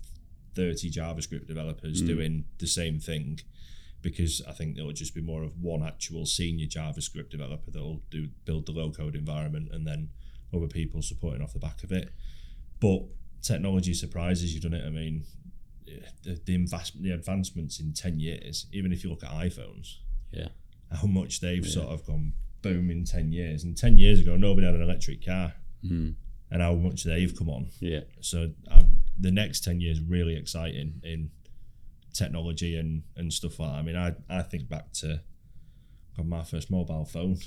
thirty 0.54 0.90
JavaScript 0.90 1.46
developers 1.46 2.00
Mm. 2.02 2.06
doing 2.06 2.44
the 2.58 2.66
same 2.66 2.98
thing, 3.00 3.40
because 4.02 4.42
I 4.48 4.52
think 4.52 4.78
it'll 4.78 4.92
just 4.92 5.14
be 5.14 5.20
more 5.20 5.42
of 5.42 5.60
one 5.60 5.82
actual 5.82 6.26
senior 6.26 6.66
JavaScript 6.66 7.30
developer 7.30 7.70
that'll 7.70 8.02
do 8.10 8.28
build 8.44 8.66
the 8.66 8.72
low 8.72 8.90
code 8.90 9.14
environment, 9.14 9.68
and 9.72 9.86
then 9.86 10.10
other 10.54 10.66
people 10.66 11.02
supporting 11.02 11.42
off 11.42 11.52
the 11.52 11.58
back 11.58 11.82
of 11.84 11.92
it. 11.92 12.10
But 12.80 13.02
technology 13.42 13.94
surprises 13.94 14.52
you've 14.54 14.62
done 14.62 14.74
it. 14.74 14.84
I 14.86 14.90
mean, 14.90 15.24
the 16.22 16.40
the, 16.44 16.54
invest, 16.54 17.00
the 17.02 17.10
advancements 17.12 17.80
in 17.80 17.92
ten 17.92 18.20
years, 18.20 18.66
even 18.72 18.92
if 18.92 19.02
you 19.04 19.10
look 19.10 19.22
at 19.24 19.30
iPhones, 19.30 19.96
Yeah. 20.32 20.48
how 20.90 21.06
much 21.06 21.40
they've 21.40 21.64
Yeah. 21.64 21.72
sort 21.72 21.88
of 21.88 22.04
gone 22.06 22.32
boom 22.62 22.90
in 22.90 23.04
10 23.04 23.32
years. 23.32 23.64
And 23.64 23.74
10 23.74 23.96
years 23.98 24.20
ago, 24.20 24.36
nobody 24.36 24.66
had 24.66 24.74
an 24.74 24.82
electric 24.82 25.24
car, 25.24 25.54
Mm. 25.82 26.14
and 26.50 26.60
how 26.62 26.74
much 26.74 27.04
they've 27.04 27.34
come 27.34 27.48
on. 27.48 27.70
Yeah. 27.80 28.00
So 28.20 28.52
um, 28.68 29.00
the 29.18 29.30
next 29.30 29.64
10 29.64 29.80
years 29.80 29.98
really 30.00 30.36
exciting 30.36 31.00
in 31.02 31.30
technology 32.12 32.76
and, 32.76 33.02
and 33.16 33.32
stuff 33.32 33.58
like 33.58 33.70
that. 33.70 33.78
I 33.78 33.82
mean, 33.82 33.96
I, 33.96 34.14
I 34.28 34.42
think 34.42 34.68
back 34.68 34.92
to 34.94 35.20
my 36.24 36.42
first 36.42 36.70
mobile 36.70 37.04
phone. 37.04 37.38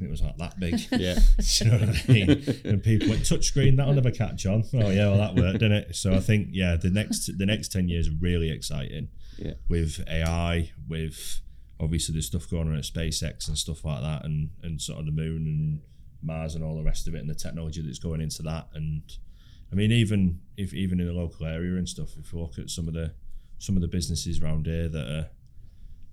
It 0.00 0.08
was 0.08 0.22
like 0.22 0.36
that 0.36 0.58
big. 0.60 0.80
Yeah. 0.92 1.18
You 1.60 1.70
know 1.70 1.78
what 1.78 1.88
I 1.88 2.12
mean? 2.12 2.30
And 2.64 2.82
people 2.82 3.08
went 3.08 3.22
touchscreen, 3.22 3.76
that'll 3.76 3.94
never 3.94 4.10
catch 4.10 4.46
on. 4.46 4.64
Oh 4.74 4.90
yeah, 4.90 5.08
well 5.08 5.18
that 5.18 5.34
worked, 5.34 5.60
didn't 5.60 5.72
it? 5.72 5.96
So 5.96 6.14
I 6.14 6.20
think 6.20 6.48
yeah, 6.52 6.76
the 6.76 6.90
next 6.90 7.30
the 7.36 7.46
next 7.46 7.72
ten 7.72 7.88
years 7.88 8.08
are 8.08 8.16
really 8.20 8.50
exciting. 8.50 9.08
Yeah. 9.38 9.54
With 9.68 10.04
AI, 10.08 10.70
with 10.88 11.40
obviously 11.80 12.14
the 12.14 12.22
stuff 12.22 12.48
going 12.48 12.68
on 12.68 12.76
at 12.76 12.84
SpaceX 12.84 13.48
and 13.48 13.58
stuff 13.58 13.84
like 13.84 14.02
that, 14.02 14.24
and 14.24 14.50
and 14.62 14.80
sort 14.80 15.00
of 15.00 15.06
the 15.06 15.12
moon 15.12 15.46
and 15.46 15.80
Mars 16.22 16.54
and 16.54 16.62
all 16.62 16.76
the 16.76 16.84
rest 16.84 17.08
of 17.08 17.14
it, 17.14 17.18
and 17.18 17.30
the 17.30 17.34
technology 17.34 17.82
that's 17.82 17.98
going 17.98 18.20
into 18.20 18.42
that. 18.42 18.68
And 18.74 19.02
I 19.72 19.74
mean, 19.74 19.90
even 19.90 20.40
if 20.56 20.74
even 20.74 21.00
in 21.00 21.06
the 21.06 21.12
local 21.12 21.46
area 21.46 21.76
and 21.76 21.88
stuff, 21.88 22.10
if 22.18 22.32
you 22.32 22.40
look 22.40 22.58
at 22.58 22.70
some 22.70 22.86
of 22.86 22.94
the 22.94 23.14
some 23.58 23.76
of 23.76 23.82
the 23.82 23.88
businesses 23.88 24.40
around 24.42 24.66
here 24.66 24.88
that 24.88 25.08
are 25.08 25.28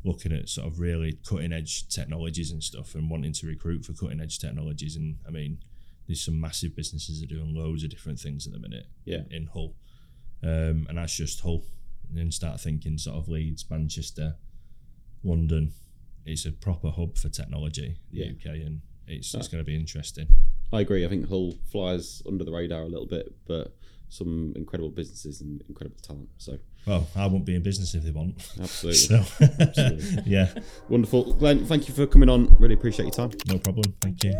looking 0.04 0.32
at 0.32 0.50
sort 0.50 0.68
of 0.68 0.80
really 0.80 1.14
cutting 1.28 1.52
edge 1.54 1.88
technologies 1.90 2.52
and 2.52 2.62
stuff 2.64 2.94
and 2.96 3.10
wanting 3.10 3.34
to 3.34 3.48
recruit 3.48 3.86
for 3.86 3.94
cutting 3.94 4.22
edge 4.22 4.40
technologies. 4.40 4.96
And 4.96 5.18
I 5.28 5.32
mean, 5.32 5.60
there's 6.08 6.24
some 6.24 6.40
massive 6.40 6.76
businesses 6.76 7.20
that 7.22 7.32
are 7.32 7.36
doing 7.36 7.56
loads 7.56 7.84
of 7.84 7.90
different 7.90 8.20
things 8.20 8.46
at 8.46 8.54
the 8.54 8.60
minute 8.60 8.86
Yeah. 9.06 9.24
in 9.32 9.48
Hull. 9.48 9.76
Um, 10.44 10.86
and 10.90 10.98
that's 10.98 11.16
just 11.16 11.40
Hull. 11.42 11.64
And 12.10 12.18
then 12.18 12.32
start 12.32 12.60
thinking 12.62 12.98
sort 13.00 13.18
of 13.18 13.28
Leeds, 13.28 13.66
Manchester, 13.70 14.36
London. 15.24 15.74
It's 16.26 16.46
a 16.46 16.52
proper 16.52 16.90
hub 16.92 17.18
for 17.18 17.30
technology, 17.30 17.98
the 18.12 18.20
Yeah. 18.20 18.26
UK, 18.32 18.62
and 18.66 18.82
it's, 19.08 19.34
it's 19.34 19.48
going 19.48 19.64
to 19.64 19.66
be 19.66 19.76
interesting. 19.76 20.28
I 20.72 20.82
agree. 20.82 21.06
I 21.06 21.10
think 21.10 21.28
Hull 21.30 21.54
flies 21.72 22.22
under 22.28 22.44
the 22.44 22.52
radar 22.52 22.84
a 22.84 22.88
little 22.88 23.06
bit, 23.08 23.34
but 23.48 23.76
some 24.10 24.54
incredible 24.56 24.90
businesses 24.92 25.42
and 25.42 25.62
incredible 25.68 25.98
talent. 26.02 26.30
So 26.38 26.60
Well, 26.88 27.08
I 27.16 27.26
won't 27.28 27.46
be 27.46 27.56
in 27.56 27.64
business 27.64 27.96
if 27.96 28.04
they 28.04 28.12
want. 28.12 28.36
absolutely 28.62 29.00
So, 29.00 29.46
Absolutely. 29.60 30.24
yeah, 30.26 30.54
wonderful, 30.90 31.34
Glen. 31.34 31.66
Thank 31.66 31.88
you 31.88 31.94
for 31.96 32.06
coming 32.06 32.30
on. 32.30 32.56
Really 32.60 32.76
appreciate 32.76 33.06
your 33.06 33.12
time. 33.28 33.32
no 33.48 33.58
problem. 33.58 33.94
Thank 34.02 34.24
you. 34.24 34.36